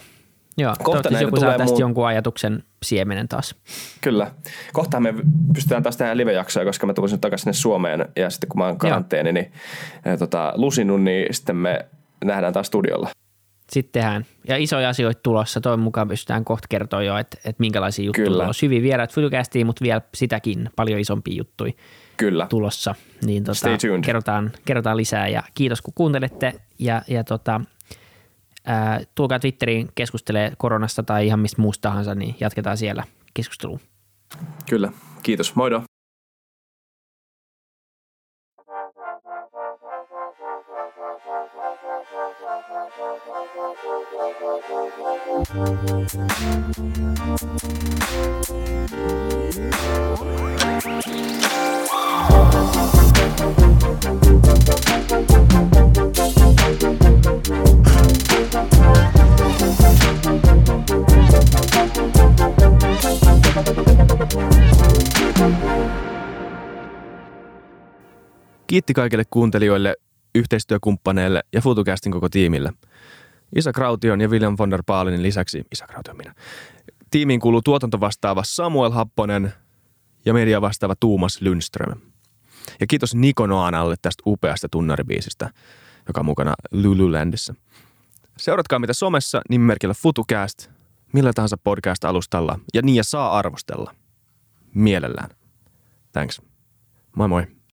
Joo, 0.57 0.73
Kohta 0.83 1.09
joku 1.19 1.35
saa 1.37 1.45
tulee 1.45 1.57
tästä 1.57 1.73
muut- 1.75 1.79
jonkun 1.79 2.07
ajatuksen 2.07 2.63
siemenen 2.83 3.27
taas. 3.27 3.55
Kyllä. 4.01 4.31
Kohtaan 4.73 5.03
me 5.03 5.13
pystytään 5.53 5.83
taas 5.83 5.97
tehdä 5.97 6.17
live-jaksoja, 6.17 6.65
koska 6.65 6.87
mä 6.87 6.93
tulisin 6.93 7.19
takaisin 7.19 7.43
sinne 7.43 7.53
Suomeen 7.53 8.05
ja 8.15 8.29
sitten 8.29 8.49
kun 8.49 8.57
mä 8.59 8.65
oon 8.65 8.77
karanteeni, 8.77 9.31
niin 9.33 9.51
tota, 10.19 10.53
lusinut, 10.55 11.01
niin 11.01 11.33
sitten 11.33 11.55
me 11.55 11.85
nähdään 12.25 12.53
taas 12.53 12.67
studiolla. 12.67 13.09
Sitten 13.69 14.01
tehdään. 14.01 14.25
Ja 14.47 14.57
isoja 14.57 14.89
asioita 14.89 15.19
tulossa. 15.23 15.61
Toivon 15.61 15.79
mukaan 15.79 16.07
pystytään 16.07 16.45
kohta 16.45 16.67
kertoa 16.69 17.03
jo, 17.03 17.17
että, 17.17 17.37
että 17.37 17.59
minkälaisia 17.59 18.05
juttuja 18.05 18.25
Kyllä. 18.25 18.43
tulossa. 18.43 18.65
Hyvin 18.65 18.83
vieraat 18.83 19.13
FutuCastiin, 19.13 19.65
mutta 19.65 19.83
vielä 19.83 20.01
sitäkin 20.15 20.69
paljon 20.75 20.99
isompia 20.99 21.35
juttuja 21.37 21.73
Kyllä. 22.17 22.47
tulossa. 22.49 22.95
Niin 23.25 23.43
tota, 23.43 23.53
Stay 23.57 23.77
tuned. 23.77 24.03
Kerrotaan, 24.03 24.51
kerrotaan 24.65 24.97
lisää 24.97 25.27
ja 25.27 25.43
kiitos 25.53 25.81
kun 25.81 25.93
kuuntelette 25.93 26.53
ja, 26.79 27.01
ja 27.07 27.23
tota, 27.23 27.61
ää, 28.65 29.01
tulkaa 29.15 29.39
Twitteriin 29.39 29.89
keskustelee 29.95 30.51
koronasta 30.57 31.03
tai 31.03 31.27
ihan 31.27 31.39
mistä 31.39 31.61
muusta 31.61 31.89
tahansa, 31.89 32.15
niin 32.15 32.35
jatketaan 32.39 32.77
siellä 32.77 33.03
keskustelua. 33.33 33.79
Kyllä. 34.69 34.91
Kiitos. 35.23 35.55
Moido. 35.55 35.83
Kiitti 68.67 68.93
kaikille 68.93 69.23
kuuntelijoille, 69.29 69.95
yhteistyökumppaneille 70.35 71.43
ja 71.53 71.61
FutuCastin 71.61 72.11
koko 72.11 72.29
tiimille. 72.29 72.73
Isa 73.55 73.73
Kraution 73.73 74.21
ja 74.21 74.27
William 74.27 74.55
von 74.59 74.71
der 74.71 74.83
Baalinin 74.85 75.23
lisäksi, 75.23 75.63
Isa 75.71 75.87
Kraution 75.87 76.17
minä, 76.17 76.33
tiimiin 77.11 77.39
kuuluu 77.39 77.61
tuotantovastaava 77.61 78.43
Samuel 78.45 78.91
Happonen 78.91 79.53
ja 80.25 80.33
media 80.33 80.61
vastaava 80.61 80.95
Tuumas 80.99 81.41
Lundström. 81.41 81.99
Ja 82.79 82.87
kiitos 82.87 83.15
Niko 83.15 83.47
Noanalle 83.47 83.95
tästä 84.01 84.23
upeasta 84.25 84.69
tunnaribiisistä, 84.69 85.49
joka 86.07 86.19
on 86.21 86.25
mukana 86.25 86.53
Lululandissa. 86.71 87.55
Seuratkaa 88.37 88.79
mitä 88.79 88.93
somessa 88.93 89.41
nimimerkillä 89.49 89.93
FutuCast, 89.93 90.69
millä 91.13 91.33
tahansa 91.33 91.57
podcast-alustalla 91.57 92.59
ja 92.73 92.81
niin 92.81 92.95
ja 92.95 93.03
saa 93.03 93.37
arvostella. 93.37 93.95
Mielellään. 94.73 95.29
Thanks. 96.13 96.41
Moi 97.15 97.27
moi. 97.27 97.58